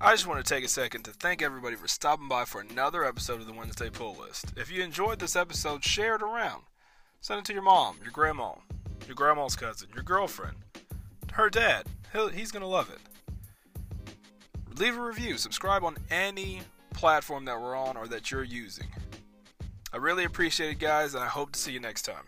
[0.00, 3.06] I just want to take a second to thank everybody for stopping by for another
[3.06, 4.52] episode of the Wednesday Pull List.
[4.54, 6.64] If you enjoyed this episode, share it around.
[7.22, 8.52] Send it to your mom, your grandma,
[9.06, 10.56] your grandma's cousin, your girlfriend,
[11.32, 11.86] her dad.
[12.12, 12.98] He'll, he's going to love it.
[14.78, 16.60] Leave a review, subscribe on any
[16.92, 18.88] platform that we're on or that you're using.
[19.94, 22.24] I really appreciate it, guys, and I hope to see you next time.